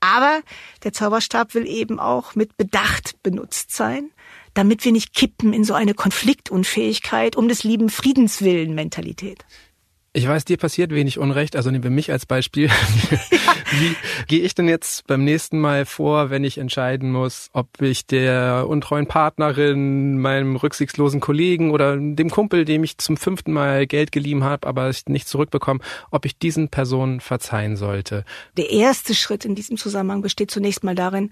Aber 0.00 0.40
der 0.82 0.92
Zauberstab 0.92 1.54
will 1.54 1.68
eben 1.68 2.00
auch 2.00 2.34
mit 2.34 2.56
Bedacht 2.56 3.22
benutzt 3.22 3.70
sein, 3.70 4.10
damit 4.54 4.84
wir 4.84 4.90
nicht 4.90 5.14
kippen 5.14 5.52
in 5.52 5.62
so 5.62 5.74
eine 5.74 5.94
Konfliktunfähigkeit 5.94 7.36
um 7.36 7.46
des 7.46 7.62
lieben 7.62 7.88
Friedenswillen 7.88 8.74
Mentalität. 8.74 9.44
Ich 10.14 10.28
weiß, 10.28 10.44
dir 10.44 10.58
passiert 10.58 10.90
wenig 10.90 11.18
Unrecht, 11.18 11.56
also 11.56 11.70
nehmen 11.70 11.84
wir 11.84 11.90
mich 11.90 12.12
als 12.12 12.26
Beispiel. 12.26 12.68
Wie 13.78 13.96
gehe 14.26 14.40
ich 14.40 14.54
denn 14.54 14.68
jetzt 14.68 15.06
beim 15.06 15.24
nächsten 15.24 15.58
Mal 15.58 15.86
vor, 15.86 16.28
wenn 16.28 16.44
ich 16.44 16.58
entscheiden 16.58 17.10
muss, 17.10 17.48
ob 17.54 17.80
ich 17.80 18.06
der 18.06 18.66
untreuen 18.68 19.06
Partnerin, 19.06 20.18
meinem 20.18 20.56
rücksichtslosen 20.56 21.20
Kollegen 21.20 21.70
oder 21.70 21.96
dem 21.96 22.28
Kumpel, 22.28 22.66
dem 22.66 22.84
ich 22.84 22.98
zum 22.98 23.16
fünften 23.16 23.54
Mal 23.54 23.86
Geld 23.86 24.12
geliehen 24.12 24.44
habe, 24.44 24.68
aber 24.68 24.90
ich 24.90 25.06
nicht 25.06 25.28
zurückbekomme, 25.28 25.80
ob 26.10 26.26
ich 26.26 26.36
diesen 26.36 26.68
Personen 26.68 27.20
verzeihen 27.20 27.76
sollte? 27.76 28.26
Der 28.58 28.68
erste 28.68 29.14
Schritt 29.14 29.46
in 29.46 29.54
diesem 29.54 29.78
Zusammenhang 29.78 30.20
besteht 30.20 30.50
zunächst 30.50 30.84
mal 30.84 30.94
darin, 30.94 31.30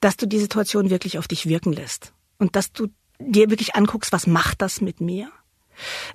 dass 0.00 0.16
du 0.16 0.24
die 0.24 0.38
Situation 0.38 0.88
wirklich 0.88 1.18
auf 1.18 1.28
dich 1.28 1.46
wirken 1.46 1.74
lässt 1.74 2.14
und 2.38 2.56
dass 2.56 2.72
du 2.72 2.86
dir 3.20 3.50
wirklich 3.50 3.74
anguckst, 3.74 4.12
was 4.12 4.26
macht 4.26 4.62
das 4.62 4.80
mit 4.80 5.02
mir? 5.02 5.30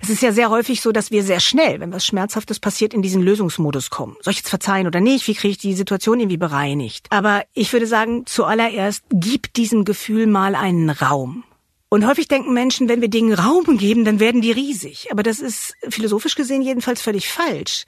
Es 0.02 0.10
ist 0.10 0.22
ja 0.22 0.32
sehr 0.32 0.50
häufig 0.50 0.80
so, 0.80 0.92
dass 0.92 1.10
wir 1.10 1.22
sehr 1.22 1.40
schnell, 1.40 1.80
wenn 1.80 1.92
was 1.92 2.06
Schmerzhaftes 2.06 2.60
passiert, 2.60 2.94
in 2.94 3.02
diesen 3.02 3.22
Lösungsmodus 3.22 3.90
kommen. 3.90 4.16
Soll 4.20 4.32
ich 4.32 4.38
jetzt 4.38 4.50
verzeihen 4.50 4.86
oder 4.86 5.00
nicht? 5.00 5.26
Wie 5.26 5.34
kriege 5.34 5.52
ich 5.52 5.58
die 5.58 5.74
Situation 5.74 6.20
irgendwie 6.20 6.36
bereinigt? 6.36 7.06
Aber 7.10 7.44
ich 7.54 7.72
würde 7.72 7.86
sagen, 7.86 8.26
zuallererst 8.26 9.04
gib 9.10 9.52
diesem 9.54 9.84
Gefühl 9.84 10.26
mal 10.26 10.54
einen 10.54 10.90
Raum. 10.90 11.44
Und 11.88 12.06
häufig 12.06 12.26
denken 12.26 12.52
Menschen, 12.52 12.88
wenn 12.88 13.00
wir 13.00 13.08
Dingen 13.08 13.34
Raum 13.34 13.78
geben, 13.78 14.04
dann 14.04 14.18
werden 14.18 14.40
die 14.40 14.50
riesig. 14.50 15.12
Aber 15.12 15.22
das 15.22 15.38
ist 15.38 15.74
philosophisch 15.88 16.34
gesehen 16.34 16.60
jedenfalls 16.60 17.00
völlig 17.00 17.28
falsch. 17.28 17.84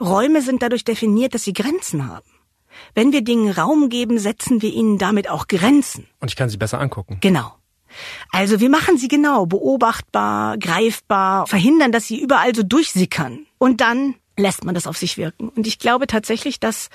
Räume 0.00 0.42
sind 0.42 0.62
dadurch 0.62 0.84
definiert, 0.84 1.34
dass 1.34 1.42
sie 1.42 1.54
Grenzen 1.54 2.06
haben. 2.06 2.30
Wenn 2.94 3.12
wir 3.12 3.22
Dingen 3.22 3.50
Raum 3.50 3.88
geben, 3.88 4.20
setzen 4.20 4.62
wir 4.62 4.72
ihnen 4.72 4.98
damit 4.98 5.28
auch 5.28 5.48
Grenzen. 5.48 6.06
Und 6.20 6.28
ich 6.30 6.36
kann 6.36 6.48
sie 6.48 6.56
besser 6.56 6.80
angucken. 6.80 7.18
Genau. 7.20 7.57
Also 8.30 8.60
wir 8.60 8.70
machen 8.70 8.98
sie 8.98 9.08
genau 9.08 9.46
beobachtbar, 9.46 10.58
greifbar, 10.58 11.46
verhindern, 11.46 11.92
dass 11.92 12.06
sie 12.06 12.20
überall 12.20 12.54
so 12.54 12.62
durchsickern. 12.62 13.46
Und 13.58 13.80
dann 13.80 14.14
lässt 14.36 14.64
man 14.64 14.74
das 14.74 14.86
auf 14.86 14.96
sich 14.96 15.16
wirken. 15.16 15.48
Und 15.48 15.66
ich 15.66 15.78
glaube 15.78 16.06
tatsächlich, 16.06 16.60
dass 16.60 16.88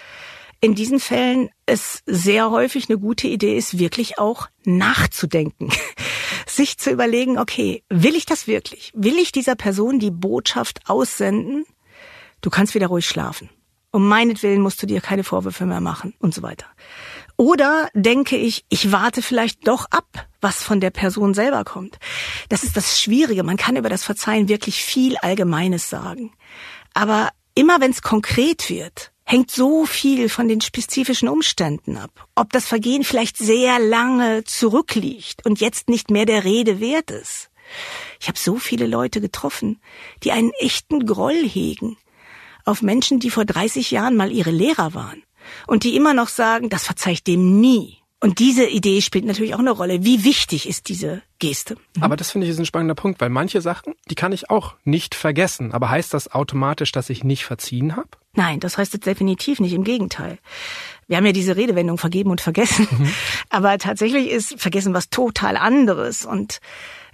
in 0.63 0.75
diesen 0.75 1.01
Fällen 1.01 1.49
es 1.65 2.03
sehr 2.05 2.49
häufig 2.49 2.89
eine 2.89 2.97
gute 2.97 3.27
Idee 3.27 3.57
ist, 3.57 3.79
wirklich 3.79 4.17
auch 4.17 4.47
nachzudenken. 4.63 5.69
Sich 6.47 6.77
zu 6.77 6.89
überlegen, 6.89 7.37
okay, 7.37 7.83
will 7.89 8.15
ich 8.15 8.25
das 8.25 8.47
wirklich? 8.47 8.91
Will 8.95 9.17
ich 9.17 9.33
dieser 9.33 9.55
Person 9.55 9.99
die 9.99 10.11
Botschaft 10.11 10.89
aussenden? 10.89 11.65
Du 12.39 12.49
kannst 12.49 12.75
wieder 12.75 12.87
ruhig 12.87 13.05
schlafen. 13.05 13.49
Um 13.91 14.07
meinetwillen 14.07 14.61
musst 14.61 14.81
du 14.81 14.87
dir 14.87 15.01
keine 15.01 15.25
Vorwürfe 15.25 15.65
mehr 15.65 15.81
machen 15.81 16.13
und 16.19 16.33
so 16.33 16.41
weiter. 16.41 16.65
Oder 17.37 17.89
denke 17.93 18.37
ich, 18.37 18.65
ich 18.69 18.91
warte 18.91 19.21
vielleicht 19.21 19.67
doch 19.67 19.87
ab, 19.89 20.27
was 20.39 20.63
von 20.63 20.79
der 20.79 20.91
Person 20.91 21.33
selber 21.33 21.63
kommt. 21.63 21.97
Das 22.49 22.63
ist 22.63 22.77
das 22.77 23.01
Schwierige. 23.01 23.43
Man 23.43 23.57
kann 23.57 23.75
über 23.75 23.89
das 23.89 24.03
Verzeihen 24.03 24.49
wirklich 24.49 24.83
viel 24.83 25.17
Allgemeines 25.17 25.89
sagen. 25.89 26.33
Aber 26.93 27.29
immer 27.55 27.81
wenn 27.81 27.91
es 27.91 28.01
konkret 28.01 28.69
wird, 28.69 29.11
hängt 29.25 29.49
so 29.49 29.85
viel 29.85 30.29
von 30.29 30.47
den 30.47 30.61
spezifischen 30.61 31.27
Umständen 31.27 31.97
ab. 31.97 32.27
Ob 32.35 32.51
das 32.51 32.65
Vergehen 32.65 33.03
vielleicht 33.03 33.37
sehr 33.37 33.79
lange 33.79 34.43
zurückliegt 34.43 35.45
und 35.45 35.59
jetzt 35.59 35.89
nicht 35.89 36.11
mehr 36.11 36.25
der 36.25 36.43
Rede 36.43 36.79
wert 36.79 37.09
ist. 37.09 37.49
Ich 38.19 38.27
habe 38.27 38.37
so 38.37 38.57
viele 38.57 38.85
Leute 38.85 39.21
getroffen, 39.21 39.79
die 40.23 40.31
einen 40.31 40.51
echten 40.59 41.05
Groll 41.05 41.47
hegen 41.47 41.97
auf 42.65 42.81
Menschen, 42.81 43.19
die 43.19 43.29
vor 43.29 43.45
30 43.45 43.91
Jahren 43.91 44.15
mal 44.15 44.31
ihre 44.31 44.51
Lehrer 44.51 44.93
waren 44.93 45.23
und 45.67 45.83
die 45.83 45.95
immer 45.95 46.13
noch 46.13 46.27
sagen, 46.27 46.69
das 46.69 46.83
verzeih 46.83 47.13
ich 47.13 47.23
dem 47.23 47.59
nie. 47.59 47.97
Und 48.23 48.39
diese 48.39 48.65
Idee 48.65 49.01
spielt 49.01 49.25
natürlich 49.25 49.53
auch 49.53 49.59
eine 49.59 49.71
Rolle. 49.71 50.05
Wie 50.05 50.23
wichtig 50.23 50.69
ist 50.69 50.87
diese 50.87 51.21
Geste? 51.39 51.75
Mhm. 51.97 52.03
Aber 52.03 52.15
das 52.15 52.31
finde 52.31 52.47
ich 52.47 52.51
ist 52.51 52.59
ein 52.59 52.65
spannender 52.65 52.95
Punkt, 52.95 53.19
weil 53.19 53.29
manche 53.29 53.59
Sachen, 53.59 53.95
die 54.09 54.15
kann 54.15 54.31
ich 54.31 54.49
auch 54.49 54.75
nicht 54.85 55.13
vergessen. 55.13 55.73
Aber 55.73 55.89
heißt 55.89 56.13
das 56.13 56.31
automatisch, 56.31 56.93
dass 56.93 57.09
ich 57.09 57.25
nicht 57.25 57.43
verziehen 57.43 57.97
habe? 57.97 58.07
Nein, 58.31 58.61
das 58.61 58.77
heißt 58.77 58.93
jetzt 58.93 59.07
definitiv 59.07 59.59
nicht. 59.59 59.73
Im 59.73 59.83
Gegenteil. 59.83 60.39
Wir 61.07 61.17
haben 61.17 61.25
ja 61.25 61.33
diese 61.33 61.57
Redewendung 61.57 61.97
vergeben 61.97 62.31
und 62.31 62.39
vergessen. 62.39 62.87
Mhm. 62.89 63.11
Aber 63.49 63.77
tatsächlich 63.77 64.29
ist 64.29 64.57
vergessen 64.57 64.93
was 64.93 65.09
total 65.09 65.57
anderes. 65.57 66.25
Und 66.25 66.61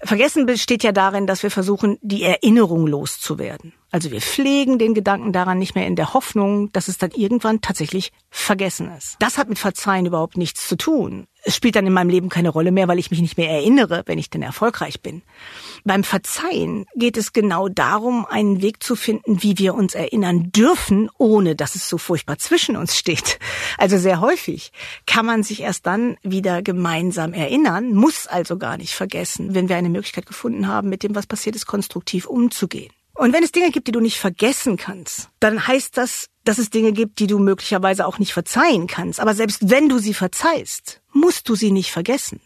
vergessen 0.04 0.46
besteht 0.46 0.84
ja 0.84 0.92
darin, 0.92 1.28
dass 1.28 1.44
wir 1.44 1.52
versuchen, 1.52 1.98
die 2.02 2.24
Erinnerung 2.24 2.88
loszuwerden. 2.88 3.74
Also 3.92 4.12
wir 4.12 4.22
pflegen 4.22 4.78
den 4.78 4.94
Gedanken 4.94 5.34
daran 5.34 5.58
nicht 5.58 5.76
mehr 5.76 5.88
in 5.88 5.96
der 5.96 6.14
Hoffnung, 6.14 6.72
dass 6.72 6.88
es 6.88 6.98
dann 6.98 7.12
irgendwann 7.12 7.62
tatsächlich 7.62 8.12
vergessen 8.30 8.92
ist. 8.96 9.16
Das 9.20 9.38
hat 9.38 9.50
mit 9.50 9.60
Verzeihen 9.60 10.06
überhaupt 10.06 10.38
nichts 10.38 10.68
zu 10.68 10.78
tun. 10.78 11.26
Es 11.50 11.56
spielt 11.56 11.76
dann 11.76 11.88
in 11.88 11.94
meinem 11.94 12.12
Leben 12.12 12.30
keine 12.30 12.50
Rolle 12.50 12.70
mehr, 12.70 12.88
weil 12.88 13.00
ich 13.00 13.10
mich 13.10 13.22
nicht 13.22 13.36
mehr 13.36 13.50
erinnere, 13.50 14.04
wenn 14.06 14.20
ich 14.20 14.30
denn 14.30 14.44
erfolgreich 14.44 15.02
bin. 15.02 15.24
Beim 15.84 16.04
Verzeihen 16.04 16.86
geht 16.96 17.18
es 17.18 17.34
genau 17.34 17.70
darum, 17.70 18.28
einen 18.28 18.62
Weg 18.62 18.84
zu 18.84 18.96
finden, 18.96 19.42
wie 19.42 19.58
wir 19.58 19.74
uns 19.74 19.96
erinnern 19.96 20.52
dürfen, 20.52 21.10
ohne 21.18 21.56
dass 21.56 21.74
es 21.74 21.90
so 21.90 21.98
furchtbar 21.98 22.38
zwischen 22.38 22.76
uns 22.76 22.96
steht. 22.96 23.40
Also 23.80 23.98
sehr 23.98 24.22
häufig 24.22 24.72
kann 25.08 25.26
man 25.26 25.42
sich 25.42 25.62
erst 25.62 25.88
dann 25.88 26.18
wieder 26.22 26.62
gemeinsam 26.62 27.34
erinnern, 27.34 27.96
muss 27.96 28.28
also 28.28 28.60
gar 28.60 28.78
nicht 28.78 28.94
vergessen, 28.94 29.56
wenn 29.56 29.70
wir 29.70 29.76
eine 29.76 29.90
Möglichkeit 29.90 30.28
gefunden 30.28 30.68
haben, 30.68 30.88
mit 30.88 31.02
dem, 31.02 31.16
was 31.16 31.26
passiert 31.26 31.56
ist, 31.56 31.66
konstruktiv 31.66 32.28
umzugehen. 32.28 32.94
Und 33.16 33.34
wenn 33.34 33.44
es 33.44 33.52
Dinge 33.52 33.72
gibt, 33.72 33.88
die 33.88 33.92
du 33.92 34.02
nicht 34.02 34.20
vergessen 34.20 34.78
kannst, 34.78 35.30
dann 35.40 35.66
heißt 35.66 35.98
das, 35.98 36.28
dass 36.44 36.60
es 36.60 36.70
Dinge 36.70 36.94
gibt, 36.94 37.18
die 37.18 37.26
du 37.26 37.40
möglicherweise 37.40 38.06
auch 38.06 38.20
nicht 38.20 38.34
verzeihen 38.34 38.86
kannst. 38.86 39.20
Aber 39.20 39.34
selbst 39.34 39.72
wenn 39.72 39.90
du 39.90 39.98
sie 39.98 40.14
verzeihst, 40.14 40.99
musst 41.12 41.50
du 41.50 41.56
sie 41.56 41.72
nicht 41.72 41.92
vergessen. 41.92 42.40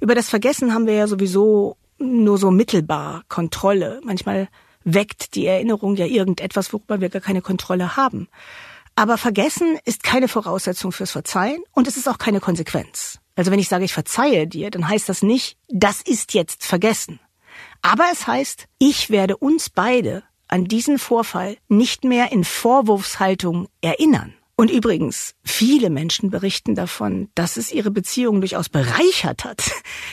Über 0.00 0.14
das 0.14 0.28
Vergessen 0.28 0.74
haben 0.74 0.86
wir 0.86 0.94
ja 0.94 1.06
sowieso 1.06 1.76
nur 1.98 2.38
so 2.38 2.50
mittelbar 2.50 3.24
Kontrolle. 3.28 4.00
Manchmal 4.04 4.48
weckt 4.84 5.34
die 5.34 5.46
Erinnerung 5.46 5.96
ja 5.96 6.06
irgendetwas, 6.06 6.72
worüber 6.72 7.00
wir 7.00 7.10
gar 7.10 7.20
keine 7.20 7.42
Kontrolle 7.42 7.96
haben. 7.96 8.28
Aber 8.96 9.18
Vergessen 9.18 9.78
ist 9.84 10.02
keine 10.02 10.28
Voraussetzung 10.28 10.92
fürs 10.92 11.12
Verzeihen 11.12 11.62
und 11.72 11.86
es 11.86 11.96
ist 11.96 12.08
auch 12.08 12.18
keine 12.18 12.40
Konsequenz. 12.40 13.18
Also 13.36 13.50
wenn 13.50 13.58
ich 13.58 13.68
sage, 13.68 13.84
ich 13.84 13.94
verzeihe 13.94 14.46
dir, 14.46 14.70
dann 14.70 14.88
heißt 14.88 15.08
das 15.08 15.22
nicht, 15.22 15.56
das 15.68 16.02
ist 16.02 16.34
jetzt 16.34 16.66
vergessen. 16.66 17.20
Aber 17.82 18.04
es 18.12 18.26
heißt, 18.26 18.66
ich 18.78 19.10
werde 19.10 19.36
uns 19.36 19.70
beide 19.70 20.22
an 20.48 20.64
diesen 20.64 20.98
Vorfall 20.98 21.56
nicht 21.68 22.04
mehr 22.04 22.32
in 22.32 22.44
Vorwurfshaltung 22.44 23.68
erinnern. 23.80 24.34
Und 24.60 24.70
übrigens, 24.70 25.36
viele 25.42 25.88
Menschen 25.88 26.28
berichten 26.28 26.74
davon, 26.74 27.30
dass 27.34 27.56
es 27.56 27.72
ihre 27.72 27.90
Beziehung 27.90 28.42
durchaus 28.42 28.68
bereichert 28.68 29.46
hat. 29.46 29.70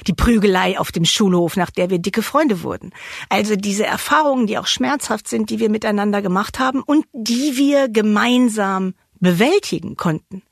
Die 0.08 0.14
Prügelei 0.14 0.80
auf 0.80 0.94
dem 0.94 1.04
Schulhof, 1.04 1.58
nach 1.58 1.70
der 1.70 1.90
wir 1.90 2.00
dicke 2.00 2.22
Freunde 2.22 2.64
wurden. 2.64 2.94
Also 3.28 3.58
diese 3.58 3.86
Erfahrungen, 3.86 4.48
die 4.48 4.58
auch 4.58 4.68
schmerzhaft 4.68 5.28
sind, 5.28 5.50
die 5.50 5.60
wir 5.60 5.70
miteinander 5.70 6.22
gemacht 6.22 6.60
haben 6.60 6.82
und 6.82 7.06
die 7.12 7.58
wir 7.58 7.90
gemeinsam 7.90 8.94
bewältigen 9.20 9.98
konnten. 9.98 10.44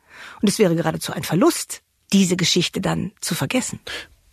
Und 0.42 0.50
es 0.50 0.60
wäre 0.60 0.76
geradezu 0.76 1.14
ein 1.14 1.24
Verlust, 1.24 1.82
diese 2.12 2.36
Geschichte 2.36 2.82
dann 2.82 3.14
zu 3.22 3.34
vergessen. 3.34 3.80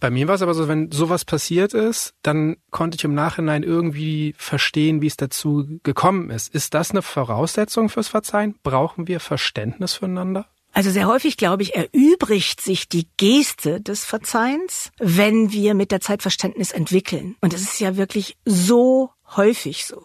Bei 0.03 0.11
mir 0.11 0.26
war 0.26 0.34
es 0.34 0.42
aber 0.42 0.55
so, 0.55 0.66
wenn 0.66 0.90
sowas 0.90 1.24
passiert 1.24 1.74
ist, 1.74 2.14
dann 2.22 2.57
konnte 2.72 2.96
ich 2.96 3.05
im 3.05 3.14
Nachhinein 3.14 3.62
irgendwie 3.62 4.34
verstehen, 4.36 5.00
wie 5.00 5.07
es 5.07 5.16
dazu 5.16 5.78
gekommen 5.84 6.28
ist. 6.30 6.53
Ist 6.53 6.74
das 6.74 6.90
eine 6.90 7.03
Voraussetzung 7.03 7.88
fürs 7.88 8.09
Verzeihen? 8.09 8.57
Brauchen 8.64 9.07
wir 9.07 9.20
Verständnis 9.20 9.92
füreinander? 9.92 10.46
Also 10.72 10.90
sehr 10.90 11.07
häufig, 11.07 11.36
glaube 11.36 11.62
ich, 11.62 11.76
erübrigt 11.76 12.61
sich 12.61 12.88
die 12.88 13.07
Geste 13.16 13.80
des 13.80 14.05
Verzeihens, 14.05 14.90
wenn 14.98 15.53
wir 15.53 15.74
mit 15.74 15.92
der 15.92 16.00
Zeit 16.00 16.22
Verständnis 16.22 16.72
entwickeln. 16.72 17.36
Und 17.40 17.55
es 17.55 17.62
ist 17.62 17.78
ja 17.78 17.96
wirklich 17.96 18.36
so 18.44 19.11
häufig 19.36 19.86
so 19.86 20.05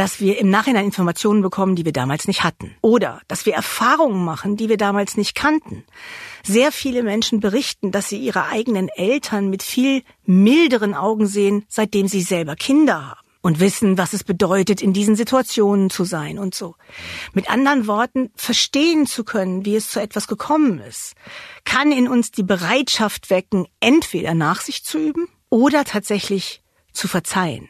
dass 0.00 0.18
wir 0.18 0.38
im 0.38 0.48
Nachhinein 0.48 0.86
Informationen 0.86 1.42
bekommen, 1.42 1.76
die 1.76 1.84
wir 1.84 1.92
damals 1.92 2.26
nicht 2.26 2.42
hatten. 2.42 2.74
Oder 2.80 3.20
dass 3.28 3.44
wir 3.44 3.52
Erfahrungen 3.52 4.24
machen, 4.24 4.56
die 4.56 4.70
wir 4.70 4.78
damals 4.78 5.18
nicht 5.18 5.34
kannten. 5.34 5.84
Sehr 6.42 6.72
viele 6.72 7.02
Menschen 7.02 7.40
berichten, 7.40 7.90
dass 7.90 8.08
sie 8.08 8.16
ihre 8.16 8.46
eigenen 8.46 8.88
Eltern 8.88 9.50
mit 9.50 9.62
viel 9.62 10.02
milderen 10.24 10.94
Augen 10.94 11.26
sehen, 11.26 11.66
seitdem 11.68 12.08
sie 12.08 12.22
selber 12.22 12.56
Kinder 12.56 13.10
haben 13.10 13.20
und 13.42 13.60
wissen, 13.60 13.98
was 13.98 14.14
es 14.14 14.24
bedeutet, 14.24 14.80
in 14.80 14.94
diesen 14.94 15.16
Situationen 15.16 15.90
zu 15.90 16.04
sein 16.04 16.38
und 16.38 16.54
so. 16.54 16.76
Mit 17.34 17.50
anderen 17.50 17.86
Worten, 17.86 18.30
verstehen 18.36 19.04
zu 19.04 19.22
können, 19.22 19.66
wie 19.66 19.76
es 19.76 19.90
zu 19.90 20.00
etwas 20.00 20.28
gekommen 20.28 20.78
ist, 20.78 21.12
kann 21.66 21.92
in 21.92 22.08
uns 22.08 22.30
die 22.30 22.42
Bereitschaft 22.42 23.28
wecken, 23.28 23.66
entweder 23.80 24.32
Nachsicht 24.32 24.86
zu 24.86 24.96
üben 24.96 25.28
oder 25.50 25.84
tatsächlich 25.84 26.62
zu 26.90 27.06
verzeihen. 27.06 27.68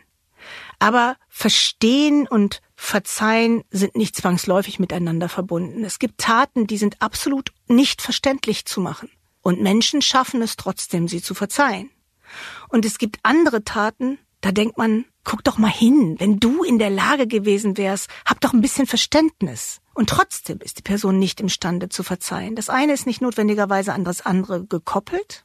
Aber 0.79 1.17
Verstehen 1.33 2.27
und 2.27 2.61
Verzeihen 2.75 3.63
sind 3.71 3.95
nicht 3.95 4.17
zwangsläufig 4.17 4.79
miteinander 4.79 5.29
verbunden. 5.29 5.85
Es 5.85 5.99
gibt 5.99 6.19
Taten, 6.19 6.67
die 6.67 6.77
sind 6.77 7.01
absolut 7.01 7.53
nicht 7.69 8.03
verständlich 8.03 8.67
zu 8.67 8.81
machen. 8.81 9.09
Und 9.41 9.63
Menschen 9.63 10.03
schaffen 10.03 10.43
es 10.43 10.57
trotzdem, 10.57 11.09
sie 11.09 11.23
zu 11.23 11.35
verzeihen. 11.35 11.91
Und 12.69 12.85
es 12.85 12.99
gibt 12.99 13.21
andere 13.23 13.65
Taten, 13.65 14.19
da 14.41 14.53
denkt 14.53 14.77
man, 14.77 15.05
guck 15.25 15.45
doch 15.45 15.57
mal 15.57 15.71
hin, 15.71 16.17
wenn 16.19 16.41
du 16.41 16.65
in 16.65 16.79
der 16.79 16.91
Lage 16.91 17.27
gewesen 17.27 17.77
wärst, 17.77 18.09
hab 18.27 18.41
doch 18.41 18.53
ein 18.53 18.61
bisschen 18.61 18.87
Verständnis. 18.87 19.81
Und 19.95 20.11
trotzdem 20.11 20.59
ist 20.61 20.79
die 20.79 20.83
Person 20.83 21.19
nicht 21.19 21.41
imstande 21.41 21.89
zu 21.89 22.03
verzeihen. 22.03 22.57
Das 22.57 22.69
eine 22.69 22.93
ist 22.93 23.07
nicht 23.07 23.21
notwendigerweise 23.21 23.93
an 23.93 24.05
das 24.05 24.21
andere 24.25 24.65
gekoppelt. 24.65 25.45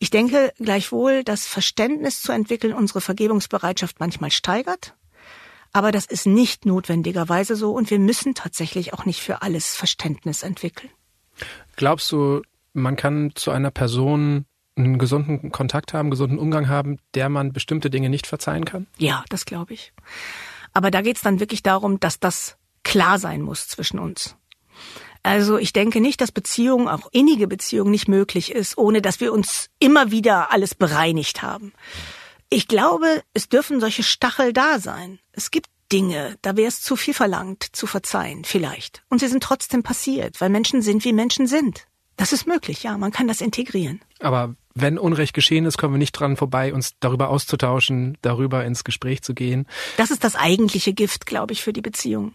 Ich 0.00 0.08
denke 0.08 0.52
gleichwohl, 0.58 1.22
dass 1.24 1.46
Verständnis 1.46 2.22
zu 2.22 2.32
entwickeln 2.32 2.72
unsere 2.72 3.02
Vergebungsbereitschaft 3.02 4.00
manchmal 4.00 4.30
steigert. 4.30 4.94
Aber 5.72 5.92
das 5.92 6.06
ist 6.06 6.26
nicht 6.26 6.64
notwendigerweise 6.64 7.54
so 7.54 7.72
und 7.72 7.90
wir 7.90 7.98
müssen 7.98 8.34
tatsächlich 8.34 8.94
auch 8.94 9.04
nicht 9.04 9.20
für 9.20 9.42
alles 9.42 9.76
Verständnis 9.76 10.42
entwickeln. 10.42 10.90
Glaubst 11.76 12.10
du, 12.10 12.42
man 12.72 12.96
kann 12.96 13.32
zu 13.34 13.50
einer 13.50 13.70
Person 13.70 14.46
einen 14.74 14.98
gesunden 14.98 15.52
Kontakt 15.52 15.92
haben, 15.92 16.06
einen 16.06 16.10
gesunden 16.10 16.38
Umgang 16.38 16.68
haben, 16.68 16.98
der 17.14 17.28
man 17.28 17.52
bestimmte 17.52 17.90
Dinge 17.90 18.08
nicht 18.08 18.26
verzeihen 18.26 18.64
kann? 18.64 18.86
Ja, 18.96 19.24
das 19.28 19.44
glaube 19.44 19.74
ich. 19.74 19.92
Aber 20.72 20.90
da 20.90 21.02
geht 21.02 21.16
es 21.16 21.22
dann 21.22 21.40
wirklich 21.40 21.62
darum, 21.62 22.00
dass 22.00 22.18
das 22.18 22.56
klar 22.84 23.18
sein 23.18 23.42
muss 23.42 23.68
zwischen 23.68 23.98
uns. 23.98 24.36
Also 25.22 25.58
ich 25.58 25.72
denke 25.72 26.00
nicht, 26.00 26.20
dass 26.20 26.32
Beziehung, 26.32 26.88
auch 26.88 27.08
innige 27.12 27.46
Beziehung, 27.46 27.90
nicht 27.90 28.08
möglich 28.08 28.52
ist, 28.52 28.78
ohne 28.78 29.02
dass 29.02 29.20
wir 29.20 29.32
uns 29.32 29.68
immer 29.78 30.10
wieder 30.10 30.52
alles 30.52 30.74
bereinigt 30.74 31.42
haben. 31.42 31.72
Ich 32.48 32.68
glaube, 32.68 33.22
es 33.34 33.48
dürfen 33.48 33.80
solche 33.80 34.02
Stachel 34.02 34.52
da 34.52 34.78
sein. 34.78 35.18
Es 35.32 35.50
gibt 35.50 35.68
Dinge, 35.92 36.36
da 36.42 36.56
wäre 36.56 36.68
es 36.68 36.82
zu 36.82 36.96
viel 36.96 37.14
verlangt, 37.14 37.64
zu 37.72 37.86
verzeihen, 37.86 38.44
vielleicht. 38.44 39.02
Und 39.08 39.20
sie 39.20 39.28
sind 39.28 39.42
trotzdem 39.42 39.82
passiert, 39.82 40.40
weil 40.40 40.48
Menschen 40.48 40.82
sind, 40.82 41.04
wie 41.04 41.12
Menschen 41.12 41.46
sind. 41.46 41.86
Das 42.16 42.32
ist 42.32 42.46
möglich, 42.46 42.82
ja, 42.82 42.98
man 42.98 43.12
kann 43.12 43.28
das 43.28 43.40
integrieren. 43.40 44.00
Aber 44.20 44.54
wenn 44.74 44.98
Unrecht 44.98 45.34
geschehen 45.34 45.66
ist, 45.66 45.78
kommen 45.78 45.94
wir 45.94 45.98
nicht 45.98 46.12
dran 46.12 46.36
vorbei, 46.36 46.72
uns 46.72 46.94
darüber 47.00 47.30
auszutauschen, 47.30 48.18
darüber 48.22 48.64
ins 48.64 48.84
Gespräch 48.84 49.22
zu 49.22 49.34
gehen. 49.34 49.66
Das 49.96 50.10
ist 50.10 50.22
das 50.22 50.36
eigentliche 50.36 50.92
Gift, 50.92 51.26
glaube 51.26 51.52
ich, 51.52 51.62
für 51.62 51.72
die 51.72 51.80
Beziehung. 51.80 52.34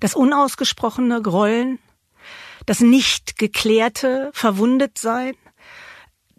Das 0.00 0.14
unausgesprochene 0.14 1.20
Grollen, 1.22 1.78
das 2.66 2.80
nicht 2.80 3.38
geklärte 3.38 4.30
Verwundetsein, 4.32 5.34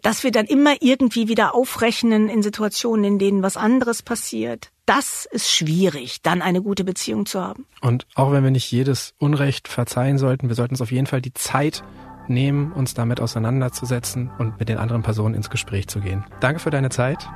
dass 0.02 0.22
wir 0.22 0.30
dann 0.30 0.44
immer 0.44 0.74
irgendwie 0.80 1.28
wieder 1.28 1.54
aufrechnen 1.54 2.28
in 2.28 2.42
Situationen, 2.42 3.04
in 3.04 3.18
denen 3.18 3.42
was 3.42 3.56
anderes 3.56 4.02
passiert. 4.02 4.70
Das 4.84 5.26
ist 5.30 5.50
schwierig, 5.50 6.20
dann 6.20 6.42
eine 6.42 6.60
gute 6.60 6.84
Beziehung 6.84 7.24
zu 7.24 7.40
haben. 7.40 7.66
Und 7.80 8.06
auch 8.14 8.30
wenn 8.30 8.44
wir 8.44 8.50
nicht 8.50 8.70
jedes 8.70 9.14
Unrecht 9.18 9.66
verzeihen 9.66 10.18
sollten, 10.18 10.48
wir 10.48 10.56
sollten 10.56 10.74
uns 10.74 10.82
auf 10.82 10.92
jeden 10.92 11.06
Fall 11.06 11.22
die 11.22 11.32
Zeit 11.32 11.82
nehmen, 12.28 12.72
uns 12.72 12.92
damit 12.92 13.20
auseinanderzusetzen 13.20 14.30
und 14.38 14.58
mit 14.58 14.68
den 14.68 14.76
anderen 14.76 15.02
Personen 15.02 15.34
ins 15.34 15.48
Gespräch 15.48 15.88
zu 15.88 16.00
gehen. 16.00 16.24
Danke 16.40 16.60
für 16.60 16.70
deine 16.70 16.90
Zeit. 16.90 17.26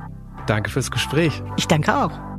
Danke 0.45 0.69
fürs 0.69 0.91
Gespräch. 0.91 1.41
Ich 1.57 1.67
danke 1.67 1.95
auch. 1.95 2.38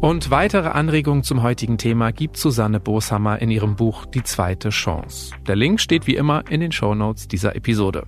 Und 0.00 0.30
weitere 0.30 0.68
Anregungen 0.68 1.22
zum 1.24 1.42
heutigen 1.42 1.76
Thema 1.76 2.10
gibt 2.10 2.38
Susanne 2.38 2.80
Boshammer 2.80 3.42
in 3.42 3.50
ihrem 3.50 3.76
Buch 3.76 4.06
Die 4.06 4.22
zweite 4.22 4.70
Chance. 4.70 5.34
Der 5.46 5.56
Link 5.56 5.78
steht 5.78 6.06
wie 6.06 6.16
immer 6.16 6.42
in 6.48 6.60
den 6.60 6.72
Shownotes 6.72 7.28
dieser 7.28 7.54
Episode. 7.54 8.06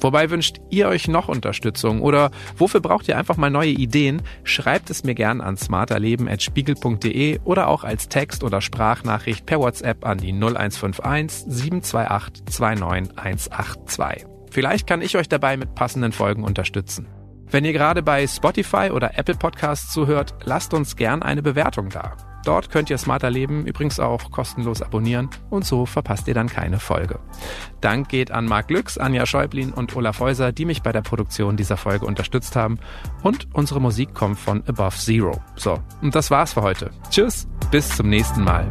Wobei 0.00 0.30
wünscht 0.30 0.56
ihr 0.70 0.88
euch 0.88 1.06
noch 1.06 1.28
Unterstützung 1.28 2.00
oder 2.00 2.30
wofür 2.56 2.80
braucht 2.80 3.08
ihr 3.08 3.18
einfach 3.18 3.36
mal 3.36 3.50
neue 3.50 3.70
Ideen? 3.70 4.22
Schreibt 4.42 4.88
es 4.88 5.04
mir 5.04 5.14
gern 5.14 5.42
an 5.42 5.58
smarterleben.spiegel.de 5.58 7.40
oder 7.44 7.68
auch 7.68 7.84
als 7.84 8.08
Text- 8.08 8.42
oder 8.42 8.62
Sprachnachricht 8.62 9.44
per 9.44 9.60
WhatsApp 9.60 10.06
an 10.06 10.16
die 10.16 10.32
0151 10.32 11.44
728 11.46 12.44
29182. 12.46 14.26
Vielleicht 14.50 14.86
kann 14.86 15.02
ich 15.02 15.14
euch 15.18 15.28
dabei 15.28 15.58
mit 15.58 15.74
passenden 15.74 16.12
Folgen 16.12 16.42
unterstützen. 16.42 17.06
Wenn 17.54 17.64
ihr 17.64 17.72
gerade 17.72 18.02
bei 18.02 18.26
Spotify 18.26 18.90
oder 18.92 19.16
Apple 19.16 19.36
Podcasts 19.36 19.92
zuhört, 19.92 20.34
lasst 20.42 20.74
uns 20.74 20.96
gern 20.96 21.22
eine 21.22 21.40
Bewertung 21.40 21.88
da. 21.88 22.16
Dort 22.44 22.68
könnt 22.68 22.90
ihr 22.90 22.98
Smarter 22.98 23.30
Leben 23.30 23.64
übrigens 23.64 24.00
auch 24.00 24.32
kostenlos 24.32 24.82
abonnieren 24.82 25.30
und 25.50 25.64
so 25.64 25.86
verpasst 25.86 26.26
ihr 26.26 26.34
dann 26.34 26.48
keine 26.48 26.80
Folge. 26.80 27.20
Dank 27.80 28.08
geht 28.08 28.32
an 28.32 28.46
Marc 28.46 28.66
Glücks, 28.66 28.98
Anja 28.98 29.24
Schäublin 29.24 29.72
und 29.72 29.94
Olaf 29.94 30.18
Häuser, 30.18 30.50
die 30.50 30.64
mich 30.64 30.82
bei 30.82 30.90
der 30.90 31.02
Produktion 31.02 31.56
dieser 31.56 31.76
Folge 31.76 32.06
unterstützt 32.06 32.56
haben. 32.56 32.80
Und 33.22 33.46
unsere 33.52 33.80
Musik 33.80 34.14
kommt 34.14 34.40
von 34.40 34.64
Above 34.66 34.96
Zero. 34.96 35.40
So, 35.54 35.78
und 36.02 36.16
das 36.16 36.32
war's 36.32 36.54
für 36.54 36.62
heute. 36.62 36.90
Tschüss, 37.08 37.46
bis 37.70 37.88
zum 37.88 38.08
nächsten 38.08 38.42
Mal. 38.42 38.66